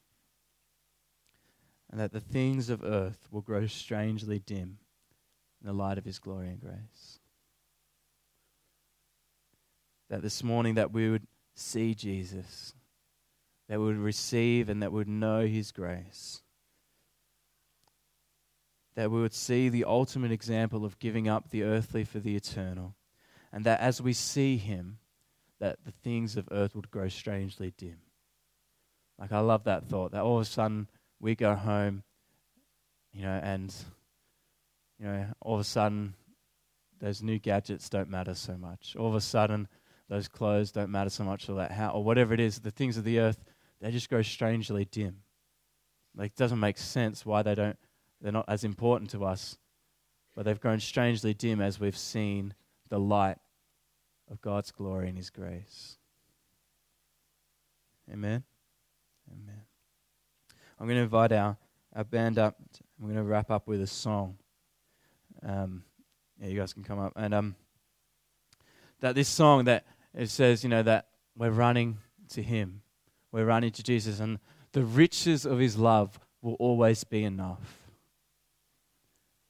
and 1.94 2.00
that 2.00 2.12
the 2.12 2.18
things 2.18 2.70
of 2.70 2.82
earth 2.82 3.28
will 3.30 3.40
grow 3.40 3.68
strangely 3.68 4.40
dim 4.40 4.78
in 5.60 5.66
the 5.68 5.72
light 5.72 5.96
of 5.96 6.04
his 6.04 6.18
glory 6.18 6.48
and 6.48 6.60
grace. 6.60 7.20
That 10.10 10.20
this 10.20 10.42
morning 10.42 10.74
that 10.74 10.90
we 10.90 11.08
would 11.08 11.28
see 11.54 11.94
Jesus, 11.94 12.74
that 13.68 13.78
we 13.78 13.86
would 13.86 13.98
receive 13.98 14.68
and 14.68 14.82
that 14.82 14.90
we 14.90 14.98
would 14.98 15.08
know 15.08 15.46
his 15.46 15.70
grace. 15.70 16.42
That 18.96 19.12
we 19.12 19.20
would 19.20 19.32
see 19.32 19.68
the 19.68 19.84
ultimate 19.84 20.32
example 20.32 20.84
of 20.84 20.98
giving 20.98 21.28
up 21.28 21.50
the 21.50 21.62
earthly 21.62 22.02
for 22.02 22.18
the 22.18 22.34
eternal. 22.34 22.96
And 23.52 23.64
that 23.66 23.78
as 23.78 24.02
we 24.02 24.14
see 24.14 24.56
him, 24.56 24.98
that 25.60 25.84
the 25.84 25.92
things 25.92 26.36
of 26.36 26.48
earth 26.50 26.74
would 26.74 26.90
grow 26.90 27.06
strangely 27.06 27.72
dim. 27.78 27.98
Like 29.16 29.30
I 29.30 29.38
love 29.38 29.62
that 29.62 29.86
thought 29.86 30.10
that 30.10 30.22
all 30.22 30.38
of 30.38 30.42
a 30.42 30.44
sudden 30.44 30.88
we 31.24 31.34
go 31.34 31.54
home, 31.54 32.02
you 33.14 33.22
know, 33.22 33.40
and 33.42 33.74
you 35.00 35.06
know, 35.06 35.26
all 35.40 35.54
of 35.54 35.60
a 35.60 35.64
sudden, 35.64 36.14
those 37.00 37.22
new 37.22 37.38
gadgets 37.38 37.88
don't 37.88 38.10
matter 38.10 38.34
so 38.34 38.58
much. 38.58 38.94
All 38.94 39.08
of 39.08 39.14
a 39.14 39.22
sudden, 39.22 39.66
those 40.10 40.28
clothes 40.28 40.70
don't 40.70 40.90
matter 40.90 41.08
so 41.08 41.24
much, 41.24 41.48
or 41.48 41.54
that 41.56 41.72
how, 41.72 41.92
or 41.92 42.04
whatever 42.04 42.34
it 42.34 42.40
is, 42.40 42.58
the 42.58 42.70
things 42.70 42.98
of 42.98 43.04
the 43.04 43.20
earth, 43.20 43.42
they 43.80 43.90
just 43.90 44.10
grow 44.10 44.20
strangely 44.20 44.84
dim. 44.84 45.20
Like, 46.14 46.32
it 46.32 46.36
doesn't 46.36 46.60
make 46.60 46.76
sense 46.76 47.24
why 47.24 47.42
they 47.42 47.54
don't, 47.54 47.78
they're 48.20 48.30
not 48.30 48.44
as 48.46 48.62
important 48.62 49.08
to 49.10 49.24
us, 49.24 49.56
but 50.36 50.44
they've 50.44 50.60
grown 50.60 50.78
strangely 50.78 51.32
dim 51.32 51.62
as 51.62 51.80
we've 51.80 51.96
seen 51.96 52.52
the 52.90 53.00
light 53.00 53.38
of 54.30 54.42
God's 54.42 54.70
glory 54.72 55.08
and 55.08 55.16
His 55.16 55.30
grace. 55.30 55.96
Amen. 58.12 58.44
I'm 60.78 60.86
going 60.86 60.96
to 60.96 61.02
invite 61.02 61.32
our, 61.32 61.56
our 61.94 62.04
band 62.04 62.38
up. 62.38 62.56
I'm 63.00 63.06
going 63.06 63.16
to 63.16 63.22
wrap 63.22 63.50
up 63.50 63.66
with 63.66 63.80
a 63.80 63.86
song. 63.86 64.36
Um, 65.42 65.84
yeah, 66.40 66.48
you 66.48 66.58
guys 66.58 66.72
can 66.72 66.82
come 66.82 66.98
up. 66.98 67.12
And 67.16 67.32
um, 67.34 67.56
that 69.00 69.14
this 69.14 69.28
song 69.28 69.64
that 69.64 69.86
it 70.14 70.30
says, 70.30 70.62
you 70.64 70.70
know, 70.70 70.82
that 70.82 71.08
we're 71.36 71.50
running 71.50 71.98
to 72.30 72.42
Him, 72.42 72.82
we're 73.32 73.44
running 73.44 73.72
to 73.72 73.82
Jesus, 73.82 74.20
and 74.20 74.38
the 74.72 74.84
riches 74.84 75.44
of 75.44 75.58
His 75.58 75.76
love 75.76 76.18
will 76.42 76.54
always 76.54 77.04
be 77.04 77.24
enough. 77.24 77.88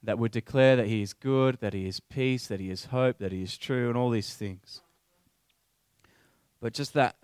That 0.03 0.19
would 0.19 0.33
declare 0.33 0.77
that 0.77 0.87
He 0.87 1.03
is 1.03 1.13
good, 1.13 1.59
that 1.61 1.73
He 1.73 1.87
is 1.87 2.01
peace, 2.01 2.47
that 2.49 2.61
He 2.61 2.71
is 2.71 2.87
hope, 2.87 3.19
that 3.19 3.33
He 3.33 3.43
is 3.43 3.57
true, 3.57 3.89
and 3.89 3.97
all 3.97 4.11
these 4.11 4.35
things. 4.35 4.81
But 6.61 6.73
just 6.73 6.95
that, 6.95 7.17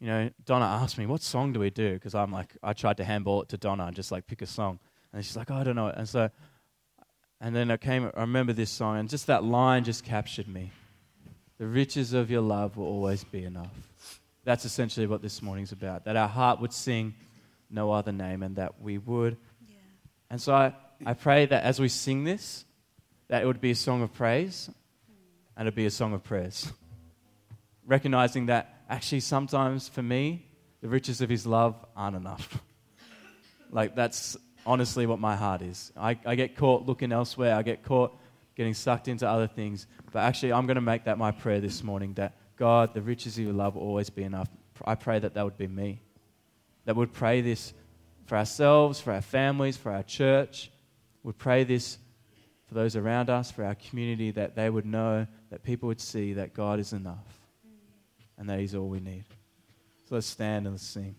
you 0.00 0.06
know, 0.08 0.30
Donna 0.44 0.66
asked 0.66 0.98
me, 0.98 1.06
what 1.06 1.22
song 1.22 1.52
do 1.52 1.60
we 1.60 1.70
do? 1.70 1.94
Because 1.94 2.14
I'm 2.14 2.32
like, 2.32 2.56
I 2.62 2.72
tried 2.72 2.98
to 2.98 3.04
handball 3.04 3.42
it 3.42 3.48
to 3.50 3.56
Donna 3.56 3.86
and 3.86 3.96
just 3.96 4.12
like 4.12 4.26
pick 4.26 4.42
a 4.42 4.46
song. 4.46 4.78
And 5.12 5.24
she's 5.24 5.36
like, 5.36 5.50
oh, 5.50 5.54
I 5.54 5.64
don't 5.64 5.76
know. 5.76 5.88
And 5.88 6.08
so 6.08 6.30
and 7.40 7.54
then 7.54 7.70
I 7.70 7.76
came, 7.76 8.10
I 8.16 8.20
remember 8.20 8.52
this 8.52 8.70
song, 8.70 8.98
and 8.98 9.08
just 9.08 9.26
that 9.26 9.44
line 9.44 9.84
just 9.84 10.04
captured 10.04 10.48
me. 10.48 10.72
The 11.58 11.66
riches 11.66 12.12
of 12.12 12.30
your 12.30 12.40
love 12.40 12.76
will 12.76 12.86
always 12.86 13.24
be 13.24 13.44
enough. 13.44 13.72
That's 14.44 14.64
essentially 14.64 15.06
what 15.06 15.22
this 15.22 15.42
morning's 15.42 15.72
about. 15.72 16.04
That 16.04 16.16
our 16.16 16.28
heart 16.28 16.60
would 16.60 16.72
sing 16.72 17.14
no 17.70 17.92
other 17.92 18.12
name, 18.12 18.42
and 18.42 18.56
that 18.56 18.80
we 18.80 18.96
would. 18.98 19.36
Yeah. 19.68 19.76
And 20.30 20.40
so 20.40 20.54
I, 20.54 20.74
I 21.04 21.14
pray 21.14 21.46
that 21.46 21.62
as 21.64 21.78
we 21.78 21.88
sing 21.88 22.24
this, 22.24 22.64
that 23.28 23.42
it 23.42 23.46
would 23.46 23.60
be 23.60 23.72
a 23.72 23.76
song 23.76 24.02
of 24.02 24.14
praise 24.14 24.70
and 25.56 25.66
it'd 25.66 25.74
be 25.74 25.86
a 25.86 25.90
song 25.90 26.12
of 26.12 26.22
prayers. 26.22 26.70
Recognizing 27.86 28.46
that 28.46 28.75
actually 28.88 29.20
sometimes 29.20 29.88
for 29.88 30.02
me, 30.02 30.46
the 30.80 30.88
riches 30.88 31.20
of 31.20 31.30
his 31.30 31.46
love 31.46 31.74
aren't 31.96 32.16
enough. 32.16 32.62
like 33.70 33.94
that's 33.94 34.36
honestly 34.64 35.06
what 35.06 35.18
my 35.18 35.36
heart 35.36 35.62
is. 35.62 35.92
I, 35.96 36.18
I 36.24 36.34
get 36.34 36.56
caught 36.56 36.86
looking 36.86 37.12
elsewhere, 37.12 37.54
I 37.54 37.62
get 37.62 37.82
caught 37.82 38.18
getting 38.56 38.74
sucked 38.74 39.08
into 39.08 39.28
other 39.28 39.46
things. 39.46 39.86
But 40.12 40.20
actually, 40.20 40.52
I'm 40.52 40.66
going 40.66 40.76
to 40.76 40.80
make 40.80 41.04
that 41.04 41.18
my 41.18 41.30
prayer 41.30 41.60
this 41.60 41.84
morning 41.84 42.14
that 42.14 42.36
God, 42.56 42.94
the 42.94 43.02
riches 43.02 43.36
of 43.38 43.44
your 43.44 43.52
love 43.52 43.74
will 43.74 43.82
always 43.82 44.10
be 44.10 44.22
enough. 44.22 44.48
I 44.84 44.94
pray 44.94 45.18
that 45.18 45.34
that 45.34 45.44
would 45.44 45.58
be 45.58 45.68
me. 45.68 46.00
That 46.86 46.96
would 46.96 47.12
pray 47.12 47.42
this 47.42 47.74
for 48.24 48.36
ourselves, 48.36 49.00
for 49.00 49.12
our 49.12 49.20
families, 49.20 49.76
for 49.76 49.92
our 49.92 50.02
church. 50.02 50.70
Would 51.22 51.38
pray 51.38 51.64
this 51.64 51.98
for 52.66 52.74
those 52.74 52.96
around 52.96 53.30
us, 53.30 53.50
for 53.50 53.64
our 53.64 53.74
community, 53.74 54.30
that 54.32 54.56
they 54.56 54.70
would 54.70 54.86
know, 54.86 55.26
that 55.50 55.62
people 55.62 55.88
would 55.88 56.00
see 56.00 56.32
that 56.34 56.54
God 56.54 56.80
is 56.80 56.92
enough 56.92 57.35
and 58.38 58.48
that 58.48 58.58
He's 58.58 58.74
all 58.74 58.88
we 58.88 59.00
need. 59.00 59.24
So 60.08 60.14
let's 60.14 60.26
stand 60.26 60.66
and 60.66 60.74
let's 60.74 60.86
sing. 60.86 61.16